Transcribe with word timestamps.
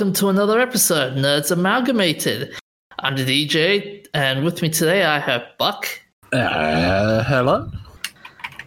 welcome 0.00 0.12
to 0.14 0.28
another 0.28 0.60
episode, 0.60 1.14
Nerds 1.14 1.50
Amalgamated. 1.50 2.54
I'm 3.00 3.16
the 3.16 3.24
DJ, 3.24 4.06
and 4.14 4.44
with 4.44 4.62
me 4.62 4.70
today 4.70 5.04
I 5.04 5.18
have 5.18 5.42
Buck. 5.58 5.86
Uh, 6.32 7.22
hello. 7.24 7.70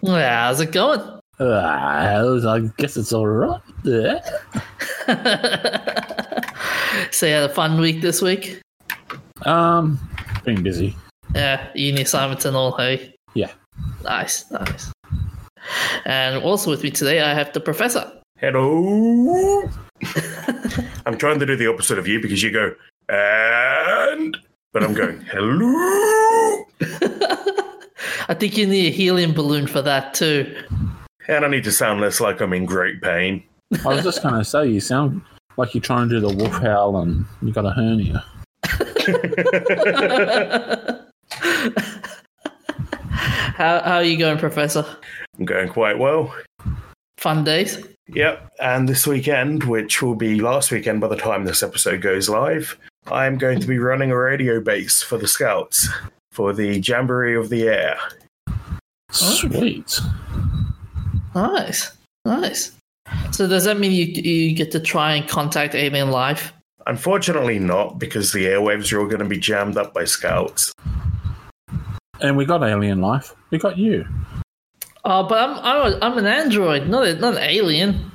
How's 0.05 0.59
it 0.59 0.71
going? 0.71 1.01
Uh, 1.39 1.55
I 1.55 2.69
guess 2.77 2.97
it's 2.97 3.13
all 3.13 3.25
right. 3.25 3.61
Yeah. 3.83 4.19
so 7.13 7.25
you 7.25 7.33
had 7.33 7.49
a 7.49 7.53
fun 7.53 7.79
week 7.79 8.01
this 8.01 8.21
week? 8.21 8.59
Um, 9.43 9.99
been 10.43 10.63
busy. 10.63 10.95
Yeah, 11.35 11.67
uni 11.75 12.01
assignments 12.01 12.45
and 12.45 12.55
all, 12.55 12.75
hey? 12.77 13.15
Yeah. 13.33 13.51
Nice, 14.03 14.49
nice. 14.51 14.91
And 16.05 16.43
also 16.43 16.69
with 16.69 16.83
me 16.83 16.91
today 16.91 17.21
I 17.21 17.33
have 17.33 17.53
the 17.53 17.59
professor. 17.59 18.11
Hello. 18.39 19.63
I'm 21.05 21.17
trying 21.17 21.39
to 21.39 21.45
do 21.45 21.55
the 21.55 21.67
opposite 21.67 21.97
of 21.97 22.07
you 22.07 22.21
because 22.21 22.43
you 22.43 22.51
go 22.51 22.75
and, 23.09 24.37
but 24.73 24.83
I'm 24.83 24.93
going 24.93 25.21
hello, 25.31 26.65
I 28.27 28.33
think 28.33 28.57
you 28.57 28.65
need 28.67 28.87
a 28.87 28.91
helium 28.91 29.33
balloon 29.33 29.67
for 29.67 29.81
that 29.81 30.13
too. 30.13 30.55
and 31.27 31.45
I 31.45 31.47
need 31.47 31.63
to 31.65 31.71
sound 31.71 32.01
less 32.01 32.19
like 32.19 32.41
I'm 32.41 32.53
in 32.53 32.65
great 32.65 33.01
pain. 33.01 33.43
I 33.85 33.87
was 33.87 34.03
just 34.03 34.21
going 34.21 34.35
to 34.35 34.45
say, 34.45 34.67
you 34.67 34.79
sound 34.79 35.21
like 35.57 35.73
you're 35.73 35.81
trying 35.81 36.09
to 36.09 36.19
do 36.19 36.27
the 36.27 36.35
wolf 36.35 36.53
howl 36.61 36.97
and 36.97 37.25
you've 37.41 37.55
got 37.55 37.65
a 37.65 37.71
hernia. 37.71 38.25
How, 43.55 43.81
how 43.83 43.95
are 43.97 44.03
you 44.03 44.17
going, 44.17 44.39
Professor? 44.39 44.83
I'm 45.37 45.45
going 45.45 45.69
quite 45.69 45.99
well. 45.99 46.35
Fun 47.17 47.43
days? 47.43 47.85
Yep, 48.07 48.51
and 48.59 48.89
this 48.89 49.05
weekend, 49.05 49.63
which 49.65 50.01
will 50.01 50.15
be 50.15 50.41
last 50.41 50.71
weekend 50.71 51.01
by 51.01 51.07
the 51.07 51.15
time 51.15 51.45
this 51.45 51.61
episode 51.61 52.01
goes 52.01 52.27
live, 52.27 52.77
I'm 53.07 53.37
going 53.37 53.59
to 53.59 53.67
be 53.67 53.77
running 53.77 54.11
a 54.11 54.17
radio 54.17 54.59
base 54.59 55.03
for 55.03 55.17
the 55.17 55.27
Scouts 55.27 55.87
for 56.31 56.51
the 56.51 56.79
Jamboree 56.79 57.35
of 57.35 57.49
the 57.49 57.67
Air. 57.67 57.97
Sweet. 59.11 59.99
Nice, 61.35 61.95
nice. 62.25 62.71
So 63.31 63.47
does 63.47 63.65
that 63.65 63.79
mean 63.79 63.91
you 63.91 64.05
you 64.05 64.55
get 64.55 64.71
to 64.71 64.79
try 64.79 65.15
and 65.15 65.27
contact 65.27 65.75
Alien 65.75 66.11
Life? 66.11 66.53
Unfortunately, 66.87 67.59
not 67.59 67.99
because 67.99 68.31
the 68.33 68.45
airwaves 68.45 68.91
are 68.93 68.99
all 68.99 69.07
going 69.07 69.19
to 69.19 69.25
be 69.25 69.37
jammed 69.37 69.77
up 69.77 69.93
by 69.93 70.05
Scouts. 70.05 70.73
And 72.21 72.37
we 72.37 72.45
got 72.45 72.63
alien 72.63 73.01
life. 73.01 73.33
We 73.51 73.57
got 73.57 73.77
you. 73.77 74.05
Oh, 75.05 75.23
but 75.27 75.37
I'm 75.37 75.57
I'm, 75.59 75.93
a, 75.93 75.99
I'm 76.05 76.17
an 76.17 76.25
android, 76.25 76.87
not 76.87 77.05
a, 77.07 77.15
not 77.15 77.33
an 77.35 77.43
alien. 77.43 78.11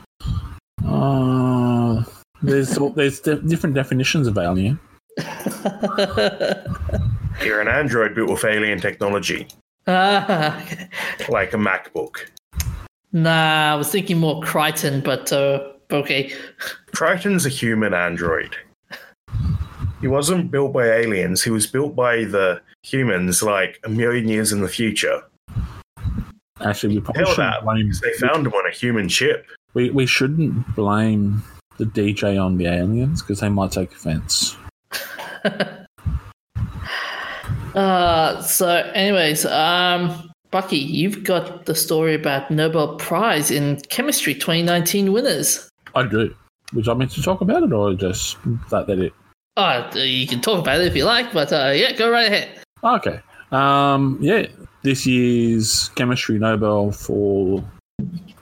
Uh, 0.86 2.02
there's 2.42 2.78
there's 2.95 3.20
de- 3.20 3.42
different 3.42 3.75
definitions 3.75 4.27
of 4.27 4.39
alien. 4.39 4.78
You're 7.45 7.61
an 7.61 7.69
android 7.69 8.14
built 8.14 8.30
with 8.30 8.45
alien 8.45 8.80
technology, 8.80 9.47
Ah, 9.86 10.62
like 11.28 11.52
a 11.52 11.56
MacBook. 11.56 12.27
Nah, 13.12 13.73
I 13.73 13.75
was 13.77 13.91
thinking 13.91 14.19
more 14.19 14.41
Kryten, 14.42 15.03
but 15.03 15.33
uh, 15.33 15.73
okay. 15.91 16.33
Kryten's 16.92 17.47
a 17.47 17.48
human 17.48 17.95
android. 17.95 18.56
He 20.01 20.09
wasn't 20.09 20.51
built 20.51 20.73
by 20.73 20.87
aliens, 20.87 21.42
he 21.42 21.51
was 21.51 21.67
built 21.67 21.97
by 21.97 22.25
the 22.25 22.61
humans 22.83 23.42
like 23.42 23.81
a 23.84 23.89
million 23.89 24.29
years 24.29 24.53
in 24.53 24.61
the 24.61 24.69
future. 24.69 25.23
Actually, 26.61 26.97
we 26.97 27.01
probably 27.01 27.24
Hell 27.24 27.35
shouldn't 27.35 27.55
that, 27.55 27.64
blame. 27.64 27.86
because 27.86 28.01
they 28.01 28.13
found 28.14 28.47
him 28.47 28.52
on 28.52 28.67
a 28.67 28.70
human 28.70 29.08
ship. 29.08 29.47
We 29.74 29.91
we 29.91 30.07
shouldn't 30.07 30.74
blame 30.74 31.42
the 31.79 31.85
DJ 31.85 32.42
on 32.42 32.57
the 32.58 32.67
aliens 32.67 33.23
because 33.23 33.41
they 33.41 33.48
might 33.48 33.73
take 33.73 33.92
offense. 33.92 34.57
Uh, 37.74 38.42
so, 38.42 38.68
anyways, 38.95 39.45
um, 39.47 40.30
Bucky, 40.51 40.79
you've 40.79 41.25
got 41.25 41.67
the 41.67 41.75
story 41.75 42.14
about 42.14 42.51
Nobel 42.51 42.97
Prize 42.97 43.51
in 43.51 43.77
Chemistry 43.91 44.35
2019 44.35 45.13
winners. 45.13 45.69
I 45.95 46.07
do. 46.07 46.35
Was 46.73 46.89
I 46.89 46.95
meant 46.95 47.11
to 47.13 47.23
talk 47.23 47.41
about 47.41 47.63
it, 47.63 47.73
or 47.73 47.95
just 47.95 48.39
that 48.70 48.86
that 48.86 48.98
it? 48.98 49.13
Oh, 49.57 49.91
you 49.95 50.27
can 50.27 50.41
talk 50.41 50.59
about 50.59 50.81
it 50.81 50.86
if 50.86 50.97
you 50.97 51.05
like, 51.05 51.33
but 51.33 51.53
uh, 51.53 51.73
yeah, 51.75 51.92
go 51.92 52.11
right 52.11 52.27
ahead. 52.27 52.48
Okay. 52.83 53.20
Um, 53.53 54.19
yeah, 54.20 54.47
this 54.83 55.07
year's 55.07 55.91
chemistry 55.91 56.39
Nobel 56.39 56.92
for 56.92 57.63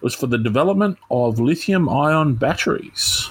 was 0.01 0.15
for 0.15 0.27
the 0.27 0.39
development 0.39 0.99
of 1.11 1.41
lithium-ion 1.41 2.35
batteries, 2.35 3.29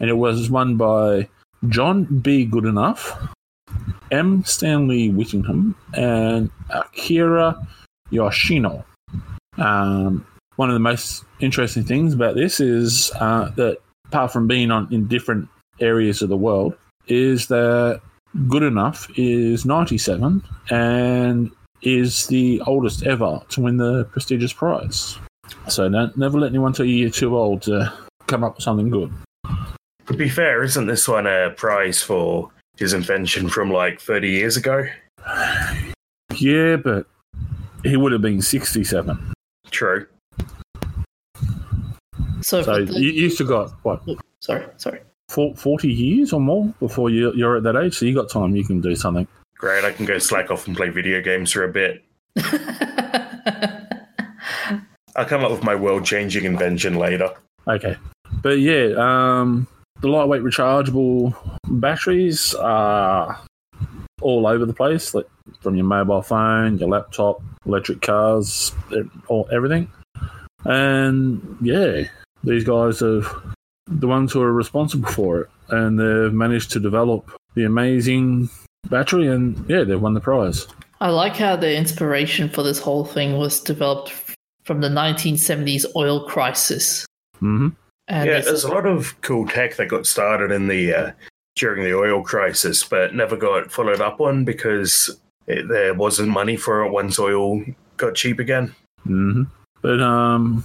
and 0.00 0.10
it 0.10 0.14
was 0.14 0.50
won 0.50 0.76
by 0.76 1.28
John 1.68 2.04
B. 2.20 2.46
Goodenough, 2.46 3.32
M. 4.10 4.44
Stanley 4.44 5.08
Whittingham, 5.10 5.74
and 5.94 6.50
Akira 6.70 7.56
Yoshino. 8.10 8.84
Um, 9.58 10.26
one 10.56 10.68
of 10.68 10.74
the 10.74 10.80
most 10.80 11.24
interesting 11.40 11.84
things 11.84 12.14
about 12.14 12.34
this 12.34 12.60
is 12.60 13.10
uh, 13.16 13.50
that 13.50 13.78
apart 14.06 14.32
from 14.32 14.46
being 14.46 14.70
on 14.70 14.92
in 14.92 15.06
different 15.06 15.48
areas 15.80 16.22
of 16.22 16.28
the 16.28 16.36
world, 16.36 16.74
is 17.06 17.46
that 17.48 18.00
Goodenough 18.36 19.10
is 19.16 19.64
97 19.64 20.42
and 20.70 21.50
is 21.82 22.26
the 22.26 22.60
oldest 22.66 23.04
ever 23.04 23.40
to 23.48 23.60
win 23.60 23.78
the 23.78 24.04
prestigious 24.04 24.52
prize. 24.52 25.18
So 25.68 25.88
don't, 25.88 26.16
never 26.16 26.38
let 26.38 26.50
anyone 26.50 26.72
tell 26.72 26.86
you 26.86 26.94
you're 26.94 27.10
too 27.10 27.36
old 27.36 27.62
to 27.62 27.92
come 28.26 28.44
up 28.44 28.56
with 28.56 28.64
something 28.64 28.90
good. 28.90 29.12
To 30.06 30.14
be 30.14 30.28
fair, 30.28 30.62
isn't 30.62 30.86
this 30.86 31.08
one 31.08 31.26
a 31.26 31.50
prize 31.50 32.02
for 32.02 32.50
his 32.76 32.92
invention 32.92 33.48
from 33.48 33.70
like 33.70 34.00
30 34.00 34.28
years 34.28 34.56
ago? 34.56 34.86
Yeah, 36.38 36.76
but 36.76 37.06
he 37.82 37.96
would 37.96 38.12
have 38.12 38.22
been 38.22 38.42
67. 38.42 39.32
True. 39.70 40.06
So, 42.42 42.62
So 42.62 42.84
the- 42.84 43.00
you, 43.00 43.10
you 43.10 43.30
still 43.30 43.46
got, 43.46 43.72
what, 43.82 44.02
sorry, 44.40 44.66
sorry. 44.78 45.00
four- 45.28 45.54
40 45.56 45.88
years 45.92 46.32
or 46.32 46.40
more 46.40 46.72
before 46.80 47.10
you, 47.10 47.32
you're 47.34 47.56
at 47.56 47.62
that 47.64 47.76
age? 47.76 47.96
So 47.98 48.06
you 48.06 48.14
got 48.14 48.28
time, 48.30 48.56
you 48.56 48.64
can 48.64 48.80
do 48.80 48.94
something. 48.96 49.26
Great, 49.56 49.84
I 49.84 49.92
can 49.92 50.06
go 50.06 50.18
slack 50.18 50.50
off 50.50 50.66
and 50.66 50.74
play 50.76 50.88
video 50.88 51.20
games 51.20 51.52
for 51.52 51.64
a 51.64 51.68
bit. 51.68 52.02
I'll 55.16 55.26
come 55.26 55.44
up 55.44 55.50
with 55.50 55.62
my 55.64 55.74
world 55.74 56.04
changing 56.04 56.44
invention 56.44 56.94
later. 56.94 57.30
Okay. 57.68 57.96
But 58.42 58.60
yeah, 58.60 58.94
um, 58.96 59.66
the 60.00 60.08
lightweight 60.08 60.42
rechargeable 60.42 61.34
batteries 61.68 62.54
are 62.54 63.38
all 64.22 64.46
over 64.46 64.64
the 64.64 64.72
place, 64.72 65.12
like 65.14 65.26
from 65.60 65.74
your 65.76 65.84
mobile 65.86 66.22
phone, 66.22 66.78
your 66.78 66.88
laptop, 66.88 67.42
electric 67.66 68.00
cars, 68.02 68.72
all 69.28 69.48
everything. 69.52 69.90
And 70.64 71.56
yeah, 71.60 72.02
these 72.44 72.64
guys 72.64 73.02
are 73.02 73.22
the 73.86 74.06
ones 74.06 74.32
who 74.32 74.42
are 74.42 74.52
responsible 74.52 75.08
for 75.10 75.40
it, 75.42 75.48
and 75.70 75.98
they've 75.98 76.32
managed 76.32 76.70
to 76.72 76.80
develop 76.80 77.30
the 77.54 77.64
amazing 77.64 78.48
battery, 78.88 79.26
and 79.28 79.64
yeah, 79.68 79.84
they've 79.84 80.00
won 80.00 80.14
the 80.14 80.20
prize. 80.20 80.66
I 81.00 81.08
like 81.10 81.36
how 81.36 81.56
the 81.56 81.74
inspiration 81.74 82.48
for 82.48 82.62
this 82.62 82.78
whole 82.78 83.04
thing 83.04 83.38
was 83.38 83.60
developed 83.60 84.12
from 84.64 84.80
the 84.82 84.88
1970s 84.88 85.86
oil 85.96 86.26
crisis. 86.28 87.06
hmm 87.38 87.68
And 88.08 88.26
yeah, 88.28 88.32
it's- 88.38 88.44
there's 88.44 88.64
a 88.64 88.68
lot 88.72 88.86
of 88.86 89.18
cool 89.22 89.46
tech 89.46 89.76
that 89.76 89.88
got 89.88 90.06
started 90.06 90.50
in 90.52 90.68
the 90.68 90.94
uh, 90.94 91.12
during 91.56 91.84
the 91.84 91.94
oil 91.96 92.22
crisis, 92.22 92.84
but 92.84 93.14
never 93.14 93.36
got 93.36 93.72
followed 93.72 94.00
up 94.00 94.20
on 94.20 94.44
because 94.44 95.18
it, 95.46 95.68
there 95.68 95.94
wasn't 95.94 96.28
money 96.28 96.56
for 96.56 96.84
it 96.84 96.90
once 96.90 97.18
oil 97.18 97.62
got 97.96 98.14
cheap 98.14 98.38
again. 98.38 98.74
hmm 99.04 99.44
But 99.82 100.00
um, 100.00 100.64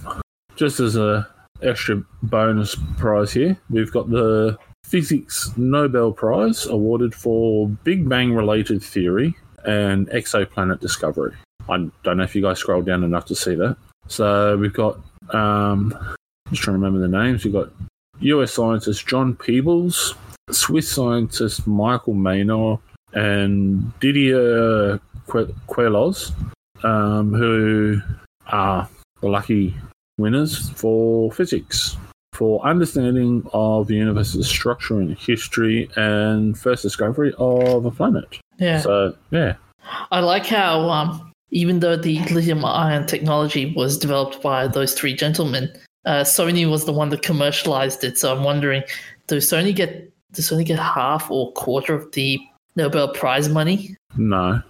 just 0.56 0.80
as 0.80 0.96
a 0.96 1.28
extra 1.62 2.02
bonus 2.22 2.76
prize 2.98 3.32
here, 3.32 3.56
we've 3.70 3.92
got 3.92 4.10
the 4.10 4.58
Physics 4.84 5.50
Nobel 5.56 6.12
Prize 6.12 6.66
awarded 6.66 7.14
for 7.14 7.68
Big 7.68 8.08
Bang 8.08 8.32
related 8.32 8.82
theory 8.82 9.34
and 9.64 10.08
exoplanet 10.10 10.80
discovery. 10.80 11.34
I 11.68 11.88
don't 12.04 12.18
know 12.18 12.22
if 12.22 12.36
you 12.36 12.42
guys 12.42 12.60
scrolled 12.60 12.86
down 12.86 13.02
enough 13.02 13.26
to 13.26 13.34
see 13.34 13.56
that. 13.56 13.76
So 14.06 14.56
we've 14.56 14.72
got 14.72 15.00
um, 15.34 15.90
just 16.50 16.62
trying 16.62 16.78
to 16.78 16.84
remember 16.84 17.00
the 17.00 17.08
names. 17.08 17.44
We've 17.44 17.52
got 17.52 17.70
US 18.20 18.52
scientist 18.52 19.06
John 19.08 19.34
Peebles, 19.34 20.14
Swiss 20.52 20.90
scientist 20.90 21.66
Michael 21.66 22.14
Mayor, 22.14 22.78
and 23.16 23.98
Didier 23.98 25.00
Que- 25.26 25.54
Queloz, 25.66 26.32
um, 26.84 27.32
who 27.32 28.00
are 28.48 28.88
the 29.20 29.28
lucky 29.28 29.74
winners 30.18 30.70
for 30.70 31.32
physics 31.32 31.96
for 32.32 32.62
understanding 32.66 33.42
of 33.54 33.86
the 33.86 33.94
universe's 33.94 34.46
structure 34.46 35.00
and 35.00 35.16
history 35.16 35.88
and 35.96 36.58
first 36.58 36.82
discovery 36.82 37.32
of 37.38 37.86
a 37.86 37.90
planet. 37.90 38.38
Yeah. 38.58 38.80
So, 38.80 39.16
yeah. 39.30 39.54
I 40.10 40.20
like 40.20 40.44
how, 40.44 40.80
um, 40.90 41.32
even 41.50 41.80
though 41.80 41.96
the 41.96 42.18
lithium 42.24 42.62
ion 42.62 43.06
technology 43.06 43.72
was 43.74 43.96
developed 43.96 44.42
by 44.42 44.68
those 44.68 44.92
three 44.92 45.14
gentlemen, 45.14 45.72
uh, 46.04 46.24
Sony 46.24 46.70
was 46.70 46.84
the 46.84 46.92
one 46.92 47.08
that 47.08 47.22
commercialized 47.22 48.04
it. 48.04 48.18
So 48.18 48.36
I'm 48.36 48.44
wondering, 48.44 48.82
does 49.28 49.46
Sony 49.50 49.74
get 49.74 50.12
does 50.32 50.50
Sony 50.50 50.66
get 50.66 50.78
half 50.78 51.30
or 51.30 51.52
quarter 51.52 51.94
of 51.94 52.12
the 52.12 52.38
Nobel 52.76 53.08
Prize 53.08 53.48
money? 53.48 53.96
No, 54.16 54.62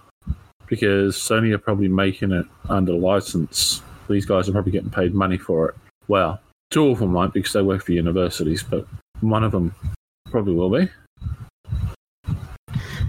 because 0.67 1.15
Sony 1.15 1.53
are 1.53 1.57
probably 1.57 1.87
making 1.89 2.31
it 2.31 2.45
under 2.69 2.93
license. 2.93 3.81
These 4.09 4.25
guys 4.25 4.47
are 4.47 4.53
probably 4.53 4.71
getting 4.71 4.89
paid 4.89 5.13
money 5.13 5.37
for 5.37 5.69
it. 5.69 5.75
Well, 6.07 6.39
two 6.71 6.87
of 6.87 6.99
them 6.99 7.11
might 7.11 7.33
because 7.33 7.53
they 7.53 7.61
work 7.61 7.83
for 7.83 7.91
universities, 7.91 8.63
but 8.63 8.87
one 9.19 9.43
of 9.43 9.51
them 9.51 9.75
probably 10.31 10.53
will 10.53 10.69
be. 10.69 10.89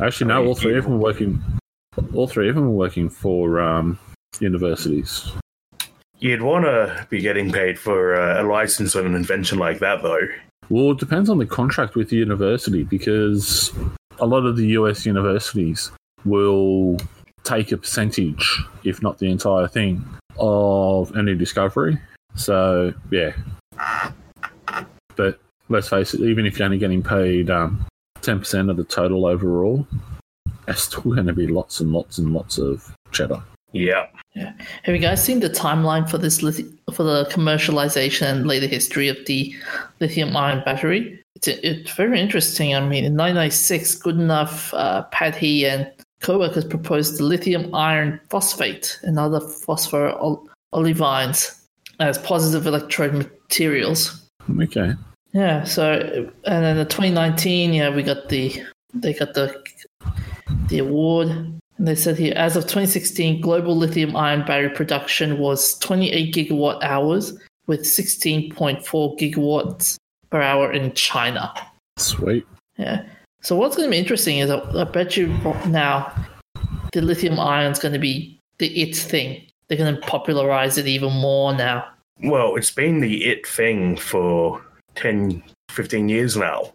Actually, 0.00 0.29
no, 0.29 0.47
all 0.47 0.55
three 0.55 0.77
of 0.77 0.85
them 0.85 0.95
are 0.95 0.99
working. 0.99 1.43
All 2.15 2.27
three 2.27 2.49
of 2.49 2.55
them 2.55 2.65
are 2.65 2.71
working 2.71 3.09
for 3.09 3.61
um, 3.61 3.99
universities. 4.41 5.31
You'd 6.21 6.43
want 6.43 6.65
to 6.65 7.06
be 7.11 7.21
getting 7.21 7.53
paid 7.53 7.79
for 7.79 8.21
uh, 8.21 8.43
a 8.43 8.45
license 8.45 8.97
on 8.97 9.06
an 9.06 9.15
invention 9.15 9.59
like 9.59 9.79
that, 9.79 10.03
though. 10.03 10.27
Well, 10.69 10.93
it 10.93 10.99
depends 10.99 11.31
on 11.31 11.39
the 11.39 11.47
contract 11.47 11.95
with 11.95 12.11
the 12.11 12.17
university 12.17 12.83
because 12.83 13.73
a 14.20 14.26
lot 14.26 14.47
of 14.47 14.56
the 14.56 14.67
US 14.69 15.06
universities 15.06 15.91
will 16.25 16.97
take 17.44 17.73
a 17.73 17.76
percentage, 17.76 18.62
if 18.85 19.03
not 19.03 19.19
the 19.19 19.31
entire 19.31 19.69
thing, 19.69 20.05
of 20.38 21.17
any 21.17 21.35
discovery. 21.35 21.99
So, 22.35 22.93
yeah. 23.11 23.32
But 25.17 25.41
let's 25.69 25.88
face 25.88 26.15
it, 26.15 26.20
even 26.20 26.47
if 26.47 26.59
you're 26.59 26.67
only 26.67 26.79
getting 26.79 27.03
paid 27.03 27.50
um, 27.50 27.87
10% 28.20 28.70
of 28.70 28.76
the 28.76 28.85
total 28.85 29.26
overall, 29.26 29.87
that's 30.67 30.82
still 30.82 31.03
going 31.03 31.26
to 31.26 31.32
be 31.32 31.47
lots 31.47 31.81
and 31.81 31.93
lots 31.93 32.19
and 32.19 32.32
lots 32.32 32.59
of 32.59 32.94
cheddar. 33.11 33.43
Yeah. 33.73 34.06
Yeah. 34.35 34.53
Have 34.85 34.94
you 34.94 35.00
guys 35.00 35.23
seen 35.23 35.41
the 35.41 35.50
timeline 35.50 36.09
for 36.09 36.19
this 36.19 36.41
lithi- 36.41 36.73
for 36.93 37.03
the 37.03 37.26
commercialization 37.26 38.31
and 38.31 38.47
later 38.47 38.67
history 38.67 39.09
of 39.09 39.17
the 39.26 39.55
lithium 40.00 40.37
ion 40.37 40.62
battery? 40.65 41.23
It's, 41.35 41.49
it's 41.49 41.93
very 41.93 42.20
interesting. 42.20 42.75
I 42.75 42.81
mean, 42.81 43.05
in 43.05 43.17
1996, 43.17 43.97
Goodenough, 44.03 44.73
uh, 44.75 45.05
Padhi, 45.12 45.65
and 45.65 45.91
co-workers 46.20 46.65
proposed 46.65 47.19
the 47.19 47.25
lithium 47.25 47.75
iron 47.75 48.20
phosphate 48.31 48.99
and 49.03 49.19
other 49.19 49.41
phosphor 49.41 50.12
olivines 50.75 51.59
as 52.00 52.19
positive 52.19 52.67
electrode 52.67 53.14
materials. 53.14 54.29
Okay. 54.61 54.94
Yeah. 55.32 55.64
So, 55.64 56.31
and 56.44 56.64
then 56.64 56.79
in 56.79 56.87
2019, 56.87 57.73
yeah, 57.75 57.94
we 57.94 58.03
got 58.03 58.29
the 58.29 58.62
they 58.94 59.12
got 59.12 59.35
the 59.35 59.62
the 60.69 60.79
award. 60.79 61.29
And 61.79 61.87
they 61.87 61.95
said 61.95 62.19
here, 62.19 62.35
as 62.37 62.57
of 62.57 62.65
2016, 62.65 63.41
global 63.41 63.77
lithium 63.77 64.17
ion 64.17 64.45
battery 64.45 64.71
production 64.71 65.39
was 65.39 65.79
28 65.79 66.35
gigawatt 66.35 66.83
hours, 66.83 67.33
with 67.69 67.83
16.4 67.83 68.83
gigawatts 69.19 69.97
per 70.31 70.41
hour 70.43 70.73
in 70.73 70.93
China. 70.95 71.53
Sweet. 71.97 72.47
Yeah. 72.77 73.05
So 73.43 73.55
what's 73.57 73.77
going 73.77 73.89
to 73.89 73.91
be 73.93 73.99
interesting 73.99 74.39
is 74.39 74.51
I, 74.51 74.59
I 74.73 74.85
bet 74.85 75.17
you 75.17 75.29
now 75.67 76.13
the 76.93 77.01
lithium 77.03 77.39
ion 77.39 77.71
is 77.71 77.79
going 77.79 77.93
to 77.93 77.99
be 78.01 78.41
the 78.59 78.67
it 78.81 78.97
thing. 78.97 79.43
They're 79.69 79.79
going 79.79 79.95
to 79.95 80.01
popularize 80.01 80.79
it 80.79 80.87
even 80.87 81.13
more 81.13 81.55
now. 81.55 81.87
Well, 82.23 82.57
it's 82.57 82.71
been 82.73 83.01
the 83.01 83.25
it 83.27 83.47
thing 83.47 83.97
for 83.97 84.61
10, 84.97 85.43
15 85.71 86.09
years 86.09 86.37
now. 86.37 86.73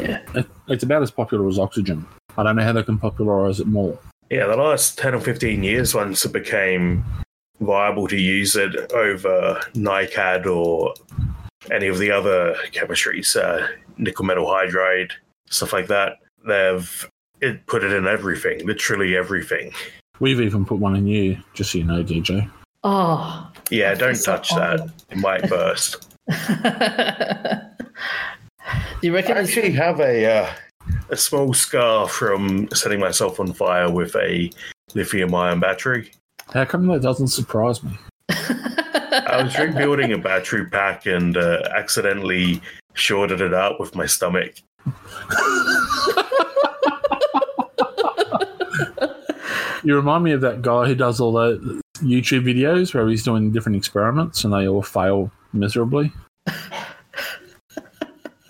Yeah. 0.00 0.20
It- 0.34 0.46
It's 0.68 0.82
about 0.82 1.02
as 1.02 1.10
popular 1.10 1.46
as 1.48 1.58
oxygen. 1.58 2.06
I 2.38 2.42
don't 2.42 2.56
know 2.56 2.62
how 2.62 2.72
they 2.72 2.82
can 2.82 2.98
popularize 2.98 3.60
it 3.60 3.66
more. 3.66 3.98
Yeah, 4.30 4.46
the 4.46 4.56
last 4.56 4.98
10 4.98 5.14
or 5.14 5.20
15 5.20 5.62
years, 5.62 5.94
once 5.94 6.24
it 6.24 6.32
became 6.32 7.04
viable 7.60 8.08
to 8.08 8.16
use 8.16 8.56
it 8.56 8.74
over 8.92 9.60
NiCad 9.74 10.46
or 10.46 10.94
any 11.70 11.86
of 11.86 11.98
the 11.98 12.10
other 12.10 12.56
chemistries, 12.72 13.36
uh, 13.36 13.68
nickel 13.98 14.24
metal 14.24 14.46
hydride, 14.46 15.12
stuff 15.48 15.72
like 15.72 15.86
that, 15.88 16.18
they've 16.46 17.08
it 17.40 17.66
put 17.66 17.84
it 17.84 17.92
in 17.92 18.06
everything, 18.06 18.64
literally 18.66 19.16
everything. 19.16 19.72
We've 20.20 20.40
even 20.40 20.64
put 20.64 20.78
one 20.78 20.96
in 20.96 21.06
you, 21.06 21.38
just 21.54 21.72
so 21.72 21.78
you 21.78 21.84
know, 21.84 22.02
DJ. 22.02 22.50
Oh. 22.82 23.50
Yeah, 23.70 23.94
don't 23.94 24.14
so 24.14 24.32
touch 24.36 24.50
that. 24.50 24.88
It 25.10 25.18
might 25.18 25.48
burst. 25.48 26.08
Do 29.00 29.06
you 29.06 29.14
reckon 29.14 29.36
I 29.36 29.40
actually 29.40 29.72
have 29.72 30.00
a 30.00 30.38
uh, 30.38 30.54
a 31.10 31.16
small 31.16 31.54
scar 31.54 32.08
from 32.08 32.68
setting 32.72 33.00
myself 33.00 33.40
on 33.40 33.52
fire 33.52 33.90
with 33.90 34.14
a 34.16 34.50
lithium 34.94 35.34
ion 35.34 35.60
battery. 35.60 36.10
How 36.52 36.64
come 36.64 36.86
that 36.88 37.02
doesn't 37.02 37.28
surprise 37.28 37.82
me? 37.82 37.98
I 38.28 39.42
was 39.42 39.58
rebuilding 39.58 40.12
a 40.12 40.18
battery 40.18 40.66
pack 40.66 41.06
and 41.06 41.36
uh, 41.36 41.62
accidentally 41.74 42.60
shorted 42.94 43.40
it 43.40 43.54
out 43.54 43.78
with 43.80 43.94
my 43.94 44.06
stomach. 44.06 44.54
You 49.86 49.94
remind 49.94 50.24
me 50.24 50.32
of 50.32 50.40
that 50.40 50.62
guy 50.62 50.86
who 50.86 50.96
does 50.96 51.20
all 51.20 51.32
the 51.32 51.80
YouTube 51.98 52.42
videos 52.44 52.92
where 52.92 53.06
he's 53.08 53.22
doing 53.22 53.52
different 53.52 53.76
experiments 53.76 54.42
and 54.42 54.52
they 54.52 54.66
all 54.66 54.82
fail 54.82 55.30
miserably. 55.52 56.12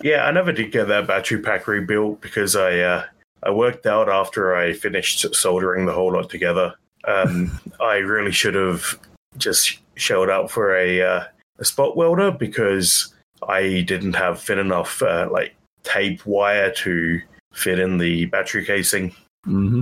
Yeah, 0.01 0.25
I 0.25 0.31
never 0.31 0.51
did 0.51 0.71
get 0.71 0.87
that 0.87 1.07
battery 1.07 1.41
pack 1.41 1.67
rebuilt 1.67 2.21
because 2.21 2.55
I 2.55 2.79
uh, 2.79 3.05
I 3.43 3.51
worked 3.51 3.85
out 3.85 4.09
after 4.09 4.55
I 4.55 4.73
finished 4.73 5.35
soldering 5.35 5.85
the 5.85 5.93
whole 5.93 6.13
lot 6.13 6.29
together. 6.29 6.73
Um, 7.07 7.59
I 7.79 7.97
really 7.97 8.31
should 8.31 8.55
have 8.55 8.99
just 9.37 9.79
showed 9.95 10.29
up 10.29 10.51
for 10.51 10.75
a 10.75 11.01
uh, 11.01 11.23
a 11.59 11.65
spot 11.65 11.97
welder 11.97 12.31
because 12.31 13.13
I 13.47 13.81
didn't 13.87 14.13
have 14.13 14.41
thin 14.41 14.59
enough 14.59 15.01
uh, 15.01 15.29
like 15.31 15.55
tape 15.83 16.25
wire 16.25 16.71
to 16.71 17.21
fit 17.53 17.79
in 17.79 17.97
the 17.97 18.25
battery 18.25 18.65
casing. 18.65 19.15
hmm 19.45 19.81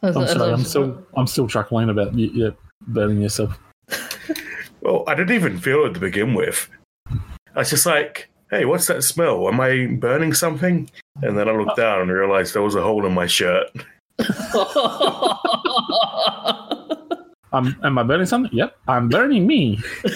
I'm 0.00 0.28
sorry, 0.28 0.52
I'm 0.52 0.64
still 0.64 1.04
I'm 1.16 1.26
still 1.26 1.48
chuckling 1.48 1.90
about 1.90 2.14
you, 2.14 2.28
you 2.28 2.56
burning 2.86 3.20
yourself. 3.20 3.58
Well, 4.80 5.04
I 5.06 5.14
didn't 5.14 5.34
even 5.34 5.58
feel 5.58 5.84
it 5.86 5.94
to 5.94 6.00
begin 6.00 6.34
with. 6.34 6.68
I 7.10 7.58
was 7.58 7.70
just 7.70 7.84
like, 7.84 8.30
"Hey, 8.50 8.64
what's 8.64 8.86
that 8.86 9.02
smell? 9.04 9.48
Am 9.48 9.60
I 9.60 9.86
burning 9.86 10.32
something?" 10.34 10.88
And 11.22 11.36
then 11.38 11.48
I 11.48 11.52
looked 11.52 11.76
down 11.76 12.00
and 12.02 12.10
realized 12.10 12.54
there 12.54 12.62
was 12.62 12.74
a 12.74 12.82
hole 12.82 13.04
in 13.06 13.12
my 13.14 13.26
shirt. 13.26 13.66
Um, 17.50 17.74
am 17.82 17.96
I 17.96 18.02
burning 18.02 18.26
something? 18.26 18.52
Yep, 18.54 18.76
I'm 18.88 19.08
burning 19.08 19.46
me. 19.46 19.80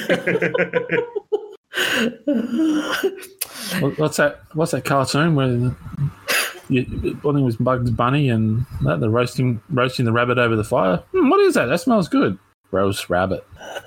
What's 3.96 4.18
that? 4.18 4.40
What's 4.52 4.72
that 4.72 4.84
cartoon 4.84 5.34
where 5.34 5.48
the- 5.48 5.74
you, 6.68 6.82
I 6.82 7.32
think 7.32 7.44
was 7.44 7.56
Bugs 7.56 7.90
Bunny 7.90 8.28
and 8.28 8.64
that 8.82 9.00
the 9.00 9.08
roasting 9.10 9.60
roasting 9.70 10.04
the 10.04 10.12
rabbit 10.12 10.36
over 10.38 10.56
the 10.56 10.64
fire? 10.64 10.98
Hmm, 11.12 11.28
what 11.30 11.40
is 11.40 11.54
that? 11.54 11.66
That 11.66 11.80
smells 11.80 12.08
good. 12.08 12.38
Roast 12.70 13.08
rabbit. 13.10 13.44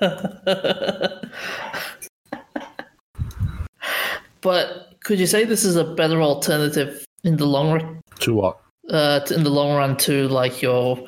but 4.46 4.92
could 5.02 5.18
you 5.18 5.26
say 5.26 5.44
this 5.44 5.64
is 5.64 5.74
a 5.74 5.82
better 5.82 6.22
alternative 6.22 7.04
in 7.24 7.36
the 7.36 7.46
long 7.46 7.72
run? 7.72 8.00
To 8.20 8.32
what? 8.34 8.60
Uh, 8.88 9.18
in 9.34 9.42
the 9.42 9.50
long 9.50 9.76
run, 9.76 9.96
to 9.96 10.28
like 10.28 10.62
your 10.62 11.04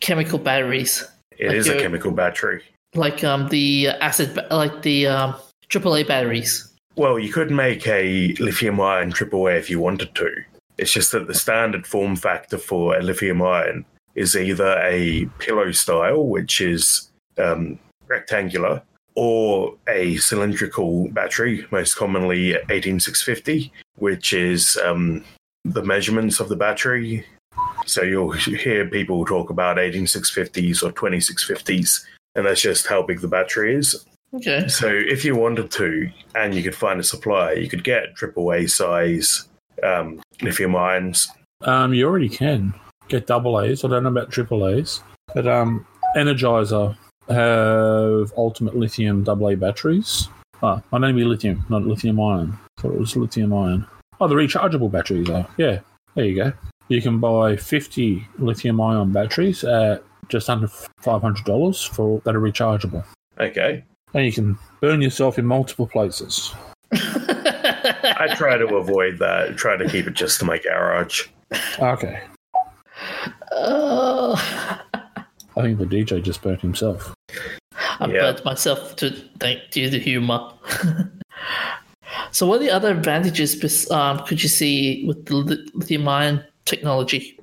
chemical 0.00 0.36
batteries, 0.38 1.04
It 1.38 1.46
Like 1.48 1.56
is 1.56 1.68
a 1.68 1.78
chemical 1.78 2.10
battery. 2.10 2.62
like 2.96 3.22
um 3.22 3.46
the 3.48 3.88
acid, 4.00 4.36
like 4.50 4.82
the 4.82 5.06
um, 5.06 5.36
AAA 5.70 6.08
batteries. 6.08 6.52
Well, 6.96 7.16
you 7.18 7.32
could 7.32 7.50
make 7.52 7.86
a 7.86 8.34
lithium 8.40 8.80
ion 8.80 9.12
AAA 9.12 9.56
if 9.58 9.70
you 9.70 9.78
wanted 9.78 10.12
to. 10.16 10.28
It's 10.78 10.92
just 10.92 11.12
that 11.12 11.28
the 11.28 11.34
standard 11.34 11.86
form 11.86 12.16
factor 12.16 12.58
for 12.58 12.96
a 12.98 13.02
lithium 13.02 13.40
ion 13.42 13.84
is 14.16 14.34
either 14.34 14.78
a 14.82 15.26
pillow 15.38 15.70
style, 15.72 16.26
which 16.26 16.60
is 16.60 17.08
um, 17.38 17.78
rectangular, 18.08 18.82
or 19.16 19.74
a 19.88 20.16
cylindrical 20.18 21.08
battery, 21.08 21.66
most 21.70 21.94
commonly 21.94 22.52
18650, 22.52 23.72
which 23.96 24.32
is 24.32 24.78
um, 24.84 25.24
the 25.64 25.82
measurements 25.82 26.38
of 26.38 26.48
the 26.48 26.56
battery. 26.56 27.24
So 27.86 28.02
you'll 28.02 28.32
hear 28.32 28.86
people 28.86 29.24
talk 29.24 29.50
about 29.50 29.78
18650s 29.78 30.82
or 30.82 30.92
2650s, 30.92 32.04
and 32.34 32.46
that's 32.46 32.60
just 32.60 32.86
how 32.86 33.02
big 33.02 33.20
the 33.20 33.28
battery 33.28 33.74
is. 33.74 34.04
Okay. 34.34 34.68
So 34.68 34.88
if 34.88 35.24
you 35.24 35.34
wanted 35.34 35.70
to, 35.72 36.10
and 36.34 36.54
you 36.54 36.62
could 36.62 36.74
find 36.74 37.00
a 37.00 37.04
supplier, 37.04 37.54
you 37.54 37.68
could 37.68 37.84
get 37.84 38.14
AAA 38.16 38.68
size 38.70 39.48
um, 39.82 40.20
lithium 40.42 40.76
ions. 40.76 41.28
Um, 41.62 41.94
you 41.94 42.06
already 42.06 42.28
can 42.28 42.74
get 43.08 43.26
double 43.26 43.60
A's. 43.60 43.82
I 43.84 43.88
don't 43.88 44.02
know 44.02 44.10
about 44.10 44.30
triple 44.30 44.68
A's, 44.68 45.02
but 45.34 45.46
um, 45.46 45.86
Energizer 46.16 46.96
have 47.28 48.32
ultimate 48.36 48.76
lithium 48.76 49.24
double 49.24 49.48
A 49.48 49.54
batteries, 49.56 50.28
Oh, 50.62 50.80
I 50.92 50.98
know 50.98 51.12
be 51.12 51.24
lithium, 51.24 51.64
not 51.68 51.82
lithium 51.86 52.18
ion. 52.20 52.58
thought 52.78 52.92
it 52.94 52.98
was 53.00 53.14
lithium 53.16 53.52
ion. 53.52 53.86
Oh, 54.20 54.26
the 54.26 54.34
rechargeable 54.34 54.90
batteries 54.90 55.28
are. 55.28 55.46
Yeah, 55.58 55.80
there 56.14 56.24
you 56.24 56.34
go. 56.34 56.52
You 56.88 57.02
can 57.02 57.20
buy 57.20 57.56
50 57.56 58.26
lithium 58.38 58.80
ion 58.80 59.12
batteries 59.12 59.64
at 59.64 60.02
just 60.28 60.48
under 60.48 60.68
$500 60.68 61.88
for 61.90 62.20
that 62.24 62.34
are 62.34 62.40
rechargeable. 62.40 63.04
Okay. 63.38 63.84
And 64.14 64.24
you 64.24 64.32
can 64.32 64.58
burn 64.80 65.02
yourself 65.02 65.38
in 65.38 65.44
multiple 65.44 65.86
places. 65.86 66.54
I 66.92 68.32
try 68.36 68.56
to 68.56 68.76
avoid 68.76 69.18
that. 69.18 69.56
Try 69.58 69.76
to 69.76 69.86
keep 69.88 70.06
it 70.06 70.14
just 70.14 70.38
to 70.40 70.46
my 70.46 70.58
garage. 70.58 71.24
Okay. 71.78 72.22
Oh, 73.52 74.34
I 75.56 75.62
think 75.62 75.78
the 75.78 75.86
DJ 75.86 76.22
just 76.22 76.42
burnt 76.42 76.60
himself. 76.60 77.14
I 77.98 78.06
Yeah. 78.06 78.20
burnt 78.20 78.44
myself 78.44 78.96
to 78.96 79.10
thank 79.40 79.74
you 79.74 79.88
the 79.88 79.98
humor. 79.98 80.52
so, 82.30 82.46
what 82.46 82.56
are 82.56 82.64
the 82.64 82.70
other 82.70 82.90
advantages 82.90 83.90
um, 83.90 84.18
could 84.20 84.42
you 84.42 84.48
see 84.48 85.04
with 85.06 85.24
the 85.26 85.36
li- 85.36 85.70
lithium 85.74 86.06
ion 86.08 86.44
technology? 86.66 87.38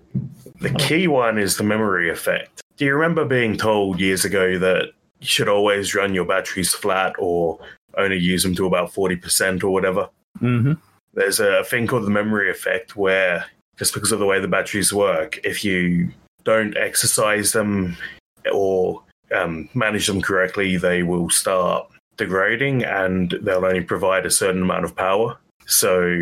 The 0.62 0.70
key 0.72 1.08
one 1.08 1.38
is 1.38 1.58
the 1.58 1.64
memory 1.64 2.10
effect. 2.10 2.62
Do 2.78 2.86
you 2.86 2.94
remember 2.94 3.26
being 3.26 3.58
told 3.58 4.00
years 4.00 4.26
ago 4.26 4.58
that 4.60 4.92
you 5.20 5.28
should 5.28 5.50
always 5.50 5.96
run 5.96 6.14
your 6.14 6.26
batteries 6.26 6.74
flat 6.74 7.14
or 7.18 7.60
only 7.98 8.18
use 8.18 8.44
them 8.44 8.56
to 8.56 8.66
about 8.66 8.92
40% 8.94 9.64
or 9.64 9.70
whatever? 9.70 10.10
Mm-hmm. 10.40 10.74
There's 11.14 11.40
a 11.40 11.64
thing 11.64 11.88
called 11.88 12.06
the 12.06 12.10
memory 12.12 12.50
effect 12.50 12.96
where, 12.96 13.46
just 13.78 13.94
because 13.94 14.12
of 14.12 14.20
the 14.20 14.26
way 14.26 14.40
the 14.40 14.48
batteries 14.48 14.92
work, 14.94 15.40
if 15.44 15.64
you 15.64 16.12
don't 16.44 16.76
exercise 16.78 17.52
them 17.52 17.98
or 18.52 19.02
um, 19.36 19.70
manage 19.74 20.08
them 20.08 20.22
correctly, 20.22 20.78
they 20.78 21.04
will 21.04 21.30
start 21.30 21.88
degrading 22.18 22.84
and 22.84 23.36
they'll 23.42 23.66
only 23.66 23.82
provide 23.82 24.26
a 24.26 24.32
certain 24.32 24.62
amount 24.62 24.86
of 24.86 24.96
power. 24.96 25.38
So, 25.66 26.16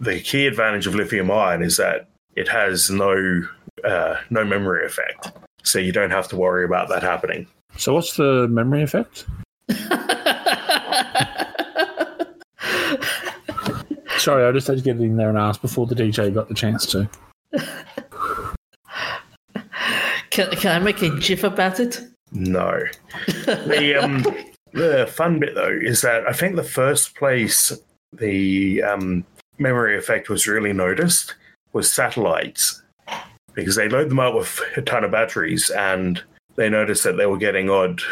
the 0.00 0.20
key 0.20 0.46
advantage 0.46 0.86
of 0.86 0.94
lithium 0.94 1.30
ion 1.30 1.62
is 1.62 1.76
that 1.78 2.08
it 2.34 2.48
has 2.48 2.90
no 2.90 3.46
uh, 3.84 4.16
no 4.30 4.44
memory 4.44 4.86
effect, 4.86 5.32
so 5.62 5.78
you 5.78 5.92
don't 5.92 6.10
have 6.10 6.28
to 6.28 6.36
worry 6.36 6.64
about 6.64 6.88
that 6.88 7.02
happening. 7.02 7.46
So, 7.76 7.94
what's 7.94 8.16
the 8.16 8.46
memory 8.48 8.82
effect? 8.82 9.26
Sorry, 14.18 14.44
I 14.44 14.52
just 14.52 14.66
had 14.66 14.78
to 14.78 14.82
get 14.82 14.96
in 15.00 15.16
there 15.16 15.28
and 15.28 15.38
ask 15.38 15.60
before 15.60 15.86
the 15.86 15.94
DJ 15.94 16.32
got 16.32 16.48
the 16.48 16.54
chance 16.54 16.86
to. 16.86 17.08
Can, 20.36 20.50
can 20.50 20.76
I 20.82 20.84
make 20.84 21.00
a 21.00 21.08
gif 21.18 21.44
about 21.44 21.80
it? 21.80 21.98
No. 22.30 22.82
the 23.46 23.96
um, 23.98 24.22
the 24.72 25.10
fun 25.10 25.38
bit 25.38 25.54
though 25.54 25.78
is 25.80 26.02
that 26.02 26.28
I 26.28 26.34
think 26.34 26.56
the 26.56 26.62
first 26.62 27.14
place 27.14 27.72
the 28.12 28.82
um, 28.82 29.24
memory 29.56 29.96
effect 29.96 30.28
was 30.28 30.46
really 30.46 30.74
noticed 30.74 31.34
was 31.72 31.90
satellites 31.90 32.82
because 33.54 33.76
they 33.76 33.88
load 33.88 34.10
them 34.10 34.20
up 34.20 34.34
with 34.34 34.60
a 34.76 34.82
ton 34.82 35.04
of 35.04 35.10
batteries 35.10 35.70
and 35.70 36.22
they 36.56 36.68
noticed 36.68 37.04
that 37.04 37.16
they 37.16 37.24
were 37.24 37.38
getting 37.38 37.70
odd 37.70 38.02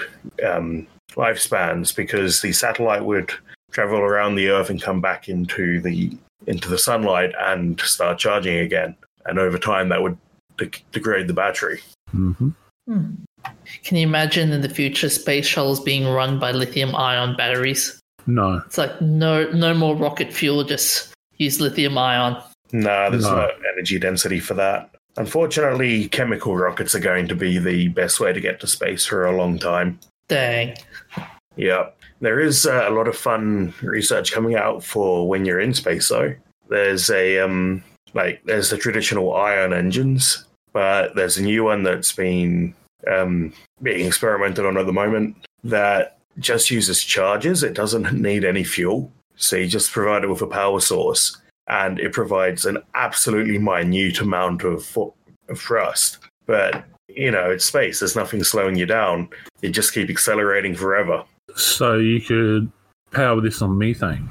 um, 0.42 0.86
lifespans 1.10 1.94
because 1.94 2.40
the 2.40 2.54
satellite 2.54 3.04
would 3.04 3.32
travel 3.70 3.98
around 3.98 4.36
the 4.36 4.48
Earth 4.48 4.70
and 4.70 4.80
come 4.80 5.02
back 5.02 5.28
into 5.28 5.78
the 5.82 6.10
into 6.46 6.70
the 6.70 6.78
sunlight 6.78 7.34
and 7.38 7.78
start 7.82 8.18
charging 8.18 8.56
again, 8.56 8.96
and 9.26 9.38
over 9.38 9.58
time 9.58 9.90
that 9.90 10.02
would 10.02 10.16
de- 10.56 10.70
degrade 10.90 11.28
the 11.28 11.34
battery. 11.34 11.82
Mm-hmm. 12.14 12.48
Can 13.82 13.96
you 13.96 14.06
imagine 14.06 14.52
in 14.52 14.60
the 14.60 14.68
future 14.68 15.08
space 15.08 15.46
shuttles 15.46 15.80
being 15.80 16.06
run 16.06 16.38
by 16.38 16.52
lithium 16.52 16.94
ion 16.94 17.36
batteries? 17.36 18.00
No. 18.26 18.62
It's 18.66 18.78
like 18.78 19.00
no 19.00 19.50
no 19.52 19.74
more 19.74 19.96
rocket 19.96 20.32
fuel, 20.32 20.64
just 20.64 21.12
use 21.36 21.60
lithium 21.60 21.98
ion. 21.98 22.42
No, 22.72 23.10
there's 23.10 23.24
No. 23.24 23.36
no 23.36 23.50
energy 23.72 23.98
density 23.98 24.40
for 24.40 24.54
that. 24.54 24.90
Unfortunately, 25.16 26.08
chemical 26.08 26.56
rockets 26.56 26.94
are 26.94 27.00
going 27.00 27.28
to 27.28 27.36
be 27.36 27.58
the 27.58 27.88
best 27.88 28.18
way 28.20 28.32
to 28.32 28.40
get 28.40 28.60
to 28.60 28.66
space 28.66 29.04
for 29.06 29.26
a 29.26 29.36
long 29.36 29.58
time. 29.58 29.98
Dang. 30.28 30.74
Yeah. 31.56 31.90
There 32.20 32.40
is 32.40 32.66
uh, 32.66 32.86
a 32.88 32.90
lot 32.90 33.06
of 33.06 33.16
fun 33.16 33.74
research 33.82 34.32
coming 34.32 34.56
out 34.56 34.82
for 34.82 35.28
when 35.28 35.44
you're 35.44 35.60
in 35.60 35.74
space, 35.74 36.08
though. 36.08 36.34
There's 36.68 37.10
a, 37.10 37.38
um, 37.38 37.84
like, 38.14 38.42
there's 38.44 38.70
the 38.70 38.78
traditional 38.78 39.34
ion 39.34 39.72
engines, 39.72 40.46
but 40.74 41.14
there's 41.14 41.38
a 41.38 41.42
new 41.42 41.64
one 41.64 41.82
that's 41.82 42.12
been 42.12 42.74
um, 43.10 43.54
being 43.80 44.06
experimented 44.06 44.66
on 44.66 44.76
at 44.76 44.84
the 44.84 44.92
moment 44.92 45.36
that 45.62 46.18
just 46.38 46.70
uses 46.70 47.02
charges. 47.02 47.62
It 47.62 47.72
doesn't 47.74 48.12
need 48.12 48.44
any 48.44 48.64
fuel. 48.64 49.10
So 49.36 49.56
you 49.56 49.66
just 49.66 49.92
provide 49.92 50.24
it 50.24 50.28
with 50.28 50.42
a 50.42 50.46
power 50.46 50.80
source, 50.80 51.40
and 51.68 51.98
it 51.98 52.12
provides 52.12 52.66
an 52.66 52.78
absolutely 52.94 53.58
minute 53.58 54.20
amount 54.20 54.62
of, 54.64 54.84
fo- 54.84 55.14
of 55.48 55.58
thrust. 55.58 56.18
But, 56.46 56.84
you 57.08 57.30
know, 57.30 57.50
it's 57.50 57.64
space. 57.64 58.00
There's 58.00 58.16
nothing 58.16 58.44
slowing 58.44 58.76
you 58.76 58.86
down. 58.86 59.28
You 59.62 59.70
just 59.70 59.94
keep 59.94 60.10
accelerating 60.10 60.74
forever. 60.74 61.24
So 61.56 61.94
you 61.98 62.20
could 62.20 62.70
power 63.12 63.40
this 63.40 63.62
on 63.62 63.78
methane. 63.78 64.28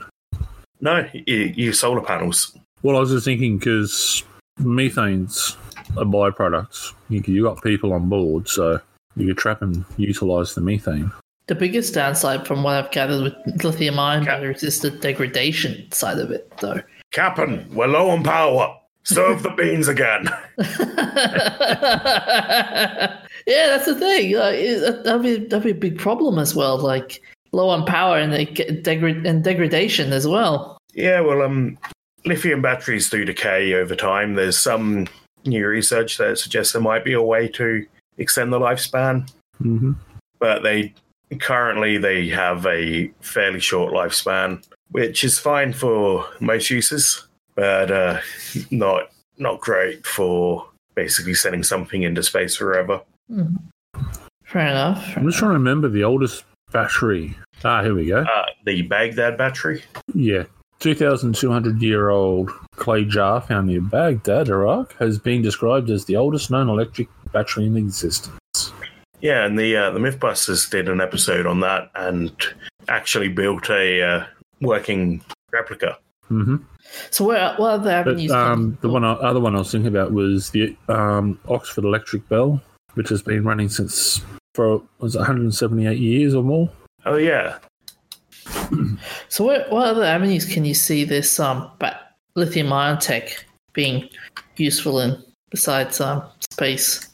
No, 0.81 1.09
you 1.13 1.53
use 1.55 1.79
solar 1.79 2.01
panels. 2.01 2.57
Well, 2.81 2.97
I 2.97 2.99
was 2.99 3.11
just 3.11 3.25
thinking 3.25 3.57
because 3.57 4.23
methane's 4.59 5.57
a 5.97 6.05
byproduct. 6.05 6.93
You, 7.09 7.23
you 7.25 7.43
got 7.43 7.61
people 7.63 7.93
on 7.93 8.09
board, 8.09 8.47
so 8.47 8.79
you 9.15 9.27
could 9.27 9.37
trap 9.37 9.61
and 9.61 9.83
utilize 9.97 10.55
the 10.55 10.61
methane. 10.61 11.11
The 11.47 11.55
biggest 11.55 11.93
downside 11.93 12.47
from 12.47 12.63
what 12.63 12.75
I've 12.75 12.91
gathered 12.91 13.23
with 13.23 13.63
lithium 13.63 13.99
ion 13.99 14.23
Cap- 14.23 14.37
batteries 14.37 14.63
is 14.63 14.79
the 14.79 14.91
degradation 14.91 15.91
side 15.91 16.19
of 16.19 16.31
it, 16.31 16.51
though. 16.61 16.81
Captain, 17.11 17.67
we're 17.73 17.87
low 17.87 18.09
on 18.09 18.23
power. 18.23 18.75
Serve 19.03 19.43
the 19.43 19.49
beans 19.49 19.89
again. 19.89 20.29
yeah, 23.45 23.67
that's 23.67 23.85
the 23.85 23.95
thing. 23.95 24.33
Like, 24.35 24.55
it- 24.55 25.03
that'd 25.03 25.21
be 25.21 25.37
that'd 25.37 25.63
be 25.63 25.71
a 25.71 25.75
big 25.75 25.99
problem 25.99 26.39
as 26.39 26.55
well. 26.55 26.77
Like 26.77 27.21
low 27.51 27.69
on 27.69 27.85
power 27.85 28.17
and 28.17 28.33
it 28.33 28.53
degra- 28.83 29.27
and 29.27 29.43
degradation 29.43 30.13
as 30.13 30.27
well. 30.27 30.77
Yeah, 30.93 31.21
well, 31.21 31.41
um, 31.41 31.77
lithium 32.25 32.61
batteries 32.61 33.09
do 33.09 33.25
decay 33.25 33.73
over 33.73 33.95
time. 33.95 34.35
There's 34.35 34.57
some 34.57 35.07
new 35.45 35.67
research 35.67 36.17
that 36.17 36.37
suggests 36.37 36.73
there 36.73 36.81
might 36.81 37.03
be 37.05 37.13
a 37.13 37.21
way 37.21 37.47
to 37.49 37.85
extend 38.17 38.51
the 38.53 38.59
lifespan, 38.59 39.29
Mm-hmm. 39.61 39.93
but 40.39 40.63
they 40.63 40.93
currently 41.39 41.97
they 41.97 42.27
have 42.29 42.65
a 42.65 43.07
fairly 43.21 43.59
short 43.59 43.93
lifespan, 43.93 44.63
which 44.91 45.23
is 45.23 45.39
fine 45.39 45.73
for 45.73 46.27
most 46.39 46.69
uses, 46.69 47.27
but 47.55 47.91
uh, 47.91 48.19
not 48.71 49.09
not 49.37 49.59
great 49.61 50.05
for 50.05 50.67
basically 50.95 51.33
sending 51.33 51.63
something 51.63 52.03
into 52.03 52.21
space 52.23 52.55
forever. 52.55 53.01
Fair 54.45 54.67
enough. 54.67 55.15
I'm 55.17 55.25
just 55.25 55.39
trying 55.39 55.51
to 55.51 55.53
remember 55.57 55.87
the 55.89 56.03
oldest 56.03 56.43
battery. 56.71 57.35
Ah, 57.63 57.81
here 57.81 57.95
we 57.95 58.07
go. 58.07 58.19
Uh, 58.21 58.45
the 58.65 58.81
Baghdad 58.83 59.37
battery. 59.37 59.83
Yeah. 60.13 60.43
2,200 60.83 61.81
year 61.81 62.09
old 62.09 62.51
clay 62.75 63.05
jar 63.05 63.39
found 63.39 63.67
near 63.67 63.79
Baghdad, 63.79 64.49
Iraq, 64.49 64.93
has 64.97 65.17
been 65.17 65.41
described 65.41 65.89
as 65.89 66.03
the 66.05 66.17
oldest 66.17 66.51
known 66.51 66.67
electric 66.67 67.07
battery 67.31 67.65
in 67.65 67.77
existence. 67.77 68.73
Yeah, 69.21 69.45
and 69.45 69.57
the 69.57 69.77
uh, 69.77 69.91
the 69.91 69.99
MythBusters 69.99 70.69
did 70.69 70.89
an 70.89 70.99
episode 70.99 71.45
on 71.45 71.61
that 71.61 71.89
and 71.95 72.31
actually 72.89 73.29
built 73.29 73.69
a 73.69 74.01
uh, 74.01 74.25
working 74.59 75.21
replica. 75.53 75.97
hmm 76.27 76.57
So 77.11 77.23
where 77.25 77.55
what 77.55 77.75
other 77.75 78.03
But 78.03 78.11
avenues? 78.15 78.31
um, 78.33 78.77
the 78.81 78.89
one, 78.89 79.05
other 79.05 79.39
one 79.39 79.55
I 79.55 79.59
was 79.59 79.71
thinking 79.71 79.87
about 79.87 80.11
was 80.11 80.49
the 80.49 80.75
um, 80.89 81.39
Oxford 81.47 81.85
Electric 81.85 82.27
Bell, 82.27 82.61
which 82.95 83.07
has 83.07 83.21
been 83.21 83.45
running 83.45 83.69
since 83.69 84.21
for 84.53 84.83
was 84.99 85.15
it 85.15 85.19
178 85.19 85.97
years 85.97 86.35
or 86.35 86.43
more. 86.43 86.69
Oh 87.05 87.15
yeah, 87.15 87.59
So 89.29 89.45
what 89.45 89.71
what 89.71 89.87
other 89.87 90.03
avenues 90.03 90.45
can 90.45 90.65
you 90.65 90.73
see 90.73 91.03
this 91.05 91.39
um 91.39 91.71
lithium 92.35 92.71
ion 92.71 92.99
tech 92.99 93.45
being 93.73 94.09
useful 94.57 94.99
in 94.99 95.21
besides 95.49 95.99
um 96.01 96.23
space? 96.51 97.09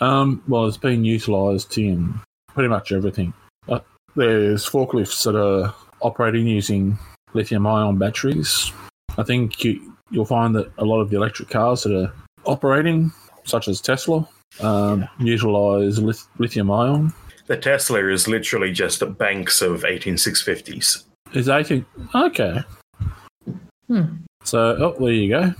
Um, 0.00 0.42
well, 0.46 0.66
it's 0.66 0.76
being 0.76 1.04
utilised 1.04 1.76
in 1.76 2.20
pretty 2.54 2.68
much 2.68 2.92
everything. 2.92 3.32
Uh, 3.68 3.80
there's 4.14 4.68
forklifts 4.68 5.24
that 5.24 5.36
are 5.36 5.74
operating 6.02 6.46
using 6.46 6.98
lithium-ion 7.34 7.98
batteries. 7.98 8.72
I 9.16 9.24
think 9.24 9.64
you, 9.64 9.94
you'll 10.10 10.24
find 10.24 10.54
that 10.54 10.70
a 10.78 10.84
lot 10.84 11.00
of 11.00 11.10
the 11.10 11.16
electric 11.16 11.50
cars 11.50 11.82
that 11.82 11.94
are 11.94 12.12
operating, 12.44 13.12
such 13.44 13.66
as 13.66 13.80
Tesla, 13.80 14.28
um, 14.60 15.08
utilise 15.18 15.98
lith- 15.98 16.28
lithium-ion. 16.38 17.12
The 17.48 17.56
Tesla 17.56 18.06
is 18.08 18.28
literally 18.28 18.72
just 18.72 19.00
banks 19.16 19.62
of 19.62 19.82
18650s. 19.82 21.04
Is 21.32 21.48
18? 21.48 21.84
Okay. 22.14 22.60
Hmm. 23.88 24.02
So, 24.44 24.76
oh, 24.76 24.96
there 25.02 25.12
you 25.12 25.30
go. 25.30 25.54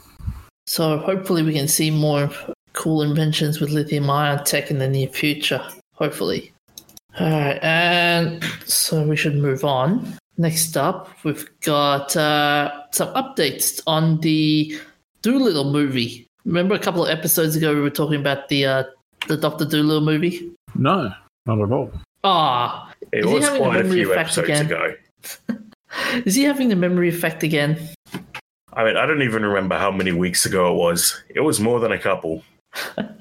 So 0.66 0.98
hopefully 0.98 1.42
we 1.42 1.54
can 1.54 1.66
see 1.66 1.90
more 1.90 2.30
cool 2.74 3.00
inventions 3.00 3.58
with 3.58 3.70
lithium 3.70 4.10
ion 4.10 4.44
tech 4.44 4.70
in 4.70 4.78
the 4.78 4.88
near 4.88 5.08
future. 5.08 5.66
Hopefully. 5.94 6.52
All 7.18 7.30
right, 7.30 7.58
and 7.62 8.44
so 8.66 9.02
we 9.02 9.16
should 9.16 9.36
move 9.36 9.64
on. 9.64 10.14
Next 10.36 10.76
up, 10.76 11.08
we've 11.24 11.48
got 11.62 12.14
uh, 12.16 12.82
some 12.92 13.08
updates 13.14 13.80
on 13.86 14.20
the 14.20 14.78
Dolittle 15.22 15.72
movie. 15.72 16.26
Remember 16.44 16.74
a 16.74 16.78
couple 16.78 17.04
of 17.04 17.10
episodes 17.10 17.56
ago 17.56 17.74
we 17.74 17.80
were 17.80 17.90
talking 17.90 18.20
about 18.20 18.48
the 18.48 18.66
uh, 18.66 18.84
the 19.26 19.38
Doctor 19.38 19.64
Dolittle 19.64 20.02
movie? 20.02 20.52
No, 20.76 21.12
not 21.48 21.60
at 21.60 21.72
all. 21.72 21.90
Ah, 22.22 22.92
It 23.12 23.24
Is 23.24 23.30
he 23.30 23.34
was 23.34 23.48
quite 23.48 23.84
a 23.84 23.88
few 23.88 24.14
episodes 24.14 24.48
again? 24.48 24.66
ago. 24.66 24.94
is 26.24 26.34
he 26.34 26.44
having 26.44 26.68
the 26.68 26.76
memory 26.76 27.08
effect 27.08 27.42
again? 27.42 27.78
I 28.74 28.84
mean, 28.84 28.96
I 28.96 29.06
don't 29.06 29.22
even 29.22 29.44
remember 29.44 29.76
how 29.76 29.90
many 29.90 30.12
weeks 30.12 30.46
ago 30.46 30.72
it 30.72 30.76
was. 30.76 31.20
It 31.34 31.40
was 31.40 31.58
more 31.58 31.80
than 31.80 31.90
a 31.92 31.98
couple. 31.98 32.44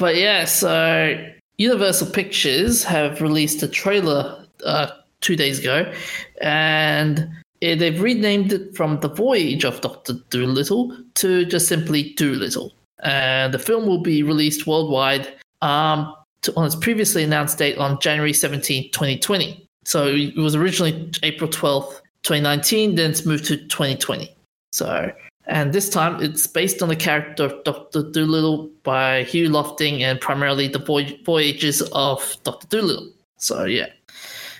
But 0.00 0.16
yeah, 0.16 0.46
so 0.46 1.14
Universal 1.58 2.12
Pictures 2.12 2.82
have 2.84 3.20
released 3.20 3.62
a 3.62 3.68
trailer 3.68 4.46
uh, 4.64 4.86
two 5.20 5.36
days 5.36 5.58
ago, 5.58 5.92
and 6.40 7.28
they've 7.60 8.00
renamed 8.00 8.50
it 8.54 8.74
from 8.74 9.00
The 9.00 9.10
Voyage 9.10 9.66
of 9.66 9.82
Doctor 9.82 10.14
Dolittle 10.30 10.96
to 11.16 11.44
just 11.44 11.68
simply 11.68 12.14
Dolittle. 12.14 12.72
And 13.02 13.52
the 13.52 13.58
film 13.58 13.86
will 13.86 14.00
be 14.00 14.22
released 14.22 14.66
worldwide 14.66 15.28
um, 15.60 16.14
to, 16.42 16.54
on 16.56 16.66
its 16.66 16.76
previously 16.76 17.22
announced 17.22 17.58
date 17.58 17.78
on 17.78 18.00
January 18.00 18.32
17, 18.32 18.90
2020. 18.92 19.66
So 19.84 20.06
it 20.08 20.36
was 20.36 20.54
originally 20.54 21.10
April 21.22 21.50
12th, 21.50 22.00
2019, 22.22 22.96
then 22.96 23.10
it's 23.10 23.24
moved 23.24 23.46
to 23.46 23.56
2020. 23.56 24.34
So 24.72 25.12
and 25.50 25.72
this 25.72 25.88
time 25.88 26.22
it's 26.22 26.46
based 26.46 26.80
on 26.80 26.88
the 26.88 26.96
character 26.96 27.44
of 27.44 27.64
Dr. 27.64 28.02
Dolittle 28.04 28.70
by 28.84 29.24
Hugh 29.24 29.48
Lofting 29.48 30.02
and 30.02 30.20
primarily 30.20 30.68
the 30.68 30.78
voy- 30.78 31.18
voyages 31.24 31.82
of 31.92 32.36
Dr. 32.44 32.68
Dolittle. 32.68 33.10
So, 33.36 33.64
yeah. 33.64 33.88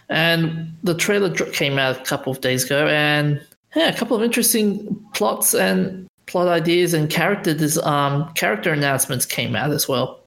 And 0.08 0.74
the 0.82 0.94
trailer 0.94 1.32
came 1.32 1.78
out 1.78 2.00
a 2.00 2.02
couple 2.02 2.32
of 2.32 2.40
days 2.40 2.64
ago, 2.64 2.88
and 2.88 3.40
yeah, 3.76 3.90
a 3.90 3.96
couple 3.96 4.16
of 4.16 4.24
interesting 4.24 5.00
plots 5.14 5.54
and 5.54 6.08
plot 6.26 6.48
ideas 6.48 6.92
and 6.92 7.08
character 7.08 7.54
des- 7.54 7.80
um, 7.84 8.32
character 8.34 8.72
announcements 8.72 9.24
came 9.24 9.54
out 9.54 9.70
as 9.70 9.86
well. 9.88 10.24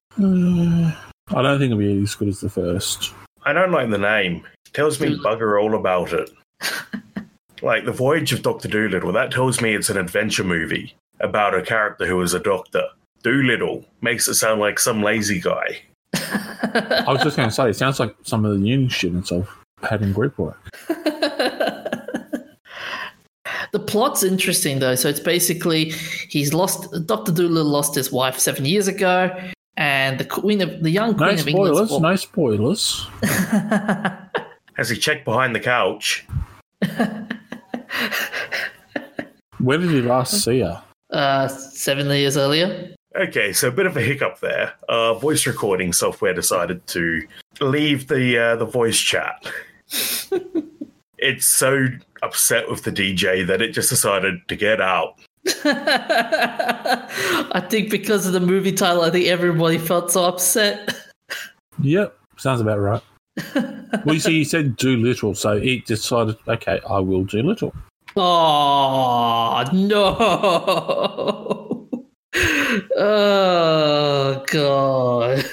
I 1.28 1.42
don't 1.42 1.60
think 1.60 1.72
it'll 1.72 1.80
be 1.80 2.04
as 2.04 2.16
good 2.16 2.28
as 2.28 2.42
the 2.42 2.50
first. 2.50 3.14
I 3.44 3.54
don't 3.54 3.72
like 3.72 3.90
the 3.90 3.98
name. 3.98 4.46
It 4.66 4.74
tells 4.74 5.00
me 5.00 5.18
bugger 5.18 5.62
all 5.62 5.76
about 5.76 6.14
it. 6.14 6.30
like 7.62 7.86
the 7.86 7.92
Voyage 7.92 8.34
of 8.34 8.42
Doctor 8.42 8.68
Dolittle. 8.68 9.12
That 9.12 9.32
tells 9.32 9.62
me 9.62 9.74
it's 9.74 9.90
an 9.90 9.98
adventure 9.98 10.44
movie 10.44 10.94
about 11.20 11.56
a 11.56 11.62
character 11.62 12.06
who 12.06 12.22
is 12.22 12.34
a 12.34 12.40
doctor. 12.40 12.84
Dolittle 13.24 13.86
makes 14.02 14.28
it 14.28 14.36
sound 14.36 14.60
like 14.60 14.80
some 14.80 15.02
lazy 15.02 15.40
guy. 15.40 15.82
I 16.14 17.06
was 17.08 17.24
just 17.24 17.38
going 17.38 17.50
to 17.50 17.56
say, 17.56 17.70
it 17.70 17.76
sounds 17.76 18.00
like 18.00 18.16
some 18.24 18.46
of 18.46 18.60
the 18.60 18.68
uni 18.68 18.90
students 18.90 19.32
I've 19.32 19.50
had 19.82 20.02
in 20.02 20.14
group 20.14 20.38
work. 20.38 20.60
The 23.74 23.80
plot's 23.80 24.24
interesting 24.24 24.78
though. 24.78 24.94
So 24.94 25.10
it's 25.10 25.20
basically 25.20 25.86
he's 26.30 26.54
lost. 26.54 26.92
Doctor 27.08 27.32
Dolittle 27.32 27.64
lost 27.64 27.96
his 27.96 28.12
wife 28.12 28.38
seven 28.38 28.66
years 28.66 28.88
ago, 28.88 29.36
and 29.78 30.20
the 30.20 30.26
queen 30.26 30.62
of 30.62 30.82
the 30.84 30.90
young 30.90 31.12
No 31.12 31.28
queen 31.28 31.40
of 31.40 31.48
England. 31.48 31.88
spoilers, 31.88 32.02
no 32.02 32.16
spoilers. 32.16 33.08
Has 34.76 34.90
he 34.90 34.98
checked 34.98 35.26
behind 35.26 35.56
the 35.56 35.60
couch? 35.60 36.26
Where 39.60 39.78
did 39.78 39.92
you 39.92 40.02
last 40.04 40.44
see 40.44 40.60
her? 40.60 40.84
uh, 41.12 41.48
seven 41.48 42.08
years 42.08 42.38
earlier. 42.38 42.94
Okay, 43.16 43.54
so 43.54 43.68
a 43.68 43.72
bit 43.72 43.86
of 43.86 43.96
a 43.96 44.02
hiccup 44.02 44.40
there. 44.40 44.74
Uh, 44.90 45.14
voice 45.14 45.46
recording 45.46 45.94
software 45.94 46.34
decided 46.34 46.86
to 46.88 47.22
leave 47.62 48.08
the 48.08 48.38
uh, 48.38 48.56
the 48.56 48.66
voice 48.66 49.00
chat. 49.00 49.46
it's 51.20 51.46
so 51.46 51.88
upset 52.24 52.70
with 52.70 52.84
the 52.84 52.92
DJ 52.92 53.46
that 53.46 53.62
it 53.62 53.72
just 53.72 53.90
decided 53.90 54.36
to 54.48 54.56
get 54.56 54.82
out. 54.82 55.20
I 55.66 57.06
think 57.70 57.90
because 57.90 58.26
of 58.26 58.34
the 58.34 58.40
movie 58.40 58.72
title, 58.72 59.02
I 59.02 59.10
think 59.10 59.28
everybody 59.28 59.78
felt 59.78 60.12
so 60.12 60.24
upset. 60.24 60.96
Yep, 61.82 62.18
sounds 62.38 62.62
about 62.62 62.80
right. 62.80 63.02
well, 64.06 64.14
you 64.14 64.20
see, 64.20 64.38
you 64.38 64.46
said 64.46 64.78
do 64.78 64.96
little, 64.96 65.34
so 65.34 65.60
he 65.60 65.80
decided, 65.80 66.38
okay, 66.48 66.80
I 66.90 67.00
will 67.00 67.24
do 67.24 67.42
little. 67.42 67.74
Oh 68.16 69.64
no! 69.74 70.16
oh 72.98 74.44
god! 74.48 75.46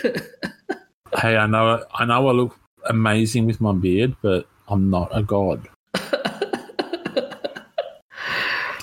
Hey, 1.18 1.37
I 1.37 1.46
know, 1.46 1.83
I 1.94 2.05
know, 2.05 2.29
I 2.29 2.33
look 2.33 2.57
amazing 2.85 3.46
with 3.46 3.61
my 3.61 3.72
beard, 3.72 4.14
but 4.22 4.46
I'm 4.68 4.90
not 4.90 5.09
a 5.12 5.22
god. 5.22 5.66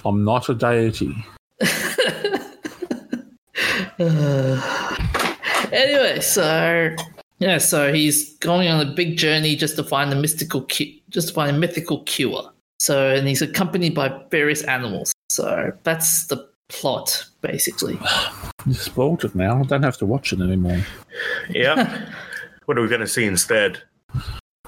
I'm 0.07 0.23
not 0.23 0.47
a 0.47 0.55
deity. 0.55 1.13
anyway, 5.71 6.19
so 6.21 6.95
yeah, 7.39 7.57
so 7.57 7.93
he's 7.93 8.35
going 8.37 8.69
on 8.69 8.79
a 8.79 8.91
big 8.91 9.17
journey 9.17 9.55
just 9.55 9.75
to 9.75 9.83
find 9.83 10.11
the 10.11 10.15
mystical, 10.15 10.61
cu- 10.61 10.93
just 11.09 11.27
to 11.29 11.33
find 11.33 11.55
a 11.55 11.59
mythical 11.59 12.03
cure. 12.03 12.51
So, 12.79 13.13
and 13.13 13.27
he's 13.27 13.41
accompanied 13.41 13.93
by 13.95 14.23
various 14.31 14.63
animals. 14.63 15.13
So 15.29 15.73
that's 15.83 16.27
the 16.27 16.47
plot, 16.69 17.25
basically. 17.41 17.99
You 18.65 18.73
spoiled 18.73 19.23
it 19.23 19.33
now. 19.33 19.61
I 19.61 19.63
don't 19.63 19.83
have 19.83 19.95
to 19.99 20.05
watch 20.05 20.33
it 20.33 20.41
anymore. 20.41 20.81
Yeah. 21.49 22.09
what 22.65 22.77
are 22.77 22.81
we 22.81 22.89
going 22.89 22.99
to 22.99 23.07
see 23.07 23.23
instead? 23.23 23.81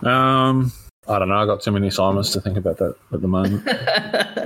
Um, 0.04 0.71
I 1.06 1.19
don't 1.19 1.28
know. 1.28 1.36
I 1.36 1.45
got 1.45 1.62
too 1.62 1.71
many 1.71 1.88
assignments 1.88 2.32
to 2.32 2.39
think 2.39 2.56
about 2.56 2.78
that 2.78 2.95
at 3.12 3.19
the 3.19 3.28
moment. 3.28 3.67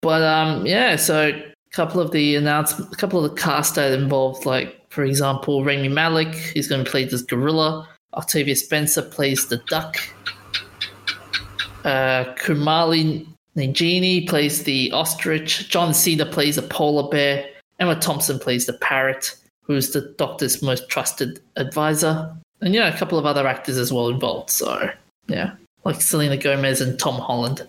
But 0.00 0.22
um, 0.22 0.66
yeah, 0.66 0.96
so 0.96 1.28
a 1.28 1.74
couple 1.74 2.00
of 2.00 2.12
the 2.12 2.36
announcements, 2.36 2.92
a 2.92 2.96
couple 2.96 3.24
of 3.24 3.30
the 3.30 3.40
cast 3.40 3.74
that 3.74 3.92
involved, 3.92 4.46
like 4.46 4.78
for 4.90 5.04
example, 5.04 5.64
Rami 5.64 5.88
Malek, 5.88 6.34
he's 6.34 6.68
going 6.68 6.84
to 6.84 6.90
play 6.90 7.04
this 7.04 7.22
gorilla. 7.22 7.88
Octavia 8.14 8.56
Spencer 8.56 9.02
plays 9.02 9.48
the 9.48 9.58
duck. 9.68 9.96
Uh, 11.84 12.24
Kumail 12.34 13.26
Nanjiani 13.56 14.28
plays 14.28 14.64
the 14.64 14.90
ostrich. 14.92 15.68
John 15.68 15.92
Cena 15.92 16.24
plays 16.24 16.56
the 16.56 16.62
polar 16.62 17.08
bear. 17.08 17.46
Emma 17.80 17.96
Thompson 17.96 18.38
plays 18.38 18.66
the 18.66 18.72
parrot, 18.74 19.36
who's 19.62 19.90
the 19.90 20.14
doctor's 20.16 20.62
most 20.62 20.88
trusted 20.88 21.40
advisor. 21.56 22.34
And 22.60 22.74
yeah, 22.74 22.92
a 22.92 22.96
couple 22.96 23.18
of 23.18 23.26
other 23.26 23.46
actors 23.46 23.76
as 23.76 23.92
well 23.92 24.08
involved. 24.08 24.50
So 24.50 24.90
yeah, 25.28 25.52
like 25.84 26.00
Selena 26.00 26.36
Gomez 26.36 26.80
and 26.80 26.98
Tom 26.98 27.20
Holland. 27.20 27.68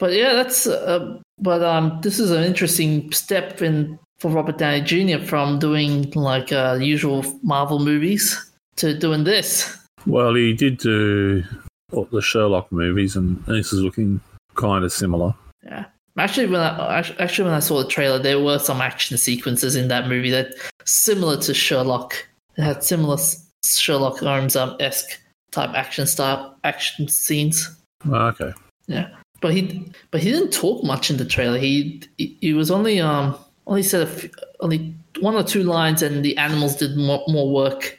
But 0.00 0.14
yeah, 0.14 0.32
that's. 0.32 0.66
Uh, 0.66 1.20
but 1.38 1.62
um, 1.62 2.00
this 2.02 2.18
is 2.18 2.30
an 2.30 2.42
interesting 2.42 3.12
step 3.12 3.62
in 3.62 3.98
for 4.18 4.30
Robert 4.30 4.58
Downey 4.58 4.80
Jr. 4.80 5.24
from 5.24 5.58
doing 5.58 6.10
like 6.12 6.52
uh, 6.52 6.78
usual 6.80 7.24
Marvel 7.42 7.78
movies 7.78 8.50
to 8.76 8.98
doing 8.98 9.24
this. 9.24 9.78
well, 10.06 10.34
he 10.34 10.52
did 10.52 10.78
do 10.78 11.44
the 11.90 12.22
Sherlock 12.22 12.72
movies, 12.72 13.14
and 13.14 13.44
this 13.44 13.72
is 13.72 13.80
looking 13.80 14.20
kind 14.54 14.84
of 14.84 14.92
similar. 14.92 15.34
Yeah. 15.62 15.84
Actually, 16.18 16.46
when 16.46 16.60
I 16.60 16.98
actually 17.18 17.44
when 17.44 17.54
I 17.54 17.60
saw 17.60 17.82
the 17.82 17.88
trailer, 17.88 18.18
there 18.18 18.40
were 18.40 18.58
some 18.58 18.80
action 18.80 19.16
sequences 19.16 19.76
in 19.76 19.88
that 19.88 20.08
movie 20.08 20.30
that 20.30 20.54
similar 20.84 21.36
to 21.42 21.54
Sherlock. 21.54 22.26
It 22.56 22.62
had 22.62 22.82
similar 22.82 23.16
Sherlock 23.64 24.18
Holmes 24.18 24.56
um, 24.56 24.76
esque 24.80 25.20
type 25.50 25.70
action 25.70 26.06
style 26.06 26.56
action 26.64 27.08
scenes. 27.08 27.74
Oh, 28.06 28.14
okay. 28.28 28.52
Yeah, 28.86 29.08
but 29.40 29.52
he 29.54 29.90
but 30.10 30.20
he 30.22 30.30
didn't 30.30 30.52
talk 30.52 30.82
much 30.84 31.10
in 31.10 31.16
the 31.16 31.24
trailer. 31.24 31.58
He 31.58 32.02
he, 32.18 32.36
he 32.40 32.52
was 32.52 32.70
only 32.70 33.00
um 33.00 33.36
only 33.66 33.82
said 33.82 34.02
a 34.02 34.06
few, 34.06 34.30
only 34.60 34.94
one 35.20 35.34
or 35.34 35.42
two 35.42 35.62
lines, 35.62 36.02
and 36.02 36.24
the 36.24 36.36
animals 36.36 36.76
did 36.76 36.96
more, 36.96 37.22
more 37.28 37.50
work. 37.52 37.98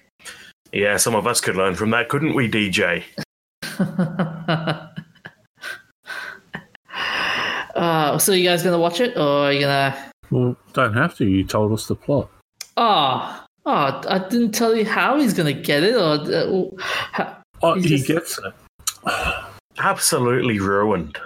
Yeah, 0.72 0.98
some 0.98 1.16
of 1.16 1.28
us 1.28 1.42
could 1.42 1.56
learn 1.56 1.76
from 1.76 1.90
that, 1.92 2.08
couldn't 2.10 2.34
we, 2.34 2.50
DJ? 2.50 3.04
uh, 7.76 8.18
so 8.18 8.32
you 8.34 8.48
guys 8.48 8.64
gonna 8.64 8.80
watch 8.80 9.00
it, 9.00 9.16
or 9.18 9.22
are 9.48 9.54
you 9.54 9.62
gonna? 9.62 10.12
Well, 10.30 10.56
don't 10.74 10.94
have 10.94 11.16
to. 11.18 11.26
You 11.26 11.44
told 11.44 11.72
us 11.74 11.88
the 11.88 11.96
plot. 11.96 12.30
Oh, 12.78 13.44
oh, 13.66 14.02
I 14.08 14.20
didn't 14.30 14.52
tell 14.54 14.76
you 14.76 14.86
how 14.86 15.20
he's 15.20 15.34
gonna 15.34 15.54
get 15.54 15.84
it, 15.84 15.96
or 15.96 16.14
uh, 16.34 16.84
how, 17.12 17.38
Oh, 17.62 17.74
he 17.76 17.82
just- 17.98 18.08
gets 18.08 18.40
it. 18.40 18.54
Absolutely 19.78 20.60
ruined. 20.60 21.18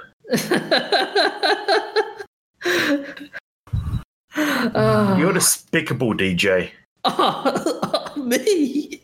Oh, 4.37 5.15
You're 5.17 5.33
despicable, 5.33 6.13
DJ. 6.13 6.69
oh, 7.05 8.13
me. 8.17 9.01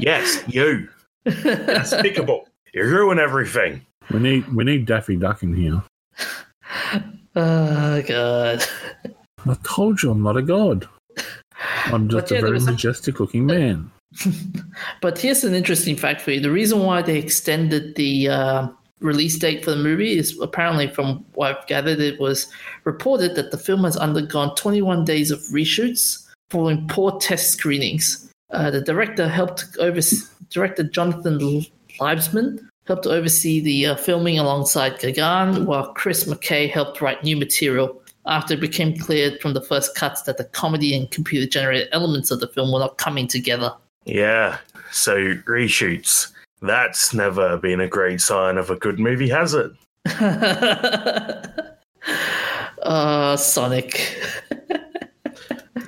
Yes, 0.00 0.42
you. 0.48 0.88
Despicable. 1.24 2.48
You 2.74 2.84
ruin 2.84 3.18
everything. 3.18 3.84
We 4.10 4.18
need 4.18 4.48
we 4.54 4.64
need 4.64 4.86
Daffy 4.86 5.16
Duck 5.16 5.42
in 5.42 5.54
here. 5.54 5.82
Oh 7.36 8.02
god. 8.02 8.64
I 9.46 9.56
told 9.62 10.02
you 10.02 10.10
I'm 10.10 10.22
not 10.22 10.36
a 10.36 10.42
god. 10.42 10.88
I'm 11.86 12.08
just 12.08 12.30
yeah, 12.30 12.38
a 12.38 12.40
very 12.40 12.54
was 12.54 12.66
a- 12.66 12.72
majestic 12.72 13.20
looking 13.20 13.46
man. 13.46 13.90
But 15.00 15.18
here's 15.18 15.44
an 15.44 15.54
interesting 15.54 15.96
fact 15.96 16.20
for 16.20 16.30
you: 16.32 16.40
the 16.40 16.50
reason 16.50 16.80
why 16.80 17.02
they 17.02 17.18
extended 17.18 17.94
the 17.94 18.28
uh, 18.28 18.68
release 19.02 19.38
date 19.38 19.64
for 19.64 19.70
the 19.70 19.76
movie 19.76 20.16
is 20.16 20.38
apparently, 20.40 20.88
from 20.88 21.24
what 21.34 21.56
I've 21.56 21.66
gathered, 21.66 22.00
it 22.00 22.20
was 22.20 22.46
reported 22.84 23.34
that 23.34 23.50
the 23.50 23.58
film 23.58 23.84
has 23.84 23.96
undergone 23.96 24.54
21 24.54 25.04
days 25.04 25.30
of 25.30 25.40
reshoots 25.52 26.26
following 26.50 26.86
poor 26.88 27.18
test 27.18 27.52
screenings. 27.52 28.30
Uh, 28.50 28.70
the 28.70 28.80
director 28.80 29.28
helped 29.28 29.64
oversee, 29.78 30.26
director 30.50 30.82
Jonathan 30.82 31.38
Liebesman 32.00 32.60
helped 32.86 33.06
oversee 33.06 33.60
the 33.60 33.86
uh, 33.86 33.96
filming 33.96 34.38
alongside 34.38 34.98
Gaghan, 34.98 35.66
while 35.66 35.92
Chris 35.94 36.24
McKay 36.24 36.70
helped 36.70 37.00
write 37.00 37.22
new 37.22 37.36
material. 37.36 38.02
After 38.26 38.54
it 38.54 38.60
became 38.60 38.96
clear 38.96 39.36
from 39.40 39.54
the 39.54 39.60
first 39.60 39.96
cuts 39.96 40.22
that 40.22 40.36
the 40.36 40.44
comedy 40.44 40.96
and 40.96 41.10
computer 41.10 41.46
generated 41.46 41.88
elements 41.90 42.30
of 42.30 42.40
the 42.40 42.46
film 42.48 42.72
were 42.72 42.78
not 42.78 42.98
coming 42.98 43.26
together. 43.26 43.74
Yeah. 44.04 44.58
So 44.92 45.16
reshoots. 45.46 46.31
That's 46.62 47.12
never 47.12 47.56
been 47.56 47.80
a 47.80 47.88
great 47.88 48.20
sign 48.20 48.56
of 48.56 48.70
a 48.70 48.76
good 48.76 49.00
movie, 49.00 49.28
has 49.28 49.54
it? 49.54 49.72
uh, 52.82 53.36
Sonic. 53.36 54.22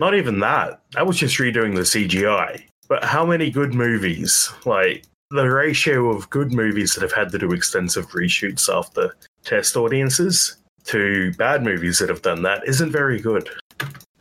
Not 0.00 0.14
even 0.14 0.40
that. 0.40 0.80
That 0.92 1.06
was 1.06 1.16
just 1.16 1.38
redoing 1.38 1.76
the 1.76 1.82
CGI. 1.82 2.64
But 2.88 3.04
how 3.04 3.24
many 3.24 3.50
good 3.50 3.72
movies, 3.72 4.50
like 4.66 5.04
the 5.30 5.48
ratio 5.48 6.10
of 6.10 6.28
good 6.30 6.52
movies 6.52 6.94
that 6.94 7.02
have 7.02 7.12
had 7.12 7.30
to 7.30 7.38
do 7.38 7.52
extensive 7.52 8.08
reshoots 8.10 8.68
after 8.68 9.16
test 9.44 9.76
audiences 9.76 10.56
to 10.84 11.32
bad 11.34 11.62
movies 11.62 12.00
that 12.00 12.08
have 12.08 12.22
done 12.22 12.42
that 12.42 12.66
isn't 12.66 12.90
very 12.90 13.20
good. 13.20 13.48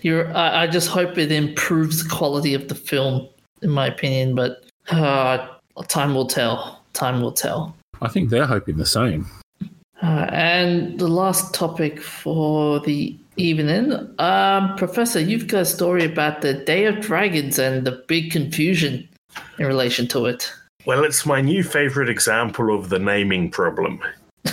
You're, 0.01 0.35
I, 0.35 0.63
I 0.63 0.67
just 0.67 0.89
hope 0.89 1.17
it 1.17 1.31
improves 1.31 2.03
the 2.03 2.09
quality 2.09 2.53
of 2.53 2.67
the 2.67 2.75
film, 2.75 3.27
in 3.61 3.69
my 3.69 3.87
opinion, 3.87 4.35
but 4.35 4.68
uh, 4.91 5.47
time 5.87 6.13
will 6.13 6.27
tell. 6.27 6.81
Time 6.93 7.21
will 7.21 7.31
tell. 7.31 7.75
I 8.01 8.07
think 8.07 8.29
they're 8.29 8.45
hoping 8.45 8.77
the 8.77 8.85
same. 8.85 9.27
Uh, 10.01 10.27
and 10.31 10.99
the 10.99 11.07
last 11.07 11.53
topic 11.53 11.99
for 11.99 12.79
the 12.79 13.17
evening, 13.35 13.93
um, 14.19 14.75
Professor, 14.77 15.19
you've 15.19 15.47
got 15.47 15.61
a 15.61 15.65
story 15.65 16.05
about 16.05 16.41
the 16.41 16.53
Day 16.53 16.85
of 16.85 17.01
Dragons 17.01 17.59
and 17.59 17.85
the 17.85 18.03
big 18.07 18.31
confusion 18.31 19.07
in 19.57 19.65
relation 19.65 20.07
to 20.09 20.25
it. 20.25 20.51
Well, 20.85 21.03
it's 21.03 21.25
my 21.25 21.41
new 21.41 21.63
favorite 21.63 22.09
example 22.09 22.73
of 22.73 22.89
the 22.89 22.99
naming 22.99 23.51
problem. 23.51 24.01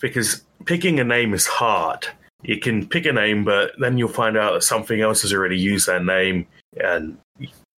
because 0.00 0.42
picking 0.64 0.98
a 0.98 1.04
name 1.04 1.32
is 1.32 1.46
hard. 1.46 2.08
You 2.42 2.58
can 2.58 2.86
pick 2.86 3.06
a 3.06 3.12
name, 3.12 3.44
but 3.44 3.72
then 3.78 3.98
you'll 3.98 4.08
find 4.08 4.36
out 4.36 4.52
that 4.52 4.62
something 4.62 5.00
else 5.00 5.22
has 5.22 5.32
already 5.32 5.58
used 5.58 5.86
that 5.86 6.04
name, 6.04 6.46
and 6.82 7.18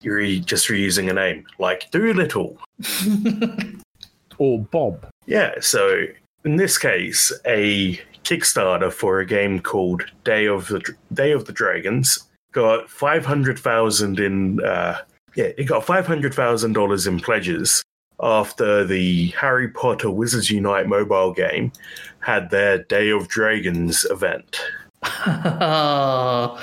you're 0.02 0.24
just 0.40 0.68
reusing 0.68 1.10
a 1.10 1.14
name, 1.14 1.46
like 1.58 1.90
Dolittle. 1.90 2.58
or 4.38 4.58
Bob. 4.58 5.06
Yeah, 5.26 5.54
so 5.60 6.04
in 6.44 6.56
this 6.56 6.78
case, 6.78 7.32
a 7.46 8.00
Kickstarter 8.24 8.92
for 8.92 9.20
a 9.20 9.26
game 9.26 9.60
called 9.60 10.02
Day 10.24 10.46
of 10.46 10.68
the 10.68 10.82
Day 11.12 11.32
of 11.32 11.46
the 11.46 11.52
Dragons 11.52 12.28
got 12.52 12.90
five 12.90 13.24
hundred 13.24 13.58
thousand 13.58 14.18
in. 14.20 14.62
Uh, 14.64 14.98
yeah, 15.36 15.50
it 15.56 15.64
got 15.64 15.84
five 15.84 16.06
hundred 16.06 16.34
thousand 16.34 16.72
dollars 16.72 17.06
in 17.06 17.20
pledges 17.20 17.82
after 18.22 18.84
the 18.84 19.28
Harry 19.28 19.68
Potter 19.68 20.10
Wizards 20.10 20.50
Unite 20.50 20.86
mobile 20.86 21.32
game 21.32 21.72
had 22.20 22.50
their 22.50 22.82
Day 22.84 23.10
of 23.10 23.28
Dragons 23.28 24.06
event. 24.10 24.60
the 25.02 26.58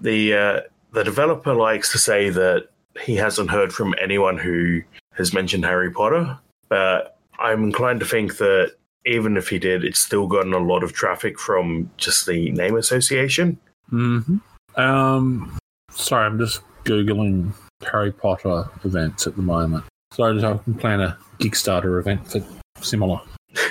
uh, 0.00 0.60
the 0.92 1.04
developer 1.04 1.54
likes 1.54 1.90
to 1.92 1.98
say 1.98 2.28
that 2.30 2.68
he 3.00 3.16
hasn't 3.16 3.50
heard 3.50 3.72
from 3.72 3.94
anyone 4.00 4.36
who 4.36 4.82
has 5.14 5.32
mentioned 5.32 5.64
Harry 5.64 5.90
Potter, 5.90 6.38
but 6.68 7.16
I'm 7.38 7.64
inclined 7.64 8.00
to 8.00 8.06
think 8.06 8.36
that 8.36 8.74
even 9.06 9.36
if 9.36 9.48
he 9.48 9.58
did, 9.58 9.84
it's 9.84 9.98
still 9.98 10.26
gotten 10.26 10.52
a 10.52 10.58
lot 10.58 10.84
of 10.84 10.92
traffic 10.92 11.38
from 11.38 11.90
just 11.96 12.26
the 12.26 12.50
name 12.52 12.76
association. 12.76 13.58
Mm-hmm. 13.90 14.80
Um, 14.80 15.58
sorry, 15.90 16.26
I'm 16.26 16.38
just 16.38 16.60
googling 16.84 17.52
Harry 17.90 18.12
Potter 18.12 18.68
events 18.84 19.26
at 19.26 19.36
the 19.36 19.42
moment. 19.42 19.84
So 20.12 20.24
I 20.24 20.58
can 20.58 20.74
plan 20.74 21.00
a 21.00 21.16
Kickstarter 21.38 21.98
event 21.98 22.30
for 22.30 22.42
similar. 22.84 23.20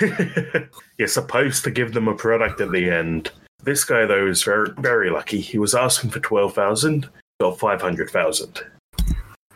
You're 0.98 1.08
supposed 1.08 1.64
to 1.64 1.70
give 1.70 1.92
them 1.92 2.08
a 2.08 2.14
product 2.14 2.60
at 2.60 2.72
the 2.72 2.90
end. 2.90 3.30
This 3.64 3.84
guy 3.84 4.06
though 4.06 4.26
is 4.26 4.42
very 4.42 4.70
very 4.78 5.10
lucky. 5.10 5.40
He 5.40 5.58
was 5.58 5.74
asking 5.74 6.10
for 6.10 6.20
twelve 6.20 6.54
thousand, 6.54 7.08
got 7.40 7.58
five 7.58 7.80
hundred 7.80 8.10
thousand. 8.10 8.60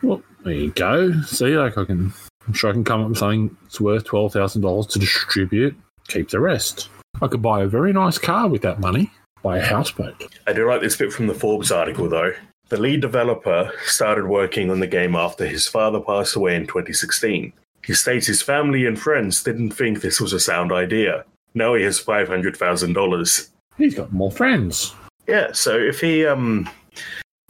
Well, 0.01 0.21
there 0.43 0.53
you 0.53 0.71
go. 0.71 1.21
See, 1.23 1.57
like 1.57 1.77
I 1.77 1.85
can, 1.85 2.13
I'm 2.47 2.53
sure 2.53 2.69
I 2.69 2.73
can 2.73 2.83
come 2.83 3.01
up 3.01 3.09
with 3.09 3.17
something 3.17 3.55
that's 3.63 3.81
worth 3.81 4.05
twelve 4.05 4.31
thousand 4.31 4.61
dollars 4.61 4.87
to 4.87 4.99
distribute. 4.99 5.75
Keep 6.07 6.29
the 6.29 6.39
rest. 6.39 6.89
I 7.21 7.27
could 7.27 7.41
buy 7.41 7.63
a 7.63 7.67
very 7.67 7.91
nice 7.91 8.17
car 8.17 8.47
with 8.47 8.61
that 8.61 8.79
money. 8.79 9.11
Buy 9.43 9.57
a 9.57 9.65
houseboat. 9.65 10.23
I 10.47 10.53
do 10.53 10.67
like 10.67 10.81
this 10.81 10.95
bit 10.95 11.11
from 11.11 11.27
the 11.27 11.33
Forbes 11.33 11.71
article 11.71 12.07
though. 12.07 12.33
The 12.69 12.79
lead 12.79 12.99
developer 12.99 13.71
started 13.85 14.27
working 14.27 14.69
on 14.69 14.81
the 14.81 14.87
game 14.87 15.15
after 15.15 15.45
his 15.45 15.67
father 15.67 16.01
passed 16.01 16.35
away 16.35 16.55
in 16.55 16.67
2016. 16.67 17.53
He 17.85 17.93
states 17.93 18.27
his 18.27 18.41
family 18.41 18.85
and 18.85 18.99
friends 18.99 19.41
didn't 19.41 19.71
think 19.71 20.01
this 20.01 20.19
was 20.19 20.33
a 20.33 20.39
sound 20.39 20.73
idea. 20.73 21.23
Now 21.53 21.75
he 21.75 21.83
has 21.83 22.03
$500,000. 22.03 23.49
He's 23.77 23.95
got 23.95 24.11
more 24.11 24.31
friends. 24.31 24.93
Yeah, 25.27 25.53
so 25.53 25.77
if 25.77 26.01
he, 26.01 26.25
um, 26.25 26.69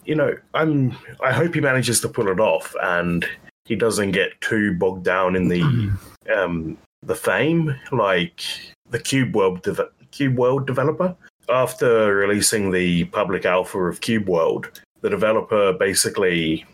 you 0.04 0.14
know, 0.14 0.36
I'm, 0.54 0.96
I 1.20 1.32
hope 1.32 1.54
he 1.54 1.60
manages 1.60 2.00
to 2.02 2.08
pull 2.08 2.28
it 2.28 2.38
off 2.38 2.74
and 2.80 3.26
he 3.64 3.74
doesn't 3.74 4.12
get 4.12 4.40
too 4.40 4.74
bogged 4.74 5.04
down 5.04 5.34
in 5.34 5.48
the, 5.48 5.92
um, 6.36 6.78
the 7.02 7.16
fame 7.16 7.74
like 7.90 8.42
the 8.90 9.00
Cube 9.00 9.34
World, 9.34 9.62
de- 9.62 9.90
Cube 10.12 10.38
World 10.38 10.66
developer. 10.66 11.16
After 11.48 12.14
releasing 12.14 12.70
the 12.70 13.06
public 13.06 13.46
alpha 13.46 13.78
of 13.78 14.00
Cube 14.00 14.28
World, 14.28 14.70
the 15.00 15.10
developer 15.10 15.72
basically 15.72 16.64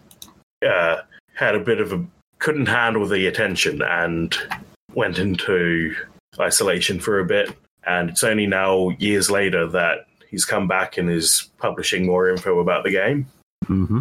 uh, 0.66 0.98
had 1.34 1.54
a 1.54 1.60
bit 1.60 1.80
of 1.80 1.92
a 1.92 2.04
couldn't 2.38 2.66
handle 2.66 3.06
the 3.06 3.26
attention 3.26 3.80
and 3.82 4.36
went 4.94 5.18
into 5.18 5.94
isolation 6.38 7.00
for 7.00 7.20
a 7.20 7.24
bit. 7.24 7.56
And 7.86 8.10
it's 8.10 8.24
only 8.24 8.46
now 8.46 8.90
years 8.98 9.30
later 9.30 9.66
that 9.68 10.06
he's 10.28 10.44
come 10.44 10.68
back 10.68 10.98
and 10.98 11.10
is 11.10 11.50
publishing 11.58 12.06
more 12.06 12.28
info 12.28 12.60
about 12.60 12.84
the 12.84 12.90
game. 12.90 13.26
Mm-hmm. 13.66 14.00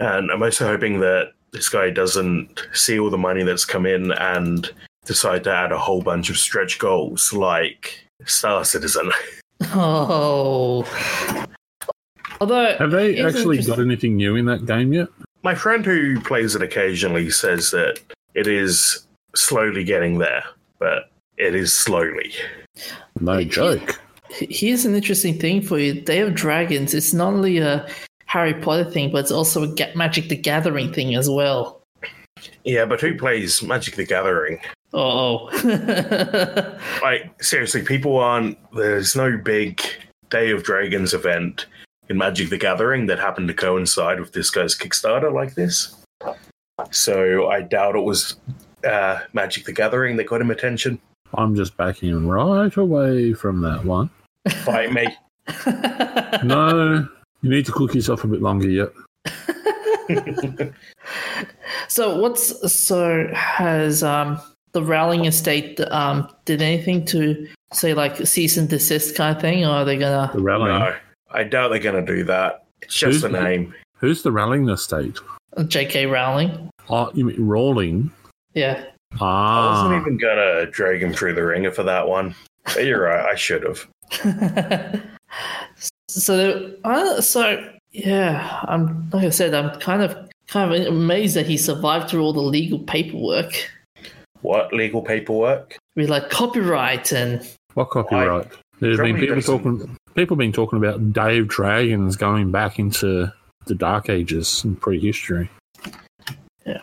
And 0.00 0.30
I'm 0.30 0.42
also 0.42 0.66
hoping 0.66 1.00
that 1.00 1.32
this 1.52 1.68
guy 1.68 1.90
doesn't 1.90 2.66
see 2.72 2.98
all 2.98 3.10
the 3.10 3.18
money 3.18 3.42
that's 3.42 3.64
come 3.64 3.86
in 3.86 4.12
and 4.12 4.70
decide 5.04 5.44
to 5.44 5.52
add 5.52 5.72
a 5.72 5.78
whole 5.78 6.00
bunch 6.00 6.30
of 6.30 6.38
stretch 6.38 6.78
goals 6.78 7.32
like 7.32 8.06
Star 8.24 8.64
Citizen. 8.64 9.10
Oh. 9.74 10.82
Although, 12.42 12.76
have 12.76 12.90
they 12.90 13.22
actually 13.22 13.62
got 13.62 13.78
anything 13.78 14.16
new 14.16 14.34
in 14.34 14.46
that 14.46 14.66
game 14.66 14.92
yet? 14.92 15.06
My 15.44 15.54
friend 15.54 15.86
who 15.86 16.20
plays 16.22 16.56
it 16.56 16.62
occasionally 16.62 17.30
says 17.30 17.70
that 17.70 18.00
it 18.34 18.48
is 18.48 19.06
slowly 19.36 19.84
getting 19.84 20.18
there, 20.18 20.42
but 20.80 21.08
it 21.36 21.54
is 21.54 21.72
slowly. 21.72 22.32
No 23.20 23.44
joke. 23.44 24.00
Here's 24.28 24.84
an 24.84 24.96
interesting 24.96 25.38
thing 25.38 25.62
for 25.62 25.78
you: 25.78 26.00
Day 26.00 26.18
of 26.18 26.34
Dragons. 26.34 26.94
It's 26.94 27.14
not 27.14 27.32
only 27.32 27.58
a 27.58 27.88
Harry 28.26 28.54
Potter 28.54 28.90
thing, 28.90 29.12
but 29.12 29.18
it's 29.18 29.30
also 29.30 29.62
a 29.62 29.92
Magic 29.94 30.28
the 30.28 30.34
Gathering 30.34 30.92
thing 30.92 31.14
as 31.14 31.30
well. 31.30 31.80
Yeah, 32.64 32.86
but 32.86 33.00
who 33.00 33.16
plays 33.16 33.62
Magic 33.62 33.94
the 33.94 34.04
Gathering? 34.04 34.58
Oh, 34.92 35.44
like 37.02 37.40
seriously, 37.40 37.82
people 37.82 38.18
aren't. 38.18 38.58
There's 38.74 39.14
no 39.14 39.36
big 39.36 39.80
Day 40.28 40.50
of 40.50 40.64
Dragons 40.64 41.14
event 41.14 41.66
in 42.12 42.18
Magic 42.18 42.50
the 42.50 42.58
Gathering 42.58 43.06
that 43.06 43.18
happened 43.18 43.48
to 43.48 43.54
coincide 43.54 44.20
with 44.20 44.32
this 44.32 44.50
guy's 44.50 44.76
Kickstarter 44.76 45.32
like 45.32 45.54
this. 45.54 45.96
So 46.90 47.48
I 47.48 47.62
doubt 47.62 47.96
it 47.96 48.04
was 48.04 48.36
uh, 48.84 49.20
Magic 49.32 49.64
the 49.64 49.72
Gathering 49.72 50.16
that 50.18 50.24
got 50.24 50.40
him 50.40 50.50
attention. 50.50 51.00
I'm 51.34 51.56
just 51.56 51.76
backing 51.76 52.10
him 52.10 52.28
right 52.28 52.76
away 52.76 53.32
from 53.32 53.62
that 53.62 53.84
one. 53.84 54.10
Fight 54.64 54.92
me. 54.92 55.08
no, 56.44 57.08
you 57.40 57.50
need 57.50 57.66
to 57.66 57.72
cook 57.72 57.94
yourself 57.94 58.24
a 58.24 58.28
bit 58.28 58.42
longer 58.42 58.68
yet. 58.68 58.90
so 61.88 62.20
what's 62.20 62.72
so 62.72 63.28
has 63.32 64.02
um 64.02 64.38
the 64.72 64.82
Rowling 64.82 65.24
estate 65.24 65.80
um 65.90 66.28
did 66.44 66.60
anything 66.60 67.04
to 67.06 67.48
say 67.72 67.94
like 67.94 68.26
cease 68.26 68.56
and 68.56 68.68
desist 68.68 69.16
kind 69.16 69.34
of 69.34 69.40
thing, 69.40 69.64
or 69.64 69.70
are 69.70 69.84
they 69.84 69.96
gonna 69.96 70.30
the 70.34 70.42
Rowling? 70.42 70.68
No, 70.68 70.94
I 71.32 71.44
doubt 71.44 71.68
they're 71.68 71.78
gonna 71.78 72.04
do 72.04 72.24
that. 72.24 72.64
It's 72.82 72.94
just 72.94 73.12
Who's 73.14 73.24
a 73.24 73.28
the- 73.28 73.42
name. 73.42 73.74
Who's 73.98 74.22
the 74.22 74.32
Rowling 74.32 74.68
estate? 74.68 75.18
J.K. 75.68 76.06
Rowling? 76.06 76.70
Oh, 76.88 77.10
you 77.14 77.24
mean 77.26 77.36
Rowling? 77.46 78.10
Yeah. 78.54 78.84
Ah. 79.20 79.24
I 79.24 79.24
Ah, 79.24 79.84
wasn't 79.84 80.00
even 80.02 80.16
gonna 80.18 80.66
drag 80.66 81.02
him 81.02 81.12
through 81.12 81.34
the 81.34 81.44
ringer 81.44 81.70
for 81.70 81.82
that 81.84 82.08
one. 82.08 82.34
But 82.64 82.84
you're 82.86 83.02
right, 83.02 83.24
I 83.26 83.34
should 83.34 83.62
have. 83.64 85.02
So, 86.08 86.70
uh, 86.84 87.20
so 87.22 87.66
yeah, 87.92 88.60
I'm 88.68 89.08
like 89.10 89.24
I 89.24 89.30
said, 89.30 89.54
I'm 89.54 89.78
kind 89.80 90.02
of 90.02 90.14
kind 90.48 90.70
of 90.74 90.86
amazed 90.86 91.36
that 91.36 91.46
he 91.46 91.56
survived 91.56 92.10
through 92.10 92.22
all 92.22 92.34
the 92.34 92.40
legal 92.42 92.80
paperwork 92.80 93.54
What 94.42 94.74
legal 94.74 95.00
paperwork? 95.00 95.78
with 95.96 96.10
like 96.10 96.28
copyright 96.28 97.12
and 97.12 97.46
What 97.74 97.88
copyright? 97.88 98.46
There's 98.80 98.98
been 98.98 99.16
people 99.16 99.40
talking. 99.40 99.96
People 100.14 100.34
have 100.34 100.40
been 100.40 100.52
talking 100.52 100.78
about 100.78 101.12
Dave 101.12 101.48
Dragons 101.48 102.16
going 102.16 102.50
back 102.50 102.78
into 102.78 103.32
the 103.66 103.74
Dark 103.74 104.10
Ages 104.10 104.62
and 104.64 104.80
prehistory. 104.80 105.50
Yeah. 106.66 106.82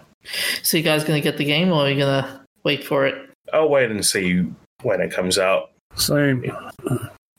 So 0.64 0.78
you 0.78 0.84
guys 0.84 1.04
gonna 1.04 1.22
get 1.22 1.38
the 1.38 1.46
game 1.46 1.72
or 1.72 1.86
are 1.86 1.90
you 1.90 2.00
gonna 2.00 2.46
wait 2.64 2.84
for 2.84 3.06
it? 3.06 3.30
I'll 3.54 3.70
wait 3.70 3.92
and 3.92 4.06
see 4.06 4.46
when 4.82 5.02
it 5.02 5.12
comes 5.12 5.38
out. 5.38 5.72
So 5.96 6.42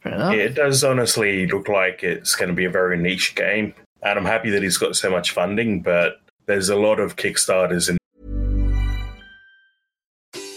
Fair 0.02 0.14
enough. 0.14 0.34
It 0.34 0.54
does 0.54 0.82
honestly 0.82 1.46
look 1.46 1.68
like 1.68 2.02
it's 2.02 2.34
going 2.34 2.48
to 2.48 2.54
be 2.54 2.64
a 2.64 2.70
very 2.70 2.96
niche 2.96 3.34
game, 3.34 3.74
and 4.02 4.18
I'm 4.18 4.24
happy 4.24 4.50
that 4.50 4.62
he's 4.62 4.78
got 4.78 4.96
so 4.96 5.10
much 5.10 5.32
funding. 5.32 5.82
But 5.82 6.20
there's 6.46 6.70
a 6.70 6.76
lot 6.76 7.00
of 7.00 7.16
Kickstarters 7.16 7.90
in 7.90 7.98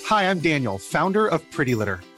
Hi, 0.06 0.30
I'm 0.30 0.40
Daniel, 0.40 0.78
founder 0.78 1.28
of 1.28 1.50
Pretty 1.52 1.76
Litter. 1.76 2.00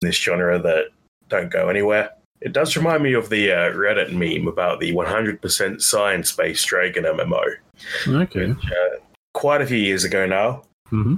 This 0.00 0.16
genre 0.16 0.58
that 0.58 0.86
don't 1.28 1.50
go 1.50 1.68
anywhere. 1.68 2.10
It 2.40 2.52
does 2.52 2.76
remind 2.76 3.02
me 3.02 3.12
of 3.12 3.28
the 3.28 3.52
uh, 3.52 3.72
Reddit 3.72 4.12
meme 4.12 4.48
about 4.48 4.80
the 4.80 4.92
100% 4.92 5.82
science-based 5.82 6.66
Dragon 6.66 7.04
MMO. 7.04 7.44
okay. 8.08 8.50
Uh, 8.50 8.96
quite 9.34 9.60
a 9.60 9.66
few 9.66 9.78
years 9.78 10.04
ago 10.04 10.26
now, 10.26 10.62
hmm 10.88 11.16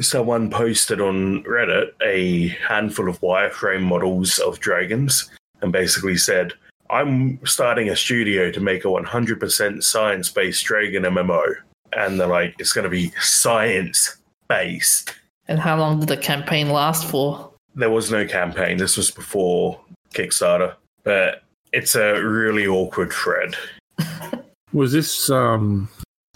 someone 0.00 0.50
posted 0.50 1.00
on 1.00 1.42
Reddit 1.44 1.90
a 2.04 2.48
handful 2.66 3.08
of 3.08 3.20
wireframe 3.20 3.82
models 3.82 4.38
of 4.38 4.60
dragons 4.60 5.30
and 5.60 5.72
basically 5.72 6.16
said, 6.16 6.52
I'm 6.90 7.44
starting 7.46 7.88
a 7.88 7.96
studio 7.96 8.50
to 8.50 8.60
make 8.60 8.84
a 8.84 8.88
100% 8.88 9.82
science 9.82 10.28
based 10.28 10.64
dragon 10.64 11.04
MMO. 11.04 11.54
And 11.92 12.18
they're 12.18 12.26
like, 12.26 12.54
it's 12.58 12.72
going 12.72 12.84
to 12.84 12.90
be 12.90 13.12
science 13.20 14.16
based. 14.48 15.14
And 15.48 15.58
how 15.58 15.78
long 15.78 16.00
did 16.00 16.08
the 16.08 16.16
campaign 16.16 16.70
last 16.70 17.06
for? 17.06 17.51
There 17.74 17.90
was 17.90 18.10
no 18.10 18.26
campaign. 18.26 18.76
This 18.76 18.96
was 18.96 19.10
before 19.10 19.80
Kickstarter. 20.14 20.74
But 21.04 21.42
it's 21.72 21.94
a 21.94 22.22
really 22.22 22.66
awkward 22.66 23.12
thread. 23.12 23.56
Was 24.72 24.92
this 24.92 25.28
um, 25.30 25.88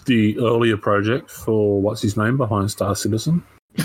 the 0.05 0.37
earlier 0.39 0.77
project 0.77 1.31
for 1.31 1.81
what's 1.81 2.01
his 2.01 2.17
name 2.17 2.37
behind 2.37 2.69
Star 2.71 2.95
Citizen? 2.95 3.43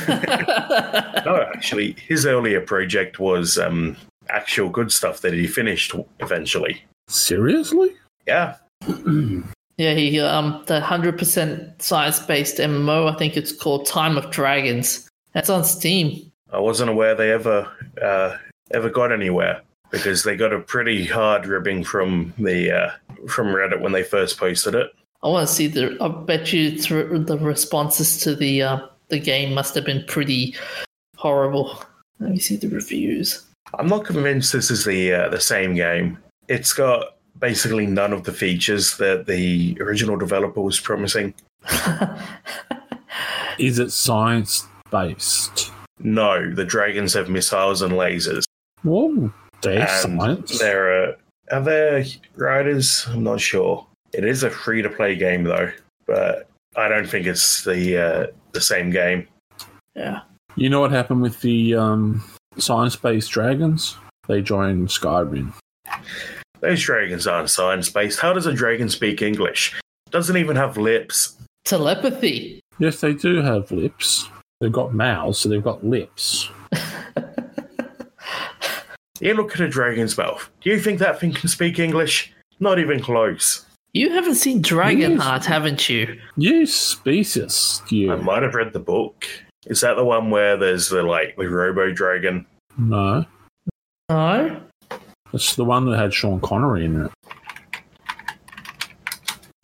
No, 1.25 1.41
actually, 1.55 1.95
his 2.09 2.27
earlier 2.27 2.61
project 2.61 3.21
was 3.21 3.57
um, 3.57 3.97
actual 4.29 4.69
good 4.69 4.91
stuff 4.91 5.21
that 5.21 5.33
he 5.33 5.47
finished 5.47 5.95
eventually. 6.19 6.83
Seriously? 7.07 7.93
Yeah, 8.27 8.57
Yeah, 9.79 9.95
he 9.95 10.21
um 10.21 10.63
the 10.67 10.81
hundred 10.81 11.19
percent 11.19 11.81
science 11.83 12.19
based 12.21 12.59
MMO. 12.59 13.13
I 13.13 13.17
think 13.17 13.37
it's 13.37 13.53
called 13.53 13.87
Time 13.87 14.19
of 14.19 14.31
Dragons. 14.31 15.09
That's 15.33 15.49
on 15.51 15.65
Steam. 15.65 16.31
I 16.53 16.59
wasn't 16.59 16.91
aware 16.91 17.15
they 17.15 17.33
ever 17.33 17.67
uh, 18.03 18.37
ever 18.73 18.91
got 18.91 19.11
anywhere 19.13 19.63
because 19.91 20.23
they 20.23 20.37
got 20.37 20.53
a 20.53 20.61
pretty 20.61 21.05
hard 21.05 21.47
ribbing 21.47 21.85
from 21.85 22.35
the 22.39 22.71
uh, 22.71 22.91
from 23.29 23.49
Reddit 23.49 23.81
when 23.81 23.93
they 23.93 24.03
first 24.03 24.39
posted 24.39 24.75
it. 24.75 24.93
I 25.23 25.29
want 25.29 25.49
to 25.49 25.55
see 25.55 25.69
the. 25.69 25.97
I 26.01 26.09
bet 26.09 26.53
you 26.53 26.73
th- 26.73 27.27
the 27.27 27.39
responses 27.41 28.19
to 28.21 28.35
the 28.35 28.63
uh, 28.63 28.87
the 29.09 29.19
game 29.19 29.55
must 29.55 29.75
have 29.75 29.85
been 29.85 30.05
pretty 30.07 30.55
horrible. 31.17 31.83
Let 32.21 32.31
me 32.31 32.39
see 32.39 32.57
the 32.57 32.69
reviews. 32.69 33.45
I'm 33.79 33.87
not 33.87 34.05
convinced 34.05 34.53
this 34.53 34.71
is 34.71 34.85
the 34.85 35.13
uh, 35.13 35.29
the 35.31 35.41
same 35.41 35.75
game. 35.75 36.19
It's 36.49 36.73
got 36.73 37.17
basically 37.39 37.87
none 37.87 38.13
of 38.13 38.25
the 38.25 38.33
features 38.33 38.97
that 38.99 39.27
the 39.27 39.77
original 39.81 40.17
developer 40.17 40.61
was 40.61 40.79
promising. 40.79 41.35
Is 43.59 43.79
it 43.79 43.91
science 43.93 44.67
based? 44.91 45.72
No, 46.03 46.53
the 46.53 46.65
dragons 46.65 47.15
have 47.15 47.29
missiles 47.29 47.83
and 47.83 47.93
lasers. 47.93 48.45
Whoa, 48.83 49.33
there's 49.63 50.05
and 50.05 50.21
science. 50.21 50.59
there 50.59 51.05
are 51.05 51.17
are 51.51 51.61
there 51.61 52.05
riders? 52.37 53.07
I'm 53.09 53.23
not 53.23 53.41
sure. 53.41 53.87
It 54.13 54.25
is 54.25 54.43
a 54.43 54.51
free 54.51 54.83
to 54.83 54.91
play 54.91 55.17
game 55.17 55.45
though, 55.45 55.71
but 56.07 56.49
I 56.77 56.89
don't 56.89 57.09
think 57.09 57.27
it's 57.27 57.65
the 57.65 57.99
uh, 57.99 58.27
the 58.53 58.61
same 58.61 58.91
game. 58.91 59.27
yeah. 59.95 60.21
You 60.55 60.69
know 60.69 60.81
what 60.81 60.91
happened 60.91 61.23
with 61.23 61.41
the 61.41 61.75
um, 61.75 62.23
science 62.59 62.95
based 62.95 63.31
dragons? 63.31 63.97
They 64.29 64.43
joined 64.43 64.89
Skyrim. 64.89 65.55
Those 66.61 66.83
dragons 66.83 67.27
aren't 67.27 67.49
science 67.49 67.89
based. 67.89 68.21
How 68.21 68.35
does 68.35 68.47
a 68.47 68.53
dragon 68.53 68.91
speak 68.91 69.23
English? 69.23 69.75
Doesn't 70.11 70.37
even 70.37 70.57
have 70.57 70.77
lips. 70.77 71.37
Telepathy. 71.65 72.61
Yes, 72.79 73.01
they 73.01 73.15
do 73.15 73.41
have 73.41 73.71
lips. 73.73 74.29
They've 74.63 74.71
got 74.71 74.95
mouths, 74.95 75.41
so 75.41 75.49
they've 75.49 75.63
got 75.63 75.85
lips. 75.85 76.49
You 79.21 79.35
look 79.35 79.55
at 79.55 79.61
a 79.61 79.69
dragon's 79.69 80.19
mouth. 80.19 80.51
Do 80.63 80.71
you 80.71 80.81
think 80.81 80.99
that 80.99 81.21
thing 81.21 81.33
can 81.33 81.49
speak 81.49 81.79
English? 81.79 82.33
Not 82.59 82.81
even 82.81 83.01
close. 83.01 83.65
You 83.93 84.11
haven't 84.11 84.35
seen 84.35 84.61
Dragonheart, 84.61 85.21
Yes. 85.37 85.47
haven't 85.47 85.89
you? 85.89 86.19
You 86.37 86.67
species, 86.67 87.83
I 87.93 88.17
might 88.17 88.43
have 88.43 88.57
read 88.57 88.73
the 88.73 88.81
book. 88.81 89.25
Is 89.67 89.81
that 89.83 89.95
the 89.95 90.05
one 90.05 90.31
where 90.31 90.57
there's 90.57 90.89
the 90.89 91.05
like 91.05 91.37
the 91.37 91.49
robo 91.49 91.93
dragon? 91.93 92.47
No, 92.77 93.25
No. 94.09 94.61
it's 95.33 95.55
the 95.55 95.65
one 95.65 95.89
that 95.89 95.99
had 96.01 96.13
Sean 96.13 96.41
Connery 96.41 96.87
in 96.87 97.05
it. 97.05 97.13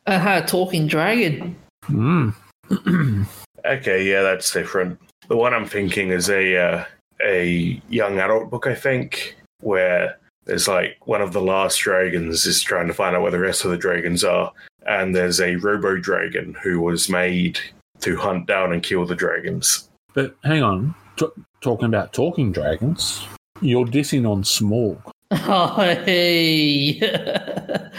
I 0.06 0.18
had 0.18 0.44
a 0.44 0.46
talking 0.46 0.86
dragon. 0.86 1.56
Mm. 1.88 2.32
Okay, 3.68 4.08
yeah, 4.08 4.22
that's 4.22 4.50
different. 4.52 4.98
The 5.28 5.36
one 5.36 5.52
I'm 5.52 5.66
thinking 5.66 6.10
is 6.10 6.30
a 6.30 6.56
uh, 6.56 6.84
a 7.20 7.80
young 7.88 8.18
adult 8.18 8.50
book, 8.50 8.66
I 8.66 8.74
think, 8.74 9.36
where 9.60 10.18
there's 10.44 10.66
like 10.66 10.96
one 11.06 11.20
of 11.20 11.32
the 11.32 11.42
last 11.42 11.78
dragons 11.78 12.46
is 12.46 12.62
trying 12.62 12.86
to 12.86 12.94
find 12.94 13.14
out 13.14 13.22
where 13.22 13.30
the 13.30 13.38
rest 13.38 13.64
of 13.64 13.70
the 13.70 13.76
dragons 13.76 14.24
are, 14.24 14.50
and 14.86 15.14
there's 15.14 15.40
a 15.40 15.56
robo 15.56 15.98
dragon 15.98 16.56
who 16.62 16.80
was 16.80 17.08
made 17.10 17.58
to 18.00 18.16
hunt 18.16 18.46
down 18.46 18.72
and 18.72 18.82
kill 18.82 19.04
the 19.04 19.14
dragons. 19.14 19.88
But 20.14 20.34
hang 20.44 20.62
on, 20.62 20.94
T- 21.16 21.26
talking 21.60 21.86
about 21.86 22.12
talking 22.14 22.52
dragons, 22.52 23.26
you're 23.60 23.86
dissing 23.86 24.28
on 24.28 24.42
Smaug. 24.42 25.00
Oh, 25.30 25.76
hey. 26.06 26.98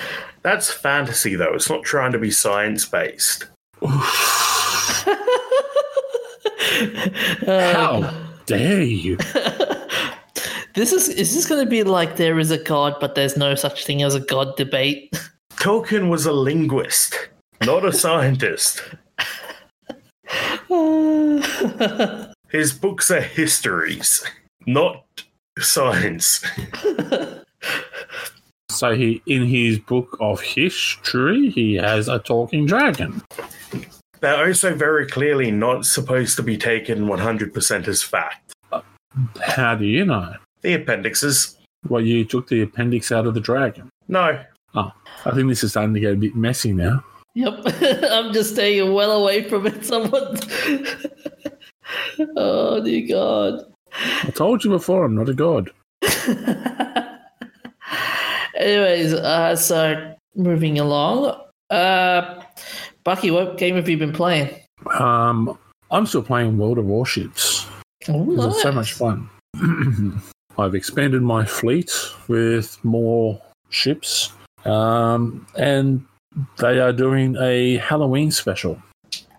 That's 0.42 0.72
fantasy, 0.72 1.36
though. 1.36 1.54
It's 1.54 1.70
not 1.70 1.84
trying 1.84 2.12
to 2.14 2.18
be 2.18 2.32
science 2.32 2.86
based. 2.86 3.46
Uh, 7.48 7.74
How 7.74 8.14
dare 8.46 8.82
you? 8.82 9.18
This 10.76 10.94
is 10.94 11.10
is 11.10 11.34
this 11.34 11.48
going 11.48 11.64
to 11.64 11.70
be 11.70 11.84
like 11.84 12.16
there 12.16 12.40
is 12.40 12.52
a 12.52 12.58
god, 12.58 12.96
but 13.02 13.16
there's 13.16 13.36
no 13.36 13.56
such 13.56 13.86
thing 13.86 14.04
as 14.04 14.16
a 14.16 14.20
god 14.20 14.56
debate? 14.56 15.12
Tolkien 15.54 16.10
was 16.10 16.26
a 16.26 16.32
linguist, 16.32 17.30
not 17.66 17.84
a 17.84 17.92
scientist. 17.92 18.82
His 22.50 22.72
books 22.74 23.12
are 23.12 23.22
histories, 23.22 24.24
not 24.66 25.04
science. 25.60 26.46
So 28.70 28.96
he, 28.96 29.22
in 29.26 29.46
his 29.46 29.80
book 29.80 30.16
of 30.22 30.40
history, 30.40 31.50
he 31.50 31.74
has 31.76 32.08
a 32.08 32.20
talking 32.20 32.66
dragon. 32.66 33.22
They're 34.22 34.46
also 34.48 34.76
very 34.76 35.08
clearly 35.08 35.50
not 35.52 35.86
supposed 35.86 36.36
to 36.38 36.44
be 36.44 36.58
taken 36.58 37.06
100% 37.06 37.88
as 37.88 38.04
fact. 38.04 38.54
How 39.42 39.76
do 39.76 39.86
you 39.86 40.06
know? 40.06 40.34
The 40.62 40.74
appendixes, 40.74 41.58
Well, 41.88 42.02
you 42.02 42.26
took 42.26 42.48
the 42.50 42.62
appendix 42.62 43.12
out 43.12 43.26
of 43.28 43.34
the 43.34 43.40
dragon. 43.40 43.90
no. 44.08 44.44
Oh, 44.76 44.92
I 45.26 45.32
think 45.32 45.48
this 45.50 45.64
is 45.64 45.72
starting 45.72 45.96
to 45.96 46.00
get 46.00 46.14
a 46.14 46.16
bit 46.16 46.36
messy 46.36 46.74
now. 46.74 47.04
Yep, 47.34 47.54
I'm 48.12 48.32
just 48.34 48.54
staying 48.54 48.94
well 48.94 49.12
away 49.24 49.50
from 49.50 49.66
it. 49.66 49.84
Someone. 49.84 50.38
oh 52.38 52.80
dear 52.84 53.08
God. 53.08 53.64
I 54.24 54.30
told 54.30 54.64
you 54.64 54.70
before, 54.70 55.06
I'm 55.06 55.16
not 55.16 55.28
a 55.28 55.34
god. 55.34 55.72
Anyways, 58.56 59.14
uh, 59.16 59.56
so 59.56 60.14
moving 60.36 60.78
along. 60.78 61.36
Uh, 61.72 62.44
Bucky, 63.04 63.32
what 63.32 63.58
game 63.58 63.76
have 63.76 63.88
you 63.90 63.98
been 63.98 64.14
playing? 64.14 64.50
Um, 65.00 65.58
I'm 65.92 66.06
still 66.06 66.24
playing 66.24 66.58
World 66.58 66.78
of 66.78 66.86
Warships. 66.86 67.66
Oh, 68.08 68.26
'cause 68.36 68.46
It's 68.46 68.62
so 68.62 68.72
much 68.72 68.94
fun. 68.94 69.30
I've 70.58 70.76
expanded 70.76 71.22
my 71.22 71.46
fleet 71.46 71.92
with 72.28 72.78
more 72.84 73.42
ships, 73.70 74.32
um, 74.66 75.46
and 75.56 76.06
they 76.58 76.80
are 76.80 76.92
doing 76.94 77.38
a 77.40 77.78
Halloween 77.78 78.32
special 78.32 78.82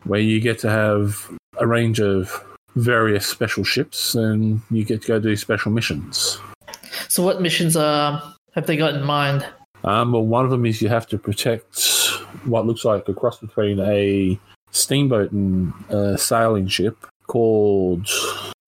where 0.05 0.21
you 0.21 0.41
get 0.41 0.59
to 0.61 0.71
have 0.71 1.31
a 1.59 1.67
range 1.67 2.01
of 2.01 2.43
various 2.77 3.27
special 3.27 3.65
ships, 3.65 4.15
and 4.15 4.61
you 4.71 4.85
get 4.85 5.03
to 5.03 5.09
go 5.09 5.19
do 5.21 5.37
special 5.37 5.71
missions. 5.73 6.41
So, 7.09 7.23
what 7.23 7.43
missions 7.43 7.77
uh, 7.77 8.21
have 8.55 8.67
they 8.67 8.77
got 8.77 8.95
in 8.95 9.03
mind? 9.05 9.45
Um, 9.85 10.13
well, 10.13 10.25
one 10.25 10.45
of 10.45 10.51
them 10.51 10.65
is 10.65 10.81
you 10.81 10.89
have 10.89 11.07
to 11.09 11.19
protect 11.19 11.77
what 12.45 12.67
looks 12.67 12.85
like 12.85 13.09
a 13.09 13.15
cross 13.15 13.39
between 13.39 13.81
a 13.81 14.39
steamboat 14.71 15.33
and 15.33 15.73
a 15.89 16.17
sailing 16.17 16.69
ship 16.69 17.07
called 17.27 18.09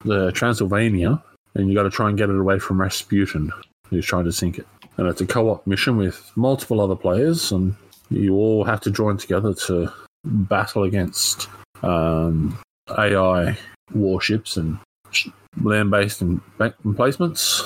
the 0.04 0.32
Transylvania, 0.32 1.22
and 1.54 1.68
you 1.68 1.74
got 1.74 1.84
to 1.84 1.90
try 1.90 2.08
and 2.08 2.18
get 2.18 2.30
it 2.30 2.38
away 2.38 2.58
from 2.58 2.80
Rasputin, 2.80 3.52
who's 3.88 4.06
trying 4.06 4.24
to 4.24 4.32
sink 4.32 4.58
it. 4.58 4.66
And 4.96 5.06
it's 5.08 5.20
a 5.20 5.26
co-op 5.26 5.66
mission 5.66 5.96
with 5.96 6.30
multiple 6.36 6.80
other 6.80 6.96
players, 6.96 7.52
and 7.52 7.74
you 8.10 8.34
all 8.34 8.64
have 8.64 8.80
to 8.82 8.90
join 8.90 9.16
together 9.16 9.54
to 9.54 9.92
battle 10.24 10.84
against 10.84 11.48
um, 11.82 12.58
AI 12.96 13.56
warships 13.94 14.56
and 14.56 14.78
land-based 15.62 16.22
emplacements. 16.22 17.62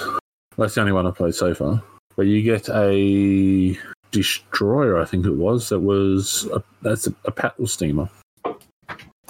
That's 0.57 0.75
the 0.75 0.81
only 0.81 0.93
one 0.93 1.07
I've 1.07 1.17
played 1.17 1.35
so 1.35 1.55
far. 1.55 1.83
But 2.17 2.27
you 2.27 2.43
get 2.43 2.69
a 2.71 3.79
destroyer, 4.11 5.01
I 5.01 5.05
think 5.05 5.27
it 5.27 5.35
was. 5.35 5.69
That 5.69 5.81
was 5.81 6.47
a, 6.53 6.62
that's 6.83 7.07
a, 7.07 7.14
a 7.25 7.31
paddle 7.31 7.66
steamer. 7.66 8.09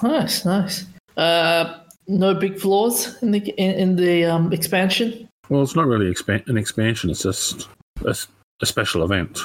Nice, 0.01 0.45
nice. 0.45 0.85
Uh, 1.15 1.79
no 2.07 2.33
big 2.33 2.59
flaws 2.59 3.21
in 3.21 3.31
the 3.31 3.39
in, 3.57 3.71
in 3.71 3.95
the 3.95 4.25
um, 4.25 4.53
expansion. 4.53 5.27
Well, 5.49 5.63
it's 5.63 5.75
not 5.75 5.87
really 5.87 6.11
expan- 6.11 6.47
an 6.47 6.57
expansion. 6.57 7.09
It's 7.09 7.23
just 7.23 7.67
a 8.05 8.65
special 8.65 9.03
event. 9.03 9.39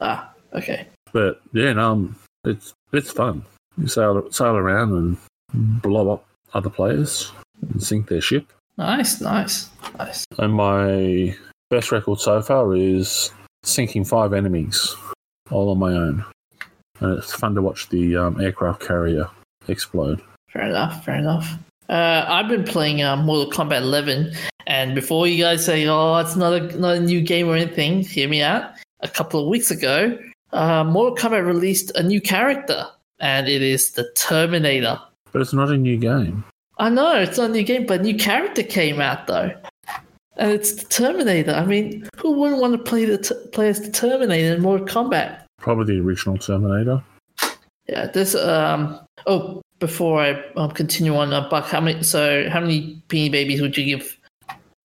Ah, 0.00 0.32
okay. 0.54 0.86
But 1.12 1.40
yeah, 1.52 1.72
no, 1.74 1.92
um, 1.92 2.16
it's 2.44 2.72
it's 2.92 3.10
fun. 3.10 3.44
You 3.76 3.88
sail 3.88 4.30
sail 4.30 4.56
around 4.56 4.92
and 4.92 5.82
blow 5.82 6.12
up 6.12 6.26
other 6.54 6.70
players 6.70 7.32
and 7.62 7.82
sink 7.82 8.08
their 8.08 8.20
ship. 8.20 8.52
Nice, 8.76 9.20
nice, 9.20 9.68
nice. 9.98 10.24
And 10.38 10.52
my 10.52 11.36
best 11.70 11.92
record 11.92 12.18
so 12.18 12.42
far 12.42 12.74
is 12.74 13.30
sinking 13.64 14.04
five 14.04 14.32
enemies 14.32 14.94
all 15.50 15.70
on 15.70 15.78
my 15.78 15.92
own. 15.92 16.24
And 17.00 17.18
it's 17.18 17.32
fun 17.32 17.54
to 17.54 17.62
watch 17.62 17.88
the 17.88 18.16
um, 18.16 18.40
aircraft 18.40 18.80
carrier 18.80 19.28
explode. 19.68 20.22
Fair 20.52 20.68
enough, 20.68 21.04
fair 21.04 21.16
enough. 21.16 21.58
Uh, 21.88 22.24
I've 22.26 22.48
been 22.48 22.64
playing 22.64 23.02
uh, 23.02 23.16
Mortal 23.16 23.50
Kombat 23.50 23.82
11, 23.82 24.32
and 24.66 24.94
before 24.94 25.26
you 25.26 25.42
guys 25.42 25.64
say, 25.64 25.86
"Oh, 25.86 26.16
it's 26.16 26.36
not 26.36 26.54
a 26.54 26.78
not 26.78 26.96
a 26.96 27.00
new 27.00 27.20
game 27.20 27.48
or 27.48 27.56
anything," 27.56 28.00
hear 28.00 28.28
me 28.28 28.40
out. 28.40 28.70
A 29.00 29.08
couple 29.08 29.42
of 29.42 29.48
weeks 29.48 29.70
ago, 29.70 30.18
uh, 30.52 30.84
Mortal 30.84 31.16
Kombat 31.16 31.46
released 31.46 31.90
a 31.96 32.02
new 32.02 32.22
character, 32.22 32.86
and 33.20 33.48
it 33.48 33.60
is 33.60 33.92
the 33.92 34.10
Terminator. 34.14 34.98
But 35.32 35.42
it's 35.42 35.52
not 35.52 35.70
a 35.70 35.76
new 35.76 35.98
game. 35.98 36.44
I 36.78 36.88
know 36.88 37.20
it's 37.20 37.36
not 37.36 37.50
a 37.50 37.52
new 37.52 37.64
game, 37.64 37.84
but 37.86 38.00
a 38.00 38.02
new 38.02 38.16
character 38.16 38.62
came 38.62 39.00
out 39.00 39.26
though, 39.26 39.52
and 40.36 40.52
it's 40.52 40.74
the 40.74 40.84
Terminator. 40.86 41.52
I 41.52 41.64
mean, 41.64 42.08
who 42.16 42.32
wouldn't 42.32 42.60
want 42.60 42.72
to 42.72 42.78
play 42.78 43.04
the 43.04 43.18
t- 43.18 43.34
play 43.52 43.68
as 43.68 43.80
the 43.80 43.90
Terminator 43.90 44.54
in 44.54 44.62
Mortal 44.62 44.86
Kombat? 44.86 45.40
Probably 45.58 45.96
the 45.96 46.02
original 46.02 46.38
Terminator. 46.38 47.02
Yeah, 47.88 48.06
this. 48.06 48.34
Um. 48.34 49.00
Oh, 49.26 49.62
before 49.78 50.20
I 50.20 50.42
um, 50.56 50.70
continue 50.70 51.14
on, 51.16 51.32
uh, 51.32 51.48
Buck, 51.48 51.66
how 51.66 51.80
many? 51.80 52.02
So, 52.02 52.48
how 52.48 52.60
many 52.60 53.02
Beanie 53.08 53.30
Babies 53.30 53.60
would 53.60 53.76
you 53.76 53.84
give 53.84 54.18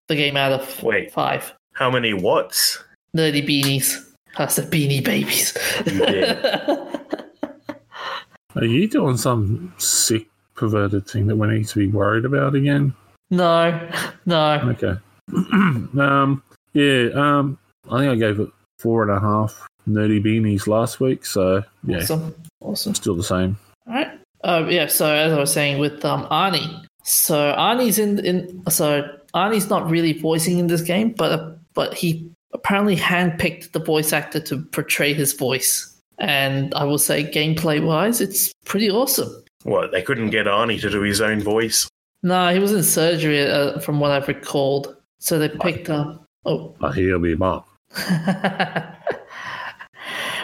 the 0.07 0.15
game 0.15 0.37
out 0.37 0.51
of 0.51 0.83
Wait. 0.83 1.11
five? 1.11 1.53
How 1.73 1.91
many 1.91 2.13
watts? 2.13 2.83
Nerdy 3.15 3.45
beanies. 3.47 4.01
That's 4.37 4.55
the 4.55 4.63
Beanie 4.63 5.03
Babies. 5.03 5.55
Are 8.55 8.65
you 8.65 8.87
doing 8.87 9.17
some 9.17 9.73
sick, 9.77 10.27
perverted 10.55 11.07
thing 11.07 11.27
that 11.27 11.35
we 11.35 11.47
need 11.47 11.67
to 11.67 11.79
be 11.79 11.87
worried 11.87 12.25
about 12.25 12.55
again? 12.55 12.93
no, 13.29 13.89
no. 14.25 14.59
Okay. 14.69 14.95
um, 15.33 16.43
yeah, 16.73 17.09
um, 17.13 17.57
I 17.89 17.99
think 17.99 18.11
I 18.11 18.15
gave 18.15 18.39
it 18.39 18.49
four 18.79 19.03
and 19.03 19.11
a 19.11 19.19
half 19.19 19.67
nerdy 19.87 20.23
beanies 20.23 20.67
last 20.67 20.99
week, 20.99 21.25
so 21.25 21.63
yeah, 21.85 21.97
Awesome, 21.97 22.35
awesome. 22.61 22.95
still 22.95 23.15
the 23.15 23.23
same. 23.23 23.57
All 23.87 23.93
right. 23.93 24.19
Uh, 24.43 24.65
yeah. 24.69 24.87
So 24.87 25.11
as 25.11 25.31
I 25.33 25.39
was 25.39 25.51
saying 25.51 25.79
with 25.79 26.03
um, 26.05 26.25
Arnie, 26.27 26.85
so 27.03 27.53
Arnie's 27.57 27.97
in 27.99 28.19
in 28.25 28.63
so 28.69 29.07
Arnie's 29.33 29.69
not 29.69 29.89
really 29.89 30.13
voicing 30.13 30.59
in 30.59 30.67
this 30.67 30.81
game, 30.81 31.11
but 31.11 31.57
but 31.73 31.93
he 31.93 32.29
apparently 32.53 32.95
handpicked 32.95 33.71
the 33.71 33.79
voice 33.79 34.13
actor 34.13 34.39
to 34.39 34.61
portray 34.61 35.13
his 35.13 35.33
voice, 35.33 35.95
and 36.19 36.73
I 36.73 36.83
will 36.83 36.97
say 36.97 37.23
gameplay 37.23 37.83
wise, 37.83 38.21
it's 38.21 38.53
pretty 38.65 38.89
awesome. 38.89 39.43
What, 39.63 39.91
they 39.91 40.01
couldn't 40.01 40.29
get 40.29 40.45
Arnie 40.45 40.79
to 40.81 40.89
do 40.91 41.01
his 41.01 41.21
own 41.21 41.41
voice? 41.41 41.89
No, 42.21 42.53
he 42.53 42.59
was 42.59 42.71
in 42.71 42.83
surgery, 42.83 43.41
uh, 43.45 43.79
from 43.79 43.99
what 43.99 44.11
I've 44.11 44.27
recalled. 44.27 44.94
So 45.19 45.39
they 45.39 45.49
picked 45.49 45.89
up. 45.89 46.27
Oh, 46.45 46.75
But 46.79 46.95
he'll 46.95 47.19
be 47.19 47.35
back. 47.35 47.63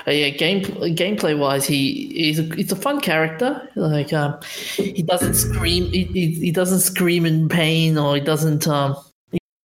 Uh, 0.08 0.12
yeah, 0.12 0.30
game 0.30 0.64
gameplay 0.64 1.38
wise, 1.38 1.66
he 1.66 2.12
he's 2.14 2.40
a, 2.40 2.44
he's 2.56 2.72
a 2.72 2.76
fun 2.76 3.00
character. 3.00 3.70
Like 3.76 4.12
um, 4.14 4.40
he 4.76 5.04
doesn't 5.04 5.36
scream, 5.36 5.92
he, 5.92 6.06
he, 6.06 6.32
he 6.32 6.52
doesn't 6.52 6.80
scream 6.80 7.26
in 7.26 7.48
pain, 7.48 7.98
or 7.98 8.16
he 8.16 8.22
doesn't 8.22 8.68
um, 8.68 8.96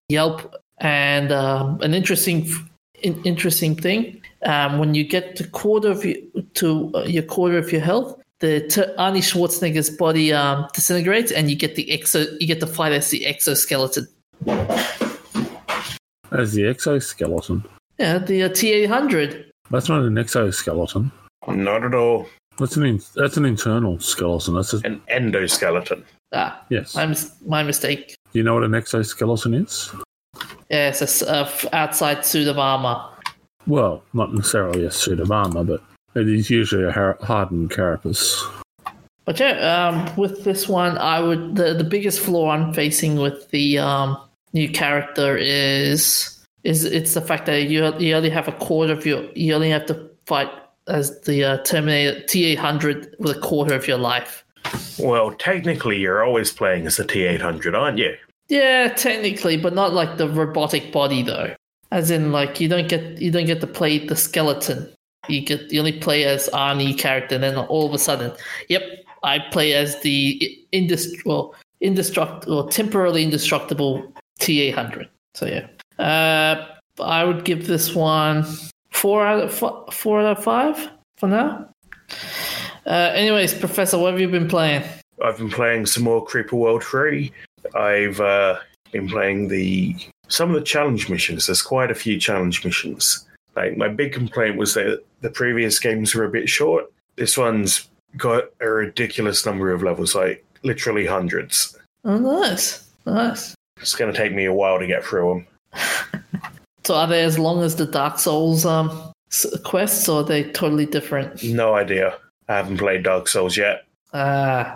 yelp. 0.09 0.55
And 0.79 1.31
um, 1.31 1.79
an 1.81 1.93
interesting 1.93 2.49
in, 3.03 3.21
interesting 3.23 3.75
thing 3.75 4.21
um, 4.45 4.79
when 4.79 4.95
you 4.95 5.03
get 5.03 5.35
to 5.35 5.47
quarter 5.47 5.91
of 5.91 6.03
your, 6.03 6.17
to 6.55 6.91
uh, 6.95 7.03
your 7.03 7.23
quarter 7.23 7.57
of 7.57 7.71
your 7.71 7.81
health, 7.81 8.19
the 8.39 8.67
t- 8.67 8.81
Arnie 8.97 9.21
Schwarzenegger's 9.21 9.91
body 9.91 10.33
um, 10.33 10.67
disintegrates, 10.73 11.31
and 11.31 11.49
you 11.49 11.55
get 11.55 11.75
the 11.75 11.85
exo 11.87 12.25
you 12.39 12.47
get 12.47 12.59
to 12.59 12.67
fight 12.67 12.91
as 12.91 13.09
the 13.11 13.25
exoskeleton. 13.27 14.07
As 16.31 16.53
the 16.53 16.65
exoskeleton. 16.67 17.63
Yeah, 17.99 18.17
the 18.17 18.43
uh, 18.43 18.49
T 18.49 18.71
eight 18.73 18.87
hundred. 18.89 19.51
That's 19.69 19.87
not 19.89 20.03
an 20.03 20.17
exoskeleton. 20.17 21.11
Not 21.47 21.83
at 21.83 21.93
all. 21.93 22.27
That's 22.57 22.75
an 22.77 22.83
in, 22.85 23.01
that's 23.15 23.37
an 23.37 23.45
internal 23.45 23.99
skeleton. 23.99 24.55
That's 24.55 24.73
a, 24.73 24.77
An 24.85 25.01
endoskeleton. 25.11 26.03
Ah, 26.33 26.63
yes. 26.69 26.95
my, 26.95 27.05
mis- 27.05 27.33
my 27.45 27.63
mistake. 27.63 28.15
Do 28.31 28.39
you 28.39 28.43
know 28.43 28.53
what 28.55 28.63
an 28.63 28.73
exoskeleton 28.75 29.53
is? 29.53 29.91
Yeah, 30.69 30.89
it's 30.89 31.01
a 31.01 31.05
s- 31.05 31.21
a 31.21 31.41
f- 31.41 31.65
outside 31.73 32.25
suit 32.25 32.47
of 32.47 32.57
armor. 32.57 33.03
Well, 33.67 34.03
not 34.13 34.33
necessarily 34.33 34.85
a 34.85 34.91
suit 34.91 35.19
of 35.19 35.31
armor, 35.31 35.63
but 35.63 35.81
it 36.15 36.27
is 36.27 36.49
usually 36.49 36.83
a 36.85 36.91
har- 36.91 37.17
hardened 37.21 37.71
carapace. 37.71 38.43
But 39.25 39.39
yeah, 39.39 39.53
um, 39.53 40.15
with 40.17 40.43
this 40.43 40.67
one, 40.67 40.97
I 40.97 41.19
would 41.19 41.55
the, 41.55 41.73
the 41.73 41.83
biggest 41.83 42.19
flaw 42.19 42.49
I'm 42.49 42.73
facing 42.73 43.17
with 43.17 43.49
the 43.51 43.79
um, 43.79 44.17
new 44.53 44.69
character 44.69 45.37
is 45.37 46.45
is 46.63 46.85
it's 46.85 47.13
the 47.13 47.21
fact 47.21 47.45
that 47.45 47.69
you 47.69 47.97
you 47.99 48.15
only 48.15 48.29
have 48.29 48.47
a 48.47 48.53
quarter 48.53 48.93
of 48.93 49.05
your 49.05 49.23
you 49.33 49.53
only 49.53 49.69
have 49.69 49.85
to 49.87 50.09
fight 50.25 50.49
as 50.87 51.21
the 51.21 51.43
uh, 51.43 51.57
Terminator 51.63 52.21
T 52.25 52.45
eight 52.45 52.59
hundred 52.59 53.15
with 53.19 53.37
a 53.37 53.39
quarter 53.39 53.73
of 53.73 53.87
your 53.87 53.97
life. 53.97 54.43
Well, 54.99 55.31
technically, 55.31 55.99
you're 55.99 56.23
always 56.23 56.51
playing 56.51 56.87
as 56.87 56.97
the 56.97 57.03
T800, 57.03 57.77
aren't 57.77 57.97
you? 57.97 58.15
Yeah, 58.47 58.89
technically, 58.89 59.57
but 59.57 59.73
not 59.73 59.93
like 59.93 60.17
the 60.17 60.29
robotic 60.29 60.91
body 60.91 61.23
though. 61.23 61.55
As 61.91 62.11
in, 62.11 62.31
like 62.31 62.59
you 62.59 62.67
don't 62.67 62.89
get 62.89 63.21
you 63.21 63.31
don't 63.31 63.45
get 63.45 63.61
to 63.61 63.67
play 63.67 64.05
the 64.05 64.15
skeleton. 64.15 64.91
You 65.27 65.41
get 65.41 65.71
you 65.71 65.79
only 65.79 65.99
play 65.99 66.25
as 66.25 66.49
Arnie 66.53 66.97
character, 66.97 67.35
and 67.35 67.43
then 67.43 67.57
all 67.57 67.87
of 67.87 67.93
a 67.93 67.99
sudden, 67.99 68.31
yep, 68.69 68.83
I 69.23 69.39
play 69.39 69.73
as 69.73 69.99
the 70.01 70.59
indest 70.73 71.25
well, 71.25 71.55
indestructible 71.81 72.57
or 72.57 72.69
temporarily 72.69 73.23
indestructible 73.23 74.13
T 74.39 74.61
eight 74.61 74.75
hundred. 74.75 75.09
So 75.33 75.45
yeah, 75.45 75.67
uh, 76.03 76.67
I 77.01 77.23
would 77.23 77.45
give 77.45 77.67
this 77.67 77.95
one 77.95 78.45
four 78.91 79.25
out 79.25 79.43
of 79.43 79.53
fi- 79.53 79.83
four 79.91 80.21
out 80.21 80.37
of 80.37 80.43
five 80.43 80.89
for 81.17 81.27
now. 81.27 81.69
Uh, 82.85 83.11
anyways, 83.15 83.53
Professor, 83.53 83.97
what 83.97 84.11
have 84.11 84.19
you 84.19 84.27
been 84.27 84.47
playing? 84.47 84.83
I've 85.23 85.37
been 85.37 85.49
playing 85.49 85.85
some 85.85 86.03
more 86.03 86.23
Creeper 86.23 86.55
World 86.55 86.83
3. 86.83 87.31
I've 87.75 88.19
uh, 88.19 88.59
been 88.91 89.07
playing 89.07 89.47
the 89.47 89.95
some 90.27 90.49
of 90.49 90.55
the 90.55 90.65
challenge 90.65 91.09
missions. 91.09 91.45
There's 91.45 91.61
quite 91.61 91.91
a 91.91 91.95
few 91.95 92.19
challenge 92.19 92.65
missions. 92.65 93.25
Like 93.55 93.77
my 93.77 93.87
big 93.87 94.13
complaint 94.13 94.57
was 94.57 94.73
that 94.73 95.03
the 95.21 95.29
previous 95.29 95.79
games 95.79 96.15
were 96.15 96.25
a 96.25 96.29
bit 96.29 96.49
short. 96.49 96.91
This 97.15 97.37
one's 97.37 97.87
got 98.17 98.45
a 98.59 98.69
ridiculous 98.69 99.45
number 99.45 99.71
of 99.71 99.83
levels, 99.83 100.15
like 100.15 100.43
literally 100.63 101.05
hundreds. 101.05 101.77
Oh, 102.03 102.17
nice, 102.17 102.87
nice. 103.05 103.55
It's 103.79 103.95
going 103.95 104.11
to 104.11 104.17
take 104.17 104.33
me 104.33 104.45
a 104.45 104.53
while 104.53 104.79
to 104.79 104.87
get 104.87 105.03
through 105.03 105.45
them. 105.73 106.23
So 106.85 106.95
are 106.95 107.07
they 107.07 107.23
as 107.23 107.39
long 107.39 107.63
as 107.63 107.77
the 107.77 107.85
Dark 107.85 108.19
Souls 108.19 108.65
um, 108.65 109.13
quests, 109.63 110.09
or 110.09 110.19
are 110.21 110.23
they 110.23 110.43
totally 110.51 110.85
different? 110.85 111.41
No 111.43 111.75
idea. 111.75 112.17
I 112.49 112.57
haven't 112.57 112.77
played 112.77 113.03
Dark 113.03 113.29
Souls 113.29 113.55
yet. 113.55 113.85
Uh, 114.11 114.75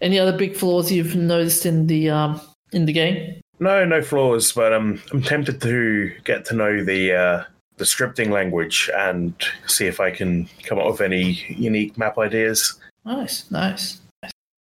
any 0.00 0.18
other 0.18 0.36
big 0.36 0.56
flaws 0.56 0.90
you've 0.90 1.14
noticed 1.14 1.64
in 1.64 1.86
the 1.86 2.10
um, 2.10 2.40
in 2.72 2.86
the 2.86 2.92
game? 2.92 3.40
No, 3.60 3.84
no 3.84 4.02
flaws, 4.02 4.52
but 4.52 4.72
um, 4.72 5.00
I'm 5.12 5.22
tempted 5.22 5.60
to 5.62 6.12
get 6.24 6.44
to 6.46 6.54
know 6.54 6.82
the 6.84 7.12
uh, 7.12 7.44
the 7.78 7.84
scripting 7.84 8.30
language 8.30 8.90
and 8.96 9.32
see 9.66 9.86
if 9.86 10.00
I 10.00 10.10
can 10.10 10.48
come 10.64 10.78
up 10.78 10.86
with 10.86 11.00
any 11.00 11.44
unique 11.48 11.96
map 11.96 12.18
ideas. 12.18 12.78
Nice, 13.04 13.50
nice. 13.50 14.00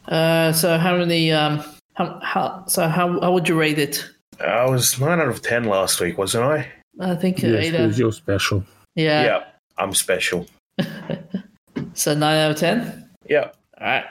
Uh, 0.06 0.52
so 0.52 0.78
how 0.78 0.96
many? 0.96 1.32
Um, 1.32 1.64
how, 1.94 2.20
how 2.22 2.64
so 2.66 2.86
how 2.88 3.20
how 3.20 3.32
would 3.32 3.48
you 3.48 3.58
rate 3.58 3.78
it? 3.78 4.08
I 4.40 4.66
was 4.68 5.00
nine 5.00 5.18
out 5.20 5.28
of 5.28 5.42
ten 5.42 5.64
last 5.64 6.00
week, 6.00 6.18
wasn't 6.18 6.44
I? 6.44 6.68
I 7.00 7.14
think 7.16 7.42
uh, 7.42 7.48
Yes, 7.48 7.64
eight. 7.66 7.70
because 7.72 7.92
out- 7.94 7.98
you're 7.98 8.12
special. 8.12 8.64
yeah. 8.94 9.24
yeah, 9.24 9.44
I'm 9.78 9.94
special. 9.94 10.46
So 11.94 12.14
nine 12.14 12.36
out 12.38 12.50
of 12.52 12.56
ten. 12.58 13.08
Yeah. 13.28 13.50
All 13.80 13.86
right. 13.86 14.04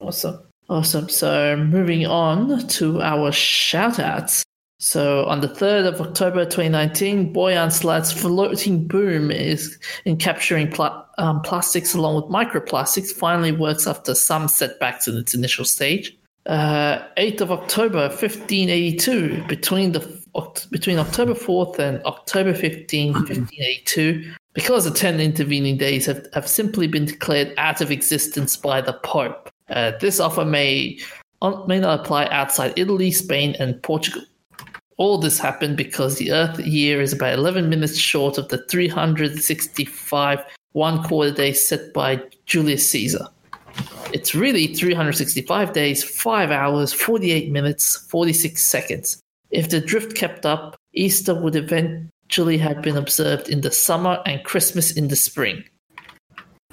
Awesome. 0.00 0.40
Awesome. 0.68 1.08
So 1.08 1.56
moving 1.56 2.06
on 2.06 2.66
to 2.68 3.02
our 3.02 3.32
shout 3.32 3.98
outs. 3.98 4.43
So 4.84 5.24
on 5.24 5.40
the 5.40 5.48
3rd 5.48 5.94
of 5.94 6.00
October 6.02 6.44
2019, 6.44 7.32
Boyan 7.32 7.72
Slat's 7.72 8.12
floating 8.12 8.86
boom 8.86 9.30
is 9.30 9.78
in 10.04 10.18
capturing 10.18 10.70
pla- 10.70 11.06
um, 11.16 11.40
plastics 11.40 11.94
along 11.94 12.16
with 12.16 12.24
microplastics 12.26 13.10
finally 13.10 13.50
works 13.50 13.86
after 13.86 14.14
some 14.14 14.46
setbacks 14.46 15.08
in 15.08 15.16
its 15.16 15.32
initial 15.32 15.64
stage. 15.64 16.14
Uh, 16.44 16.98
8th 17.16 17.40
of 17.40 17.50
October 17.50 18.08
1582, 18.08 19.44
between 19.48 19.92
the 19.92 20.00
between 20.70 20.98
October 20.98 21.32
4th 21.32 21.78
and 21.78 22.04
October 22.04 22.52
15, 22.52 23.14
1582, 23.14 24.34
because 24.52 24.84
the 24.84 24.90
10 24.90 25.18
intervening 25.18 25.78
days 25.78 26.04
have, 26.04 26.26
have 26.34 26.46
simply 26.46 26.88
been 26.88 27.06
declared 27.06 27.54
out 27.56 27.80
of 27.80 27.90
existence 27.90 28.54
by 28.54 28.82
the 28.82 28.92
Pope. 28.92 29.50
Uh, 29.70 29.92
this 30.00 30.20
offer 30.20 30.44
may, 30.44 30.98
may 31.66 31.80
not 31.80 32.00
apply 32.00 32.26
outside 32.26 32.74
Italy, 32.76 33.10
Spain, 33.10 33.56
and 33.58 33.82
Portugal. 33.82 34.24
All 34.96 35.18
this 35.18 35.38
happened 35.38 35.76
because 35.76 36.18
the 36.18 36.32
Earth 36.32 36.58
year 36.60 37.00
is 37.00 37.12
about 37.12 37.38
11 37.38 37.68
minutes 37.68 37.96
short 37.96 38.38
of 38.38 38.48
the 38.48 38.64
365 38.68 40.44
one 40.72 41.02
quarter 41.02 41.30
days 41.30 41.66
set 41.66 41.92
by 41.92 42.20
Julius 42.46 42.88
Caesar. 42.90 43.26
It's 44.12 44.34
really 44.34 44.68
365 44.68 45.72
days, 45.72 46.04
5 46.04 46.50
hours, 46.50 46.92
48 46.92 47.50
minutes, 47.50 47.96
46 48.08 48.64
seconds. 48.64 49.20
If 49.50 49.70
the 49.70 49.80
drift 49.80 50.16
kept 50.16 50.46
up, 50.46 50.76
Easter 50.92 51.34
would 51.34 51.56
eventually 51.56 52.58
have 52.58 52.82
been 52.82 52.96
observed 52.96 53.48
in 53.48 53.62
the 53.62 53.70
summer 53.72 54.20
and 54.26 54.44
Christmas 54.44 54.92
in 54.92 55.08
the 55.08 55.16
spring. 55.16 55.64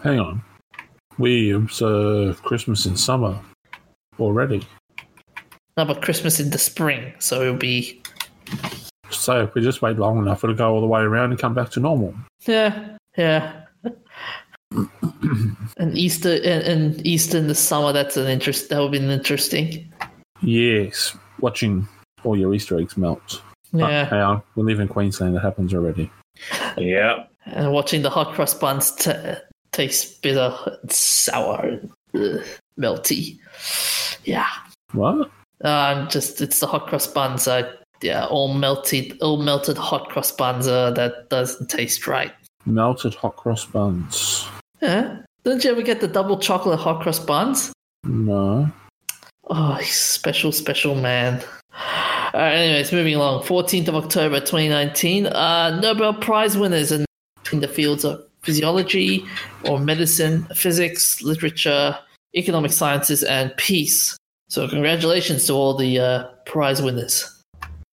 Hang 0.03 0.19
on. 0.19 0.43
We 1.17 1.51
observe 1.51 2.41
Christmas 2.43 2.85
in 2.85 2.95
summer 2.95 3.39
already. 4.19 4.67
No, 5.77 5.85
but 5.85 6.01
Christmas 6.01 6.39
in 6.39 6.49
the 6.49 6.57
spring, 6.57 7.13
so 7.19 7.41
it'll 7.41 7.55
be 7.55 8.00
So 9.09 9.43
if 9.43 9.53
we 9.53 9.61
just 9.61 9.81
wait 9.81 9.97
long 9.97 10.17
enough, 10.19 10.43
it'll 10.43 10.55
go 10.55 10.73
all 10.73 10.81
the 10.81 10.87
way 10.87 11.01
around 11.01 11.31
and 11.31 11.39
come 11.39 11.53
back 11.53 11.69
to 11.71 11.79
normal. 11.79 12.13
yeah, 12.45 12.97
yeah. 13.17 13.63
and 14.71 15.97
Easter 15.97 16.35
and, 16.43 16.63
and 16.63 17.05
Easter 17.05 17.37
in 17.37 17.47
the 17.47 17.55
summer. 17.55 17.91
That's 17.91 18.17
an 18.17 18.27
interest. 18.27 18.69
That 18.69 18.79
would 18.79 18.93
be 18.93 18.99
interesting. 18.99 19.91
Yes, 20.41 21.15
watching 21.39 21.87
all 22.23 22.37
your 22.37 22.53
Easter 22.53 22.79
eggs 22.79 22.97
melt. 22.97 23.41
Yeah, 23.73 24.05
hang 24.05 24.21
on, 24.21 24.43
we 24.55 24.63
live 24.63 24.79
in 24.79 24.87
Queensland. 24.87 25.35
It 25.35 25.39
happens 25.39 25.73
already. 25.73 26.09
Yeah. 26.77 27.25
and 27.45 27.71
watching 27.71 28.01
the 28.01 28.09
hot 28.09 28.33
cross 28.33 28.53
buns 28.53 28.91
t- 28.91 29.11
taste 29.71 30.21
bitter 30.21 30.55
and 30.81 30.91
sour, 30.91 31.59
and 31.61 31.91
ugh, 32.15 32.45
melty. 32.79 33.37
Yeah. 34.23 34.47
What? 34.93 35.29
Um, 35.63 36.07
just 36.09 36.41
it's 36.41 36.59
the 36.59 36.67
hot 36.67 36.87
cross 36.87 37.07
buns. 37.07 37.47
Uh, 37.47 37.71
yeah, 38.01 38.25
all 38.27 38.53
melted, 38.53 39.19
all 39.21 39.37
melted 39.37 39.77
hot 39.77 40.09
cross 40.09 40.31
buns. 40.31 40.67
Uh, 40.67 40.91
that 40.91 41.29
doesn't 41.29 41.69
taste 41.69 42.07
right. 42.07 42.31
Melted 42.65 43.15
hot 43.15 43.35
cross 43.35 43.65
buns. 43.65 44.47
Yeah. 44.81 45.19
Didn't 45.43 45.63
you 45.63 45.71
ever 45.71 45.81
get 45.81 46.01
the 46.01 46.07
double 46.07 46.37
chocolate 46.37 46.79
hot 46.79 47.01
cross 47.01 47.19
buns? 47.19 47.73
No. 48.03 48.71
Oh, 49.49 49.73
he's 49.75 49.95
special, 49.95 50.51
special 50.51 50.95
man. 50.95 51.43
All 52.33 52.39
right, 52.39 52.53
anyways, 52.53 52.91
moving 52.91 53.15
along. 53.15 53.43
14th 53.43 53.87
of 53.87 53.95
October 53.95 54.39
2019. 54.39 55.27
Uh, 55.27 55.79
Nobel 55.81 56.13
Prize 56.13 56.57
winners 56.57 56.91
in, 56.91 57.05
in 57.51 57.59
the 57.59 57.67
fields 57.67 58.05
of 58.05 58.23
physiology 58.43 59.25
or 59.65 59.79
medicine, 59.79 60.43
physics, 60.55 61.21
literature, 61.21 61.97
economic 62.35 62.71
sciences, 62.71 63.23
and 63.23 63.55
peace. 63.57 64.15
So, 64.47 64.67
congratulations 64.67 65.47
to 65.47 65.53
all 65.53 65.75
the 65.75 65.99
uh, 65.99 66.27
prize 66.45 66.81
winners. 66.81 67.40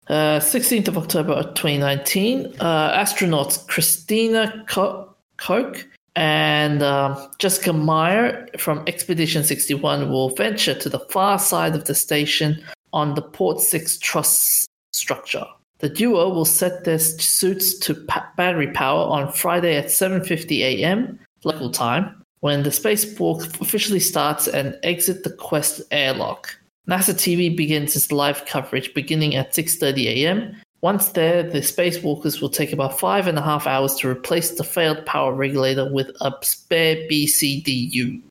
Uh, 0.08 0.40
16th 0.40 0.88
of 0.88 0.96
October 0.96 1.42
2019. 1.54 2.54
Uh, 2.60 2.98
astronauts 2.98 3.66
Christina 3.66 4.64
Koch 4.66 5.86
and 6.16 6.82
um, 6.82 7.30
Jessica 7.38 7.74
Meir 7.74 8.48
from 8.58 8.82
Expedition 8.86 9.44
61 9.44 10.10
will 10.10 10.30
venture 10.30 10.74
to 10.74 10.88
the 10.88 10.98
far 10.98 11.38
side 11.38 11.74
of 11.74 11.84
the 11.84 11.94
station 11.94 12.64
on 12.94 13.14
the 13.14 13.22
Port 13.22 13.60
6 13.60 13.98
truss 13.98 14.66
structure. 14.92 15.44
The 15.80 15.90
duo 15.90 16.30
will 16.30 16.46
set 16.46 16.84
their 16.84 16.98
suits 16.98 17.78
to 17.80 17.94
pa- 17.94 18.32
battery 18.36 18.68
power 18.72 19.04
on 19.04 19.30
Friday 19.30 19.76
at 19.76 19.86
7:50 19.86 20.60
a.m. 20.60 21.18
local 21.44 21.70
time 21.70 22.24
when 22.40 22.62
the 22.62 22.70
spacewalk 22.70 23.60
officially 23.60 24.00
starts 24.00 24.48
and 24.48 24.76
exit 24.82 25.22
the 25.22 25.30
Quest 25.30 25.82
airlock. 25.90 26.56
NASA 26.88 27.12
TV 27.12 27.54
begins 27.54 27.94
its 27.94 28.10
live 28.10 28.46
coverage 28.46 28.94
beginning 28.94 29.36
at 29.36 29.52
6:30 29.52 30.06
a.m. 30.06 30.56
Once 30.80 31.08
there, 31.08 31.42
the 31.42 31.58
spacewalkers 31.58 32.40
will 32.40 32.48
take 32.48 32.72
about 32.72 32.98
five 32.98 33.26
and 33.26 33.36
a 33.36 33.42
half 33.42 33.66
hours 33.66 33.94
to 33.96 34.08
replace 34.08 34.52
the 34.52 34.64
failed 34.64 35.04
power 35.06 35.34
regulator 35.34 35.92
with 35.92 36.08
a 36.20 36.32
spare 36.42 36.96
BCDU. 37.10 38.22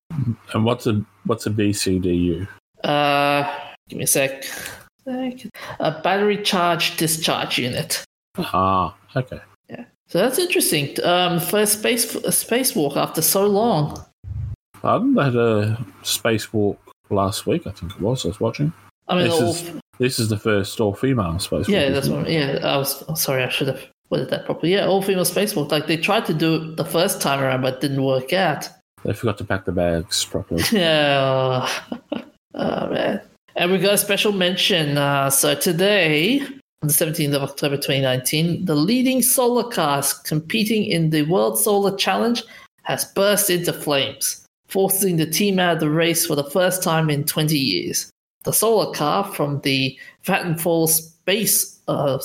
And 0.54 0.66
what's 0.66 0.88
a 0.88 1.06
what's 1.26 1.46
a 1.46 1.52
BCDU? 1.52 2.48
Uh, 2.84 3.44
give 3.90 3.98
me 3.98 4.06
a 4.06 4.08
sec. 4.08 4.46
A 5.06 6.02
battery 6.02 6.42
charge 6.42 6.98
discharge 6.98 7.60
unit. 7.60 8.04
Ah, 8.38 8.96
okay. 9.16 9.40
Yeah. 9.70 9.86
So 10.08 10.20
that's 10.20 10.40
interesting. 10.40 10.98
Um, 11.04 11.40
first 11.40 11.80
space 11.80 12.16
a 12.16 12.30
spacewalk 12.30 12.98
after 12.98 13.22
so 13.22 13.46
long. 13.46 14.04
Pardon? 14.74 15.14
They 15.16 15.24
had 15.24 15.36
a 15.36 15.86
spacewalk 16.04 16.78
last 17.16 17.46
week. 17.46 17.66
I 17.68 17.72
think 17.72 17.94
it 17.94 18.02
was. 18.02 18.26
I 18.26 18.30
was 18.30 18.40
watching. 18.40 18.74
I 19.08 19.16
mean, 19.16 19.26
This 19.26 19.42
all, 19.42 19.50
is 19.50 19.72
this 20.00 20.20
is 20.20 20.30
the 20.30 20.38
first 20.38 20.80
all 20.80 20.94
female 20.94 21.34
spacewalk. 21.34 21.68
yeah, 21.68 21.90
that's 21.90 22.08
what. 22.10 22.30
Yeah, 22.30 22.60
I 22.64 22.78
was 22.78 23.04
oh, 23.08 23.16
sorry. 23.16 23.44
I 23.44 23.50
should 23.50 23.68
have 23.68 23.84
worded 24.10 24.30
that 24.30 24.46
properly. 24.46 24.74
Yeah, 24.74 24.86
all 24.86 25.02
female 25.02 25.26
spacewalk. 25.26 25.72
Like 25.72 25.88
they 25.88 25.98
tried 25.98 26.26
to 26.26 26.34
do 26.34 26.56
it 26.56 26.76
the 26.78 26.86
first 26.86 27.22
time 27.22 27.40
around, 27.40 27.62
but 27.62 27.82
didn't 27.82 28.04
work 28.04 28.34
out. 28.34 28.70
They 29.04 29.14
forgot 29.14 29.38
to 29.40 29.44
pack 29.44 29.66
the 29.66 29.72
bags 29.72 30.26
properly. 30.26 30.64
Yeah. 30.72 31.70
oh 32.54 32.90
man. 32.90 33.22
And 33.56 33.72
we 33.72 33.80
got 33.80 33.96
a 33.96 33.98
special 33.98 34.32
mention. 34.32 34.98
Uh, 34.98 35.32
so 35.32 35.56
today, 35.56 36.42
on 36.42 36.88
the 36.90 36.94
17th 36.94 37.34
of 37.34 37.42
October 37.42 37.76
2019, 37.76 38.66
the 38.66 38.76
leading 38.76 39.24
solar 39.24 39.68
cars 39.68 40.14
competing 40.14 40.86
in 40.86 41.10
the 41.10 41.24
World 41.24 41.58
Solar 41.58 41.96
Challenge 41.98 42.44
has 42.84 43.06
burst 43.06 43.50
into 43.50 43.74
flames, 43.74 44.46
forcing 44.68 45.18
the 45.18 45.26
team 45.26 45.60
out 45.60 45.76
of 45.76 45.80
the 45.80 45.90
race 45.90 46.26
for 46.26 46.36
the 46.36 46.50
first 46.50 46.84
time 46.84 47.10
in 47.10 47.24
20 47.24 47.58
years. 47.58 48.10
The 48.44 48.54
solar 48.54 48.94
car 48.94 49.24
from 49.24 49.62
the 49.62 49.98
Vattenfall 50.26 50.88
Space 50.88 51.80
uh, 51.88 52.20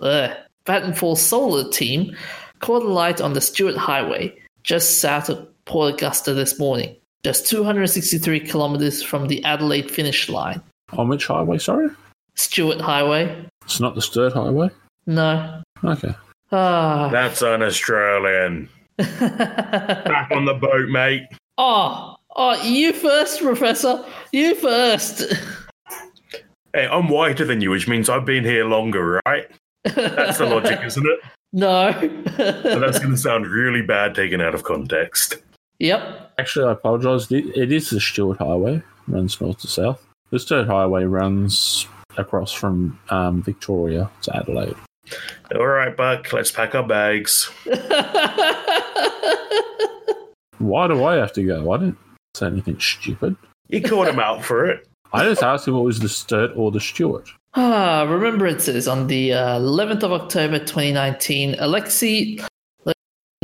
uh, 0.00 0.34
Vattenfall 0.66 1.16
Solar 1.16 1.70
team 1.70 2.16
caught 2.60 2.82
a 2.82 2.88
light 2.88 3.20
on 3.20 3.32
the 3.32 3.40
Stuart 3.40 3.76
Highway 3.76 4.36
just 4.62 5.00
south 5.00 5.28
of 5.28 5.48
Port 5.64 5.94
Augusta 5.94 6.34
this 6.34 6.58
morning, 6.58 6.94
just 7.24 7.46
263 7.48 8.40
kilometers 8.40 9.02
from 9.02 9.28
the 9.28 9.42
Adelaide 9.44 9.90
finish 9.90 10.28
line. 10.28 10.60
On 10.92 11.08
which 11.08 11.26
highway? 11.26 11.58
Sorry, 11.58 11.88
Stuart 12.34 12.80
Highway? 12.80 13.46
it's 13.64 13.80
not 13.80 13.94
the 13.94 14.02
Sturt 14.02 14.32
Highway. 14.32 14.70
No. 15.06 15.62
Okay. 15.84 16.14
Ah. 16.50 17.08
That's 17.10 17.42
an 17.42 17.62
Australian. 17.62 18.68
Back 18.98 20.30
on 20.30 20.44
the 20.44 20.54
boat, 20.54 20.88
mate. 20.88 21.22
oh, 21.58 22.16
oh, 22.36 22.62
you 22.62 22.92
first, 22.92 23.40
Professor. 23.40 24.04
You 24.32 24.54
first. 24.54 25.32
Hey, 26.74 26.86
I'm 26.86 27.08
whiter 27.08 27.44
than 27.44 27.60
you, 27.60 27.70
which 27.70 27.86
means 27.88 28.08
I've 28.08 28.24
been 28.24 28.44
here 28.44 28.64
longer, 28.64 29.20
right? 29.26 29.50
That's 29.84 30.38
the 30.38 30.46
logic, 30.46 30.80
isn't 30.84 31.06
it? 31.06 31.20
no. 31.52 31.92
But 32.36 32.80
that's 32.80 32.98
going 32.98 33.10
to 33.10 33.16
sound 33.18 33.46
really 33.46 33.82
bad 33.82 34.14
taken 34.14 34.40
out 34.40 34.54
of 34.54 34.62
context. 34.62 35.36
yep. 35.78 36.32
Actually, 36.38 36.66
I 36.66 36.72
apologise. 36.72 37.30
It 37.30 37.44
it 37.56 37.72
is 37.72 37.90
the 37.90 38.00
Stuart 38.00 38.38
Highway. 38.38 38.82
Runs 39.08 39.40
north 39.40 39.58
to 39.58 39.66
south. 39.68 40.02
The 40.30 40.38
Sturt 40.38 40.66
Highway 40.66 41.04
runs 41.04 41.86
across 42.16 42.52
from 42.52 42.98
um, 43.10 43.42
Victoria 43.42 44.08
to 44.22 44.36
Adelaide. 44.36 44.76
All 45.54 45.66
right, 45.66 45.96
Buck, 45.96 46.32
let's 46.32 46.50
pack 46.50 46.74
our 46.74 46.86
bags. 46.86 47.50
Why 50.58 50.86
do 50.86 51.04
I 51.04 51.16
have 51.16 51.32
to 51.34 51.42
go? 51.44 51.72
I 51.72 51.78
didn't 51.78 51.98
say 52.34 52.46
anything 52.46 52.78
stupid. 52.78 53.36
You 53.68 53.82
called 53.82 54.08
him 54.08 54.18
out 54.20 54.44
for 54.44 54.66
it. 54.66 54.86
I 55.12 55.24
just 55.24 55.42
asked 55.42 55.68
him 55.68 55.74
what 55.74 55.84
was 55.84 55.98
the 55.98 56.08
Sturt 56.08 56.52
or 56.56 56.70
the 56.70 56.80
Stuart. 56.80 57.28
Ah, 57.54 58.06
remembrances 58.08 58.88
on 58.88 59.08
the 59.08 59.32
uh, 59.34 59.58
11th 59.58 60.04
of 60.04 60.12
October 60.12 60.58
2019. 60.58 61.56
Alexei 61.58 62.38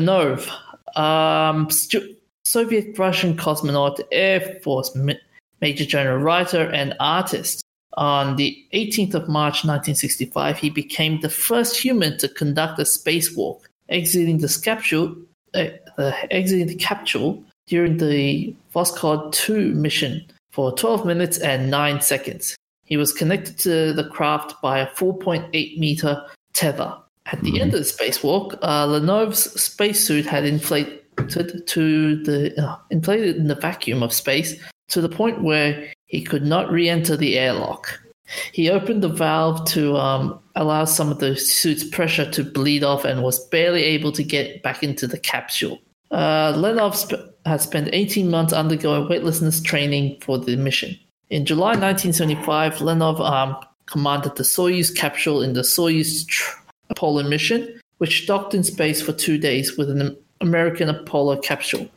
Leonov, 0.00 0.48
um, 0.96 1.68
Stu- 1.70 2.14
Soviet 2.46 2.98
Russian 2.98 3.36
cosmonaut, 3.36 4.00
Air 4.12 4.58
Force 4.62 4.94
Ma- 4.94 5.12
Major 5.60 5.84
General, 5.84 6.18
writer, 6.18 6.70
and 6.70 6.94
artist. 7.00 7.62
On 7.99 8.36
the 8.36 8.57
18th 8.74 9.14
of 9.14 9.28
March 9.28 9.64
1965, 9.64 10.57
he 10.57 10.70
became 10.70 11.18
the 11.18 11.28
first 11.28 11.76
human 11.76 12.16
to 12.18 12.28
conduct 12.28 12.78
a 12.78 12.84
spacewalk, 12.84 13.62
exiting 13.88 14.38
the 14.38 14.61
capsule, 14.62 15.16
uh, 15.55 15.64
uh, 15.99 16.12
exiting 16.30 16.68
the 16.68 16.76
capsule 16.76 17.42
during 17.66 17.96
the 17.96 18.55
Voskhod 18.72 19.32
2 19.32 19.74
mission 19.74 20.24
for 20.53 20.70
12 20.76 21.07
minutes 21.07 21.38
and 21.38 21.72
9 21.72 22.01
seconds. 22.01 22.55
He 22.84 22.96
was 22.96 23.12
connected 23.12 23.59
to 23.59 23.92
the 23.92 24.05
craft 24.05 24.55
by 24.62 24.78
a 24.78 24.86
4.8 24.90 25.51
meter 25.78 26.24
tether. 26.53 26.96
At 27.26 27.42
the 27.42 27.61
end 27.61 27.74
of 27.74 27.80
the 27.80 27.84
spacewalk, 27.84 28.57
uh, 28.62 29.32
spacesuit 29.32 30.24
had 30.24 30.44
inflated 30.44 31.66
to 31.66 32.22
the 32.22 32.64
uh, 32.64 32.76
inflated 32.90 33.38
in 33.38 33.49
the 33.49 33.57
vacuum 33.57 34.05
of 34.05 34.12
space 34.12 34.55
to 34.89 35.01
the 35.01 35.09
point 35.09 35.43
where 35.43 35.93
he 36.07 36.22
could 36.22 36.45
not 36.45 36.70
re-enter 36.70 37.16
the 37.16 37.39
airlock. 37.39 38.01
He 38.53 38.68
opened 38.68 39.03
the 39.03 39.09
valve 39.09 39.64
to 39.70 39.97
um, 39.97 40.39
allow 40.55 40.84
some 40.84 41.11
of 41.11 41.18
the 41.18 41.36
suit's 41.36 41.84
pressure 41.84 42.30
to 42.30 42.45
bleed 42.45 42.84
off 42.84 43.05
and 43.05 43.22
was 43.22 43.47
barely 43.49 43.82
able 43.84 44.12
to 44.12 44.22
get 44.22 44.62
back 44.62 44.82
into 44.82 45.07
the 45.07 45.18
capsule. 45.18 45.78
Uh, 46.11 46.53
Lenov 46.55 46.95
sp- 46.97 47.32
had 47.47 47.61
spent 47.61 47.89
18 47.93 48.30
months 48.30 48.53
undergoing 48.53 49.09
weightlessness 49.09 49.61
training 49.61 50.18
for 50.20 50.39
the 50.39 50.57
mission. 50.57 50.99
In 51.30 51.45
July 51.45 51.76
1975, 51.76 52.76
Lenov 52.76 53.20
um, 53.20 53.57
commanded 53.86 54.36
the 54.36 54.43
Soyuz 54.43 54.95
capsule 54.95 55.43
in 55.43 55.55
the 55.55 55.62
Soyuz 55.62 56.26
tr- 56.26 56.59
Apollo 56.91 57.24
mission, 57.24 57.80
which 57.99 58.26
docked 58.26 58.55
in 58.55 58.64
space 58.64 59.03
for 59.03 59.12
two 59.12 59.39
days 59.39 59.76
with 59.76 59.91
an 59.91 60.16
American 60.41 60.89
Apollo 60.89 61.39
capsule. 61.39 61.89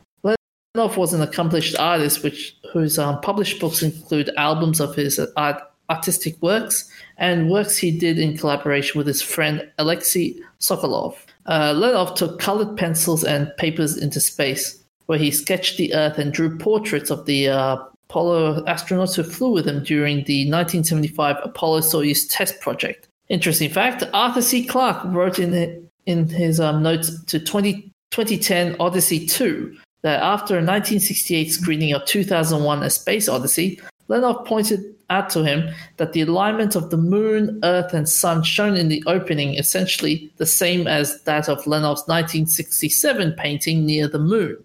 Lenov 0.74 0.96
was 0.96 1.12
an 1.12 1.20
accomplished 1.20 1.76
artist, 1.78 2.22
which 2.22 2.56
whose 2.72 2.98
um, 2.98 3.20
published 3.20 3.60
books 3.60 3.82
include 3.82 4.30
albums 4.38 4.80
of 4.80 4.94
his 4.94 5.20
art, 5.36 5.60
artistic 5.90 6.40
works 6.40 6.90
and 7.18 7.50
works 7.50 7.76
he 7.76 7.90
did 7.90 8.18
in 8.18 8.38
collaboration 8.38 8.96
with 8.96 9.06
his 9.06 9.20
friend 9.20 9.70
Alexei 9.76 10.34
Sokolov. 10.60 11.14
Uh, 11.44 11.74
Lenov 11.74 12.14
took 12.14 12.40
colored 12.40 12.74
pencils 12.78 13.22
and 13.22 13.54
papers 13.58 13.98
into 13.98 14.18
space, 14.18 14.82
where 15.06 15.18
he 15.18 15.30
sketched 15.30 15.76
the 15.76 15.92
Earth 15.92 16.16
and 16.16 16.32
drew 16.32 16.56
portraits 16.56 17.10
of 17.10 17.26
the 17.26 17.48
uh, 17.48 17.76
Apollo 18.08 18.64
astronauts 18.64 19.14
who 19.14 19.24
flew 19.24 19.52
with 19.52 19.68
him 19.68 19.82
during 19.84 20.24
the 20.24 20.50
1975 20.50 21.36
Apollo 21.44 21.80
Soyuz 21.80 22.26
test 22.30 22.58
project. 22.60 23.08
Interesting 23.28 23.68
fact: 23.68 24.04
Arthur 24.14 24.40
C. 24.40 24.64
Clarke 24.64 25.04
wrote 25.04 25.38
in 25.38 25.86
in 26.06 26.28
his 26.28 26.60
um, 26.60 26.82
notes 26.82 27.22
to 27.24 27.38
20, 27.38 27.92
2010 28.10 28.76
Odyssey 28.80 29.26
2 29.26 29.76
that 30.02 30.22
after 30.22 30.54
a 30.54 30.58
1968 30.58 31.50
screening 31.50 31.92
of 31.92 32.04
2001: 32.04 32.82
A 32.82 32.90
Space 32.90 33.28
Odyssey, 33.28 33.80
Lenov 34.08 34.44
pointed 34.44 34.94
out 35.10 35.30
to 35.30 35.44
him 35.44 35.68
that 35.98 36.12
the 36.12 36.22
alignment 36.22 36.74
of 36.74 36.90
the 36.90 36.96
moon, 36.96 37.60
earth, 37.62 37.92
and 37.92 38.08
sun 38.08 38.42
shown 38.42 38.76
in 38.76 38.88
the 38.88 39.02
opening 39.06 39.54
essentially 39.54 40.32
the 40.38 40.46
same 40.46 40.86
as 40.86 41.22
that 41.24 41.48
of 41.48 41.58
Lenov's 41.64 42.08
1967 42.08 43.32
painting 43.32 43.86
near 43.86 44.08
the 44.08 44.18
moon. 44.18 44.56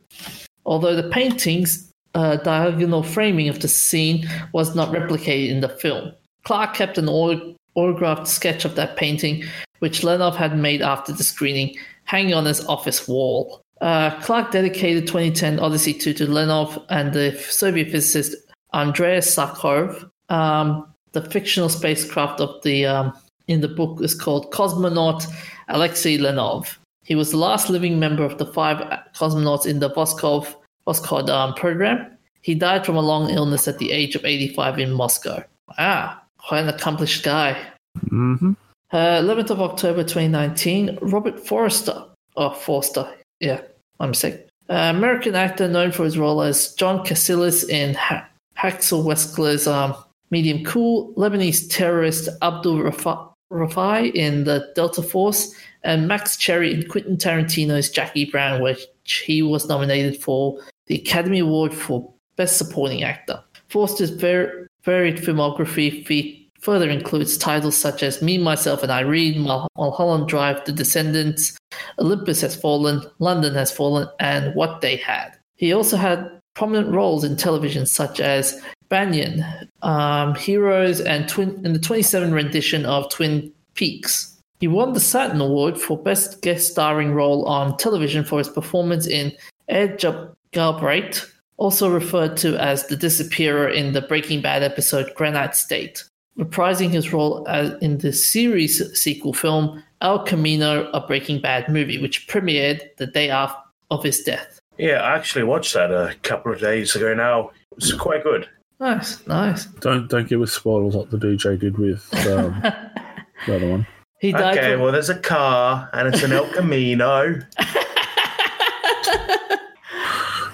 Although 0.65 0.95
the 0.95 1.09
painting's 1.09 1.91
uh, 2.15 2.37
diagonal 2.37 3.03
framing 3.03 3.47
of 3.47 3.59
the 3.59 3.67
scene 3.67 4.27
was 4.53 4.75
not 4.75 4.89
replicated 4.89 5.49
in 5.49 5.61
the 5.61 5.69
film. 5.69 6.11
Clark 6.43 6.73
kept 6.73 6.97
an 6.97 7.07
autographed 7.07 8.27
sketch 8.27 8.65
of 8.65 8.75
that 8.75 8.97
painting, 8.97 9.43
which 9.79 10.01
Lenov 10.01 10.35
had 10.35 10.57
made 10.57 10.81
after 10.81 11.11
the 11.13 11.23
screening, 11.23 11.75
hanging 12.05 12.33
on 12.33 12.45
his 12.45 12.65
office 12.65 13.07
wall. 13.07 13.61
Uh, 13.81 14.19
Clarke 14.21 14.51
dedicated 14.51 15.07
2010 15.07 15.59
Odyssey 15.59 15.93
2 15.93 16.13
to 16.13 16.25
Lenov 16.25 16.83
and 16.89 17.13
the 17.13 17.37
Soviet 17.49 17.91
physicist 17.91 18.35
Andrei 18.73 19.19
Sakharov. 19.19 20.09
Um, 20.29 20.87
the 21.11 21.21
fictional 21.21 21.69
spacecraft 21.69 22.41
of 22.41 22.61
the 22.63 22.85
um, 22.85 23.13
in 23.47 23.61
the 23.61 23.67
book 23.67 24.01
is 24.01 24.13
called 24.13 24.51
Cosmonaut 24.51 25.25
Alexei 25.69 26.17
Lenov. 26.17 26.77
He 27.03 27.15
was 27.15 27.31
the 27.31 27.37
last 27.37 27.69
living 27.69 27.99
member 27.99 28.23
of 28.23 28.37
the 28.37 28.45
five 28.45 28.77
cosmonauts 29.15 29.65
in 29.65 29.79
the 29.79 29.89
Voskov 29.89 30.53
Voskhod 30.85 31.29
um, 31.29 31.53
program. 31.53 32.17
He 32.41 32.55
died 32.55 32.85
from 32.85 32.95
a 32.95 33.01
long 33.01 33.29
illness 33.29 33.67
at 33.67 33.77
the 33.77 33.91
age 33.91 34.15
of 34.15 34.25
85 34.25 34.79
in 34.79 34.91
Moscow. 34.93 35.43
Wow, 35.77 36.17
quite 36.37 36.61
an 36.61 36.69
accomplished 36.69 37.23
guy. 37.23 37.61
Mm-hmm. 38.09 38.53
Uh, 38.91 39.21
11th 39.21 39.49
of 39.49 39.61
October 39.61 40.03
2019, 40.03 40.97
Robert 41.01 41.39
Forster. 41.39 42.05
Oh, 42.35 42.51
Forster. 42.51 43.07
Yeah, 43.39 43.61
my 43.99 44.07
mistake. 44.07 44.47
Uh, 44.69 44.91
American 44.95 45.35
actor 45.35 45.67
known 45.67 45.91
for 45.91 46.03
his 46.03 46.17
role 46.17 46.41
as 46.41 46.73
John 46.73 47.05
Cassilis 47.05 47.67
in 47.69 47.93
ha- 47.95 48.27
Haskell 48.55 49.03
Wexler's 49.03 49.67
um, 49.67 49.95
Medium 50.29 50.63
Cool, 50.65 51.13
Lebanese 51.13 51.69
terrorist 51.69 52.27
Abdul 52.41 52.83
Rafa- 52.83 53.29
Rafai 53.51 54.13
in 54.13 54.43
The 54.43 54.69
Delta 54.75 55.01
Force, 55.01 55.55
and 55.83 56.07
Max 56.07 56.35
Cherry 56.35 56.73
in 56.73 56.87
Quentin 56.89 57.15
Tarantino's 57.15 57.89
Jackie 57.89 58.25
Brown, 58.25 58.61
which 58.61 58.85
he 59.05 59.41
was 59.41 59.69
nominated 59.69 60.21
for 60.21 60.59
the 60.87 60.95
Academy 60.95 61.39
Award 61.39 61.73
for 61.73 62.11
Best 62.35 62.57
Supporting 62.57 63.03
Actor. 63.03 63.41
Forster's 63.69 64.09
ver- 64.09 64.67
varied 64.83 65.17
filmography 65.17 66.05
fe- 66.05 66.46
further 66.67 66.89
includes 66.89 67.37
titles 67.37 67.77
such 67.77 68.03
as 68.03 68.21
Me, 68.21 68.37
Myself, 68.37 68.83
and 68.83 68.91
Irene, 68.91 69.39
Mul- 69.39 69.69
Mulholland 69.77 70.27
Drive, 70.27 70.65
The 70.65 70.73
Descendants, 70.73 71.57
Olympus 71.97 72.41
Has 72.41 72.57
Fallen, 72.57 73.01
London 73.19 73.53
Has 73.53 73.71
Fallen, 73.71 74.09
and 74.19 74.53
What 74.53 74.81
They 74.81 74.97
Had. 74.97 75.31
He 75.55 75.71
also 75.71 75.95
had 75.95 76.29
prominent 76.55 76.93
roles 76.93 77.23
in 77.23 77.37
television 77.37 77.85
such 77.85 78.19
as 78.19 78.61
Banyon, 78.89 79.45
um, 79.81 80.35
Heroes, 80.35 80.99
and 80.99 81.29
Twin 81.29 81.65
in 81.65 81.71
the 81.71 81.79
27 81.79 82.33
rendition 82.33 82.85
of 82.85 83.09
Twin 83.09 83.49
Peaks. 83.75 84.37
He 84.59 84.67
won 84.67 84.91
the 84.91 84.99
Saturn 84.99 85.39
Award 85.39 85.79
for 85.79 85.97
Best 85.97 86.41
Guest 86.41 86.69
Starring 86.69 87.13
Role 87.13 87.45
on 87.45 87.77
Television 87.77 88.25
for 88.25 88.39
his 88.39 88.49
performance 88.49 89.07
in 89.07 89.31
Ed 89.69 90.03
Galbraith, 90.51 91.33
also 91.55 91.89
referred 91.89 92.35
to 92.37 92.57
as 92.57 92.87
the 92.87 92.97
disappearer 92.97 93.69
in 93.69 93.93
the 93.93 94.01
Breaking 94.01 94.41
Bad 94.41 94.63
episode 94.63 95.13
Granite 95.15 95.55
State, 95.55 96.03
reprising 96.37 96.89
his 96.89 97.11
role 97.11 97.45
as 97.47 97.73
in 97.81 97.97
the 97.99 98.13
series 98.13 98.81
sequel 98.99 99.33
film 99.33 99.83
El 100.01 100.19
Camino, 100.19 100.89
a 100.91 101.05
Breaking 101.05 101.41
Bad 101.41 101.69
movie, 101.69 101.99
which 101.99 102.27
premiered 102.27 102.81
the 102.97 103.07
day 103.07 103.29
after 103.29 103.57
of 103.89 104.03
his 104.03 104.21
death. 104.21 104.59
Yeah, 104.77 105.01
I 105.01 105.15
actually 105.15 105.43
watched 105.43 105.73
that 105.73 105.91
a 105.91 106.13
couple 106.21 106.53
of 106.53 106.59
days 106.59 106.95
ago 106.95 107.13
now. 107.13 107.49
It 107.71 107.75
was 107.77 107.93
quite 107.93 108.23
good. 108.23 108.47
Nice, 108.79 109.25
nice. 109.25 109.65
Don't 109.65 110.07
don't 110.07 110.29
give 110.29 110.41
us 110.41 110.51
spoilers 110.51 110.93
like 110.93 111.09
the 111.09 111.17
DJ 111.17 111.59
did 111.59 111.79
with 111.79 112.07
um, 112.27 112.61
the 113.47 113.55
other 113.55 113.69
one. 113.69 113.87
He 114.19 114.31
died. 114.31 114.57
Okay, 114.57 114.73
from- 114.73 114.81
well, 114.81 114.91
there's 114.91 115.09
a 115.09 115.17
car 115.19 115.89
and 115.93 116.13
it's 116.13 116.21
an 116.21 116.31
El 116.31 116.47
Camino. 116.51 117.39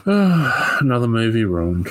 Another 0.06 1.08
movie 1.08 1.46
ruined. 1.46 1.88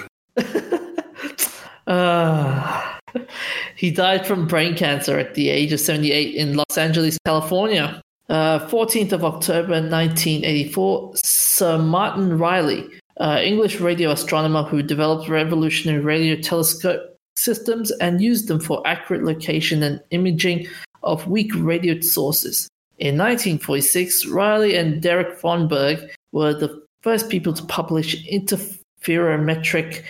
Uh, 1.86 2.88
he 3.76 3.90
died 3.90 4.26
from 4.26 4.46
brain 4.46 4.76
cancer 4.76 5.18
at 5.18 5.34
the 5.34 5.50
age 5.50 5.72
of 5.72 5.80
78 5.80 6.34
in 6.34 6.56
Los 6.56 6.78
Angeles, 6.78 7.18
California. 7.24 8.00
Uh, 8.28 8.66
14th 8.68 9.12
of 9.12 9.24
October 9.24 9.72
1984, 9.72 11.12
Sir 11.16 11.76
Martin 11.78 12.38
Riley, 12.38 12.86
uh, 13.18 13.40
English 13.42 13.80
radio 13.80 14.10
astronomer 14.10 14.62
who 14.62 14.82
developed 14.82 15.28
revolutionary 15.28 16.00
radio 16.00 16.40
telescope 16.40 17.18
systems 17.36 17.90
and 17.92 18.20
used 18.20 18.48
them 18.48 18.60
for 18.60 18.86
accurate 18.86 19.24
location 19.24 19.82
and 19.82 20.00
imaging 20.10 20.66
of 21.02 21.26
weak 21.28 21.52
radio 21.56 22.00
sources. 22.00 22.68
In 22.98 23.18
1946, 23.18 24.26
Riley 24.26 24.76
and 24.76 25.02
Derek 25.02 25.40
Vonberg 25.40 26.08
were 26.30 26.54
the 26.54 26.82
first 27.00 27.28
people 27.28 27.52
to 27.52 27.64
publish 27.64 28.24
interferometric 28.28 30.04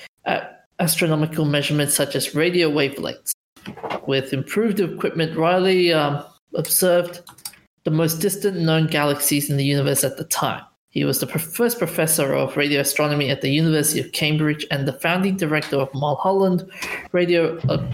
astronomical 0.82 1.44
measurements 1.44 1.94
such 1.94 2.16
as 2.16 2.34
radio 2.34 2.68
wavelengths. 2.68 3.30
With 4.08 4.32
improved 4.32 4.80
equipment, 4.80 5.36
Riley 5.36 5.92
um, 5.92 6.24
observed 6.56 7.20
the 7.84 7.92
most 7.92 8.16
distant 8.16 8.58
known 8.58 8.88
galaxies 8.88 9.48
in 9.48 9.56
the 9.56 9.64
universe 9.64 10.02
at 10.02 10.16
the 10.16 10.24
time. 10.24 10.64
He 10.90 11.04
was 11.04 11.20
the 11.20 11.26
first 11.26 11.78
professor 11.78 12.34
of 12.34 12.56
radio 12.56 12.80
astronomy 12.80 13.30
at 13.30 13.42
the 13.42 13.50
University 13.50 14.00
of 14.00 14.10
Cambridge 14.10 14.66
and 14.72 14.86
the 14.86 14.92
founding 14.92 15.36
director 15.36 15.76
of 15.76 15.94
Mulholland 15.94 16.68
Radio 17.12 17.58
uh, 17.68 17.86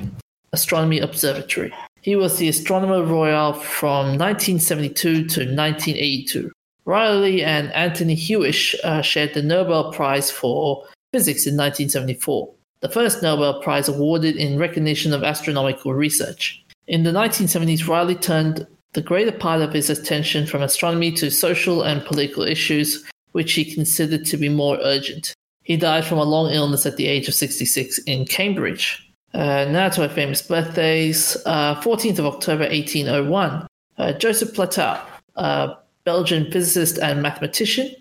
Astronomy 0.53 0.99
Observatory. 0.99 1.73
He 2.01 2.17
was 2.17 2.39
the 2.39 2.49
Astronomer 2.49 3.03
Royal 3.05 3.53
from 3.53 4.17
1972 4.17 4.95
to 5.13 5.21
1982. 5.21 6.51
Riley 6.87 7.45
and 7.45 7.71
Anthony 7.73 8.17
Hewish 8.17 8.75
uh, 8.83 9.03
shared 9.03 9.35
the 9.35 9.43
Nobel 9.43 9.93
Prize 9.93 10.31
for 10.31 10.85
Physics 11.13 11.47
in 11.47 11.55
1974, 11.55 12.55
the 12.81 12.89
first 12.89 13.23
Nobel 13.23 13.61
Prize 13.61 13.89
awarded 13.89 14.37
in 14.37 14.59
recognition 14.59 15.13
of 15.13 15.25
astronomical 15.25 15.95
research. 15.95 16.65
In 16.87 17.03
the 17.03 17.11
1970s, 17.11 17.87
Riley 17.87 18.15
turned 18.15 18.67
the 18.93 19.03
greater 19.03 19.33
part 19.33 19.61
of 19.61 19.73
his 19.73 19.91
attention 19.91 20.47
from 20.47 20.63
astronomy 20.63 21.13
to 21.13 21.31
social 21.31 21.83
and 21.83 22.05
political 22.05 22.43
issues, 22.43 23.05
which 23.33 23.53
he 23.53 23.65
considered 23.65 24.25
to 24.27 24.37
be 24.37 24.49
more 24.49 24.79
urgent. 24.83 25.35
He 25.63 25.77
died 25.77 26.05
from 26.05 26.19
a 26.19 26.25
long 26.25 26.51
illness 26.51 26.87
at 26.87 26.97
the 26.97 27.07
age 27.07 27.29
of 27.29 27.35
66 27.35 27.99
in 28.07 28.25
Cambridge. 28.25 29.05
Uh, 29.35 29.67
now 29.67 29.91
to 29.91 30.03
our 30.03 30.09
famous 30.09 30.41
birthdays. 30.41 31.37
Uh, 31.45 31.79
14th 31.83 32.19
of 32.19 32.27
October 32.27 32.65
1801. 32.65 33.67
Uh, 33.99 34.13
Joseph 34.15 34.55
Plateau, 34.55 34.99
a 35.37 35.77
Belgian 36.05 36.51
physicist 36.51 36.99
and 36.99 37.21
mathematician. 37.21 37.95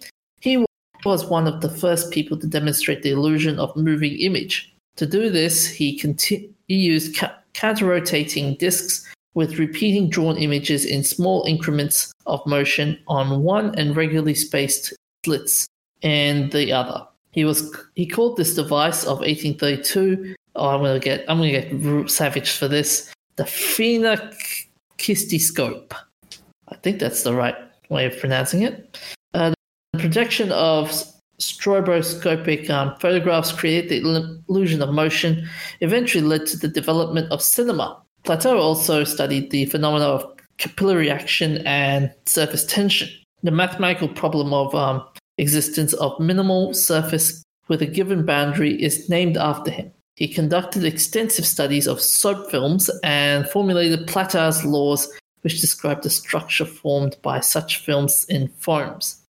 Was 1.05 1.25
one 1.25 1.47
of 1.47 1.61
the 1.61 1.69
first 1.69 2.11
people 2.11 2.37
to 2.37 2.47
demonstrate 2.47 3.03
the 3.03 3.11
illusion 3.11 3.59
of 3.59 3.75
moving 3.75 4.17
image. 4.19 4.73
To 4.97 5.05
do 5.05 5.29
this, 5.29 5.67
he, 5.67 5.97
conti- 5.97 6.49
he 6.67 6.75
used 6.75 7.15
ca- 7.15 7.35
counter-rotating 7.53 8.55
disks 8.55 9.05
with 9.35 9.59
repeating 9.59 10.09
drawn 10.09 10.35
images 10.37 10.83
in 10.85 11.03
small 11.03 11.45
increments 11.45 12.11
of 12.25 12.43
motion 12.47 12.97
on 13.07 13.43
one 13.43 13.75
and 13.75 13.95
regularly 13.95 14.33
spaced 14.33 14.93
slits 15.23 15.67
and 16.01 16.51
the 16.51 16.73
other. 16.73 17.05
He 17.31 17.45
was 17.45 17.71
he 17.95 18.07
called 18.07 18.37
this 18.37 18.55
device 18.55 19.03
of 19.03 19.19
1832. 19.19 20.33
Oh, 20.55 20.69
I'm 20.69 20.81
gonna 20.81 20.97
get 20.99 21.23
I'm 21.27 21.37
gonna 21.37 21.51
get 21.51 22.09
savage 22.09 22.57
for 22.57 22.67
this. 22.67 23.13
The 23.35 23.43
phenakistoscope. 23.43 25.93
I 26.69 26.75
think 26.77 26.97
that's 26.99 27.21
the 27.21 27.35
right 27.35 27.55
way 27.89 28.07
of 28.07 28.17
pronouncing 28.19 28.63
it. 28.63 28.97
The 29.93 29.99
projection 29.99 30.51
of 30.51 30.91
stroboscopic 31.39 32.69
um, 32.69 32.95
photographs 32.99 33.51
created 33.51 33.89
the 33.89 34.41
illusion 34.49 34.81
of 34.81 34.89
motion, 34.89 35.47
eventually 35.81 36.23
led 36.23 36.45
to 36.47 36.57
the 36.57 36.67
development 36.67 37.31
of 37.31 37.41
cinema. 37.41 38.01
Plateau 38.23 38.57
also 38.57 39.03
studied 39.03 39.51
the 39.51 39.65
phenomena 39.65 40.05
of 40.05 40.25
capillary 40.57 41.09
action 41.09 41.65
and 41.65 42.11
surface 42.25 42.65
tension. 42.65 43.09
The 43.43 43.51
mathematical 43.51 44.09
problem 44.09 44.53
of 44.53 44.73
um, 44.73 45.03
existence 45.37 45.93
of 45.93 46.19
minimal 46.19 46.73
surface 46.73 47.43
with 47.67 47.81
a 47.81 47.85
given 47.85 48.25
boundary 48.25 48.81
is 48.81 49.09
named 49.09 49.37
after 49.37 49.69
him. 49.69 49.91
He 50.15 50.27
conducted 50.27 50.83
extensive 50.83 51.45
studies 51.45 51.85
of 51.85 52.01
soap 52.01 52.49
films 52.49 52.89
and 53.03 53.47
formulated 53.49 54.07
Plateau's 54.07 54.65
laws, 54.65 55.07
which 55.41 55.61
describe 55.61 56.01
the 56.01 56.09
structure 56.09 56.65
formed 56.65 57.17
by 57.21 57.39
such 57.39 57.77
films 57.77 58.25
in 58.27 58.47
foams. 58.47 59.23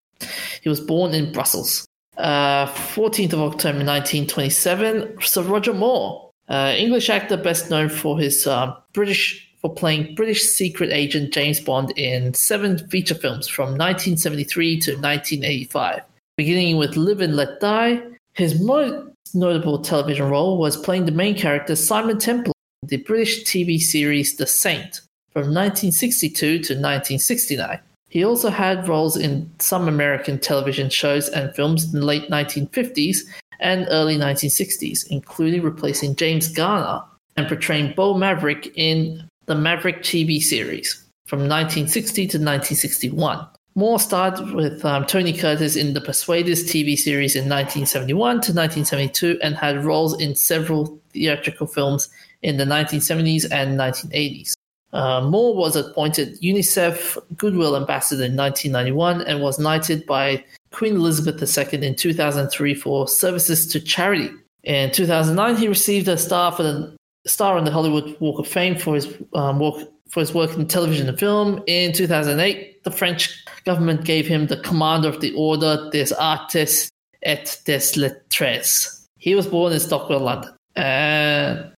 He 0.62 0.70
was 0.70 0.80
born 0.80 1.14
in 1.14 1.32
Brussels. 1.32 1.86
Uh, 2.18 2.66
14th 2.66 3.34
of 3.34 3.42
October 3.42 3.86
1927, 3.86 5.22
Sir 5.22 5.44
Roger 5.44 5.74
Moore, 5.74 6.32
uh, 6.50 6.74
English 6.76 7.10
actor 7.10 7.38
best 7.38 7.70
known 7.70 7.90
for 7.90 8.18
his 8.18 8.48
uh, 8.48 8.74
British 8.94 9.44
for 9.62 9.74
playing 9.74 10.16
British 10.16 10.44
secret 10.44 10.92
agent 10.92 11.34
James 11.34 11.60
Bond 11.60 11.92
in 11.98 12.34
seven 12.34 12.78
feature 12.90 13.16
films 13.16 13.48
from 13.48 13.70
1973 13.70 14.80
to 14.82 14.92
1985. 14.92 16.02
Beginning 16.38 16.78
with 16.78 16.96
Live 16.96 17.22
and 17.22 17.36
Let 17.36 17.60
Die, 17.60 18.02
his 18.34 18.62
most 18.62 19.12
notable 19.34 19.80
television 19.80 20.30
role 20.30 20.58
was 20.58 20.78
playing 20.78 21.06
the 21.06 21.12
main 21.12 21.36
character 21.36 21.76
Simon 21.76 22.20
Templar 22.20 22.54
in 22.84 22.90
the 22.90 22.98
British 22.98 23.44
TV 23.44 23.80
series 23.80 24.38
The 24.38 24.48
Saint 24.48 25.02
from 25.32 25.54
1962 25.54 26.38
to 26.38 26.74
1969. 26.74 27.80
He 28.10 28.24
also 28.24 28.50
had 28.50 28.88
roles 28.88 29.18
in 29.18 29.52
some 29.60 29.88
American 29.88 30.40
television 30.40 30.90
shows 30.90 31.30
and 31.30 31.54
films 31.56 31.94
in 31.94 32.00
the 32.00 32.06
late 32.06 32.30
1950s 32.30 33.18
and 33.60 33.88
early 33.90 34.18
1960s, 34.18 35.08
including 35.10 35.62
replacing 35.62 36.16
James 36.16 36.48
Garner 36.48 37.04
and 37.36 37.48
portraying 37.48 37.94
Beau 37.96 38.14
Maverick 38.14 38.72
in 38.76 39.28
the 39.46 39.56
Maverick 39.56 40.02
TV 40.04 40.42
series 40.42 40.94
from 41.26 41.40
1960 41.40 42.22
to 42.22 42.38
1961. 42.38 43.46
Moore 43.76 44.00
starred 44.00 44.40
with 44.56 44.84
um, 44.84 45.06
Tony 45.06 45.32
Curtis 45.32 45.76
in 45.76 45.94
the 45.94 46.02
Persuaders 46.02 46.64
TV 46.64 46.98
series 46.98 47.36
in 47.36 47.44
1971 47.44 48.18
to 48.18 48.52
1972 48.52 49.38
and 49.44 49.56
had 49.56 49.86
roles 49.86 50.20
in 50.20 50.34
several 50.34 51.00
theatrical 51.12 51.68
films 51.68 52.10
in 52.42 52.58
the 52.58 52.66
1970s 52.66 53.46
and 53.52 53.80
1980s. 53.80 54.57
Uh, 54.94 55.22
Moore 55.22 55.56
was 55.56 55.76
appointed 55.76 56.40
UNICEF 56.42 57.18
Goodwill 57.36 57.76
Ambassador 57.76 58.24
in 58.24 58.36
1991 58.36 59.22
and 59.22 59.42
was 59.42 59.60
knighted 59.60 60.06
by 60.06 60.44
Queen 60.72 60.96
Elizabeth 60.96 61.42
II 61.42 61.86
in 61.86 61.96
2003 61.96 62.74
for 62.74 63.08
services 63.08 63.68
to 63.68 63.80
charity. 63.80 64.30
In 64.64 64.92
2009, 64.92 65.56
he 65.58 65.68
received 65.68 66.08
a 66.08 66.18
star 66.18 66.52
for 66.52 66.64
the 66.64 66.96
star 67.26 67.58
on 67.58 67.66
the 67.66 67.72
Hollywood 67.72 68.16
Walk 68.20 68.40
of 68.40 68.48
Fame 68.48 68.78
for 68.78 68.96
his 68.96 69.14
um, 69.34 69.60
work 69.60 69.88
for 70.10 70.22
his 70.22 70.34
work 70.34 70.54
in 70.56 70.68
television 70.68 71.10
and 71.10 71.20
film. 71.20 71.62
In 71.68 71.92
2008, 71.92 72.84
the 72.84 72.92
French 72.92 73.44
government 73.66 74.06
gave 74.06 74.26
him 74.26 74.48
the 74.48 74.58
Commander 74.58 75.10
of 75.10 75.20
the 75.20 75.34
Order 75.36 75.90
des 75.92 76.14
Arts 76.18 76.90
et 77.24 77.62
des 77.66 77.98
Lettres. 77.98 79.06
He 79.18 79.36
was 79.36 79.48
born 79.48 79.74
in 79.74 79.80
Stockwell, 79.80 80.22
London. 80.22 80.54
And 80.76 81.74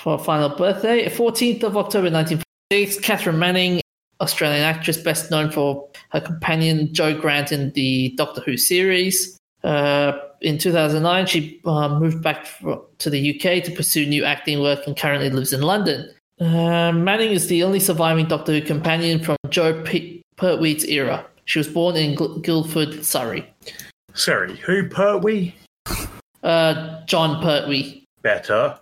for 0.00 0.14
a 0.14 0.18
final 0.18 0.48
birthday, 0.48 1.06
14th 1.08 1.62
of 1.62 1.76
October 1.76 2.10
1946, 2.10 3.00
Catherine 3.00 3.38
Manning, 3.38 3.80
Australian 4.20 4.62
actress 4.62 4.96
best 4.96 5.30
known 5.30 5.50
for 5.50 5.88
her 6.10 6.20
companion 6.20 6.92
Jo 6.92 7.18
Grant 7.18 7.52
in 7.52 7.70
the 7.72 8.14
Doctor 8.16 8.40
Who 8.42 8.56
series. 8.56 9.38
Uh, 9.62 10.12
in 10.40 10.56
2009, 10.56 11.26
she 11.26 11.60
uh, 11.66 11.88
moved 11.98 12.22
back 12.22 12.46
to 12.98 13.10
the 13.10 13.34
UK 13.34 13.62
to 13.64 13.70
pursue 13.72 14.06
new 14.06 14.24
acting 14.24 14.60
work 14.60 14.86
and 14.86 14.96
currently 14.96 15.28
lives 15.28 15.52
in 15.52 15.60
London. 15.60 16.10
Uh, 16.40 16.92
Manning 16.92 17.32
is 17.32 17.48
the 17.48 17.62
only 17.62 17.80
surviving 17.80 18.26
Doctor 18.26 18.52
Who 18.52 18.62
companion 18.62 19.22
from 19.22 19.36
Joe 19.50 19.82
P- 19.82 20.22
Pertwee's 20.36 20.84
era. 20.84 21.26
She 21.44 21.58
was 21.58 21.68
born 21.68 21.96
in 21.96 22.14
Guildford, 22.40 23.04
Surrey. 23.04 23.46
Surrey. 24.14 24.56
who 24.56 24.88
Pertwee? 24.88 25.54
Uh, 26.42 27.04
Jon 27.04 27.42
Pertwee. 27.42 28.04
Better. 28.22 28.78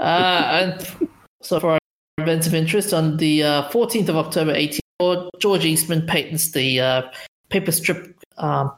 Uh, 0.00 0.48
and 0.50 1.10
so 1.42 1.60
for 1.60 1.72
our 1.72 1.78
events 2.18 2.46
of 2.46 2.54
interest, 2.54 2.92
on 2.92 3.18
the 3.18 3.42
uh, 3.42 3.68
14th 3.68 4.08
of 4.08 4.16
October 4.16 4.52
18, 4.52 4.80
George 5.38 5.64
Eastman 5.64 6.06
patents 6.06 6.50
the 6.52 6.80
uh, 6.80 7.02
paper 7.50 7.70
strip 7.70 8.16
um, 8.38 8.72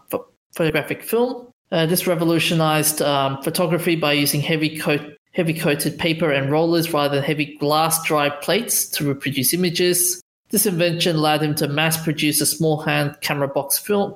photographic 0.53 1.03
film. 1.03 1.47
Uh, 1.71 1.87
this 1.87 2.07
revolutionized 2.07 3.01
um, 3.01 3.41
photography 3.43 3.97
by 3.97 4.13
using 4.13 4.41
heavy 4.41 4.79
coat 4.79 5.01
heavy 5.33 5.55
coated 5.55 5.99
paper 5.99 6.31
and 6.31 6.51
rollers 6.51 6.93
rather 6.93 7.15
than 7.15 7.25
heavy 7.25 7.57
glass 7.57 8.05
dry 8.05 8.29
plates 8.29 8.87
to 8.87 9.09
reproduce 9.09 9.55
images. 9.55 10.21
This 10.51 10.67
invention 10.67 11.17
allowed 11.17 11.43
him 11.43 11.55
to 11.55 11.69
mass 11.69 12.03
produce 12.03 12.43
a 12.43 12.47
small 12.47 12.83
hand 12.83 13.17
camera 13.23 13.49
box 13.49 13.79
film 13.79 14.15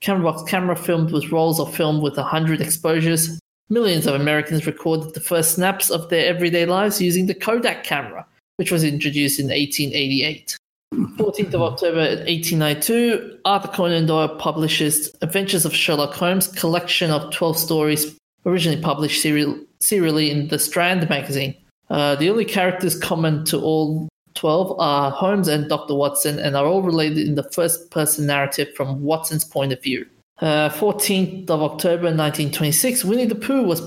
camera 0.00 0.32
box 0.32 0.48
camera 0.50 0.76
filmed 0.76 1.10
with 1.10 1.30
rolls 1.30 1.60
of 1.60 1.74
film 1.74 2.00
with 2.00 2.16
100 2.16 2.60
exposures 2.60 3.38
Millions 3.70 4.06
of 4.06 4.14
Americans 4.14 4.66
recorded 4.66 5.14
the 5.14 5.20
first 5.20 5.54
snaps 5.54 5.90
of 5.90 6.08
their 6.08 6.26
everyday 6.26 6.64
lives 6.64 7.00
using 7.00 7.26
the 7.26 7.34
Kodak 7.34 7.84
camera, 7.84 8.24
which 8.56 8.72
was 8.72 8.82
introduced 8.82 9.38
in 9.38 9.46
1888. 9.46 10.56
14th 10.94 11.54
of 11.54 11.60
October 11.60 12.00
1892, 12.00 13.38
Arthur 13.44 13.68
Conan 13.68 14.06
Doyle 14.06 14.36
publishes 14.36 15.14
Adventures 15.20 15.66
of 15.66 15.74
Sherlock 15.74 16.14
Holmes, 16.14 16.46
collection 16.48 17.10
of 17.10 17.30
12 17.32 17.58
stories 17.58 18.18
originally 18.46 18.80
published 18.80 19.20
serial- 19.20 19.60
serially 19.80 20.30
in 20.30 20.48
the 20.48 20.58
Strand 20.58 21.08
magazine. 21.10 21.54
Uh, 21.90 22.14
the 22.14 22.30
only 22.30 22.44
characters 22.44 22.98
common 22.98 23.44
to 23.44 23.60
all 23.60 24.08
12 24.34 24.78
are 24.78 25.10
Holmes 25.10 25.48
and 25.48 25.68
Dr. 25.68 25.94
Watson 25.94 26.38
and 26.38 26.56
are 26.56 26.66
all 26.66 26.82
related 26.82 27.26
in 27.26 27.34
the 27.34 27.50
first 27.50 27.90
person 27.90 28.26
narrative 28.26 28.68
from 28.74 29.02
Watson's 29.02 29.44
point 29.44 29.72
of 29.72 29.82
view. 29.82 30.06
Uh, 30.40 30.68
14th 30.70 31.50
of 31.50 31.62
October 31.62 32.04
1926, 32.04 33.04
Winnie 33.04 33.26
the 33.26 33.34
Pooh 33.34 33.64
was 33.64 33.82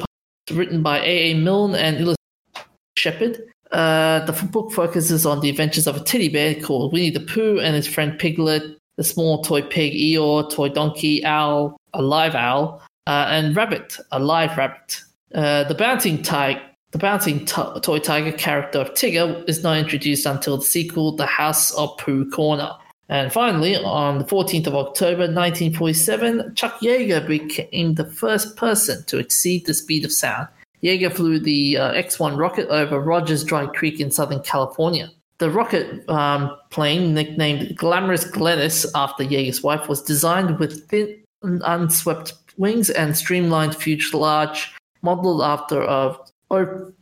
written 0.51 0.83
by 0.83 0.99
A. 0.99 1.31
A. 1.31 1.33
Milne 1.35 1.75
and 1.75 1.95
illustrated 1.97 2.17
Shepard. 2.97 3.41
Uh, 3.71 4.25
the 4.25 4.33
book 4.47 4.71
focuses 4.73 5.25
on 5.25 5.39
the 5.39 5.49
adventures 5.49 5.87
of 5.87 5.95
a 5.95 6.01
teddy 6.01 6.27
bear 6.27 6.55
called 6.55 6.91
Winnie 6.91 7.09
the 7.09 7.21
Pooh 7.21 7.59
and 7.59 7.73
his 7.75 7.87
friend 7.87 8.19
Piglet, 8.19 8.77
the 8.97 9.03
small 9.03 9.41
toy 9.43 9.61
pig 9.61 9.93
Eeyore, 9.93 10.51
toy 10.51 10.67
donkey, 10.67 11.23
owl, 11.23 11.77
a 11.93 12.01
live 12.01 12.35
owl, 12.35 12.81
uh, 13.07 13.27
and 13.29 13.55
rabbit, 13.55 13.97
a 14.11 14.19
live 14.19 14.57
rabbit. 14.57 15.01
Uh, 15.33 15.63
the 15.63 15.73
bouncing 15.73 16.21
tiger, 16.21 16.61
the 16.91 16.97
bouncing 16.97 17.45
t- 17.45 17.79
toy 17.81 17.99
tiger 17.99 18.33
character 18.33 18.79
of 18.79 18.89
Tigger 18.91 19.47
is 19.47 19.63
not 19.63 19.77
introduced 19.77 20.25
until 20.25 20.57
the 20.57 20.65
sequel, 20.65 21.15
The 21.15 21.25
House 21.25 21.73
of 21.75 21.97
Pooh 21.97 22.29
Corner. 22.29 22.73
And 23.11 23.31
finally, 23.31 23.75
on 23.75 24.19
the 24.19 24.23
14th 24.23 24.67
of 24.67 24.75
October 24.75 25.23
1947, 25.23 26.55
Chuck 26.55 26.79
Yeager 26.79 27.27
became 27.27 27.95
the 27.95 28.05
first 28.05 28.55
person 28.55 29.03
to 29.07 29.17
exceed 29.17 29.65
the 29.65 29.73
speed 29.73 30.05
of 30.05 30.13
sound. 30.13 30.47
Yeager 30.81 31.11
flew 31.11 31.37
the 31.37 31.77
uh, 31.77 31.91
X 31.91 32.19
1 32.19 32.37
rocket 32.37 32.69
over 32.69 33.01
Rogers 33.01 33.43
Dry 33.43 33.65
Creek 33.65 33.99
in 33.99 34.11
Southern 34.11 34.41
California. 34.43 35.11
The 35.39 35.49
rocket 35.49 36.07
um, 36.09 36.55
plane, 36.69 37.13
nicknamed 37.13 37.75
Glamorous 37.75 38.23
Glennis 38.23 38.89
after 38.95 39.25
Yeager's 39.25 39.61
wife, 39.61 39.89
was 39.89 40.01
designed 40.01 40.57
with 40.57 40.87
thin, 40.87 41.21
unswept 41.43 42.33
wings 42.55 42.89
and 42.89 43.17
streamlined 43.17 43.75
fuselage, 43.75 44.73
modeled 45.01 45.41
after 45.41 45.81
a 45.81 46.15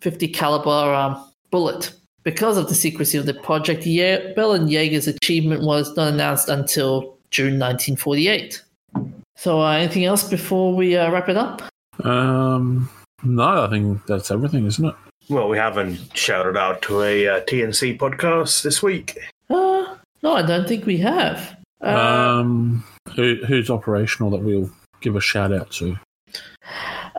50 0.02 0.28
caliber 0.30 0.92
um, 0.92 1.32
bullet. 1.52 1.94
Because 2.30 2.58
of 2.60 2.70
the 2.70 2.76
secrecy 2.76 3.18
of 3.18 3.26
the 3.26 3.34
project, 3.34 3.88
Ye- 3.88 4.34
Bell 4.36 4.52
and 4.52 4.70
Yeager's 4.70 5.08
achievement 5.08 5.64
was 5.64 5.96
not 5.98 6.14
announced 6.14 6.48
until 6.48 7.18
June 7.32 7.58
1948. 7.58 8.62
So, 9.36 9.62
uh, 9.62 9.72
anything 9.72 10.06
else 10.06 10.30
before 10.30 10.76
we 10.76 10.96
uh, 10.96 11.10
wrap 11.10 11.28
it 11.28 11.38
up? 11.38 11.64
Um, 12.04 12.88
no, 13.24 13.66
I 13.66 13.70
think 13.72 14.06
that's 14.06 14.30
everything, 14.30 14.68
isn't 14.68 14.86
it? 14.86 14.94
Well, 15.28 15.50
we 15.50 15.58
haven't 15.58 15.98
shouted 16.16 16.56
out 16.56 16.84
to 16.84 17.02
a 17.02 17.28
uh, 17.28 17.42
TNC 17.46 17.98
podcast 17.98 18.62
this 18.62 18.84
week. 18.84 19.18
Uh, 19.50 19.96
no, 20.22 20.34
I 20.36 20.44
don't 20.44 20.68
think 20.68 20.86
we 20.86 20.98
have. 20.98 21.58
Uh, 21.84 21.88
um, 21.88 22.84
who, 23.16 23.38
who's 23.48 23.72
operational 23.72 24.30
that 24.30 24.42
we'll 24.44 24.70
give 25.02 25.16
a 25.16 25.22
shout 25.22 25.52
out 25.52 25.72
to? 25.72 25.98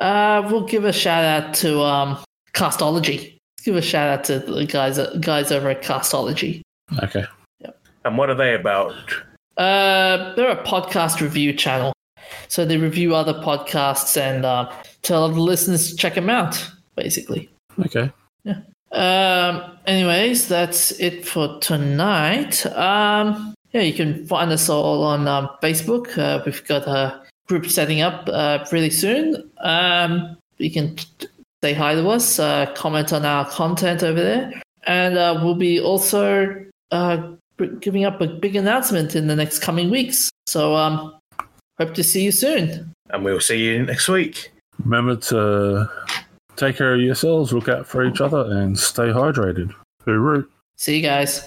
Uh, 0.01 0.47
we'll 0.49 0.67
give 0.67 0.85
a 0.85 0.93
shout 0.93 1.25
out 1.25 1.53
to 1.55 1.81
um, 1.81 2.17
Castology. 2.55 3.39
Let's 3.61 3.67
give 3.67 3.77
a 3.77 3.83
shout 3.83 4.09
out 4.09 4.25
to 4.25 4.39
the 4.39 4.65
guys 4.65 4.99
guys 5.21 5.53
over 5.53 5.69
at 5.69 5.83
Castology. 5.83 6.63
Okay. 7.03 7.27
And 8.07 8.17
what 8.17 8.31
are 8.31 8.35
they 8.35 8.55
about? 8.55 8.95
Uh, 9.59 10.35
they're 10.35 10.49
a 10.49 10.65
podcast 10.65 11.21
review 11.21 11.53
channel, 11.53 11.93
so 12.49 12.65
they 12.65 12.79
review 12.79 13.15
other 13.15 13.35
podcasts 13.35 14.19
and 14.19 14.47
uh, 14.47 14.73
tell 15.03 15.29
the 15.29 15.39
listeners 15.39 15.91
to 15.91 15.97
check 15.97 16.15
them 16.15 16.31
out. 16.31 16.71
Basically. 16.97 17.51
Okay. 17.85 18.11
Yeah. 18.45 18.61
Um. 18.93 19.77
Anyways, 19.85 20.49
that's 20.49 20.93
it 20.93 21.29
for 21.29 21.61
tonight. 21.61 22.65
Um. 22.65 23.53
Yeah, 23.73 23.83
you 23.83 23.93
can 23.93 24.27
find 24.27 24.51
us 24.53 24.71
all 24.71 25.05
on 25.05 25.29
um, 25.29 25.51
Facebook. 25.63 26.17
Uh, 26.17 26.43
we've 26.47 26.67
got 26.67 26.89
a 26.89 27.23
group 27.47 27.67
setting 27.67 28.01
up 28.01 28.27
uh, 28.33 28.65
really 28.73 28.89
soon. 28.89 29.51
Um, 29.59 30.39
you 30.57 30.71
can 30.71 30.97
t- 30.97 31.27
say 31.63 31.75
hi 31.75 31.95
to 31.95 32.09
us, 32.09 32.39
uh, 32.39 32.67
comment 32.75 33.13
on 33.13 33.25
our 33.25 33.49
content 33.49 34.03
over 34.03 34.21
there, 34.21 34.63
and 34.85 35.19
uh, 35.19 35.39
we'll 35.43 35.55
be 35.55 35.81
also 35.81 36.65
uh, 36.91 37.33
giving 37.81 38.05
up 38.05 38.21
a 38.21 38.27
big 38.27 38.57
announcement 38.57 39.15
in 39.15 39.27
the 39.27 39.37
next 39.37 39.61
coming 39.61 39.91
weeks. 39.91 40.31
So, 40.47 40.75
um, 40.75 41.15
hope 41.79 41.95
to 41.95 42.03
see 42.03 42.25
you 42.25 42.33
soon. 42.33 42.93
And 43.11 43.25
we'll 43.25 43.41
see 43.41 43.59
you 43.59 43.85
next 43.85 44.09
week. 44.09 44.53
Remember 44.85 45.17
to 45.17 45.89
take 46.57 46.77
care 46.77 46.95
of 46.95 47.01
yourselves, 47.01 47.53
look 47.53 47.69
out 47.69 47.87
for 47.87 48.05
each 48.05 48.21
other, 48.21 48.51
and 48.51 48.79
stay 48.79 49.09
hydrated. 49.09 49.75
Hooroo. 50.07 50.47
See 50.77 50.97
you 50.97 51.03
guys. 51.03 51.47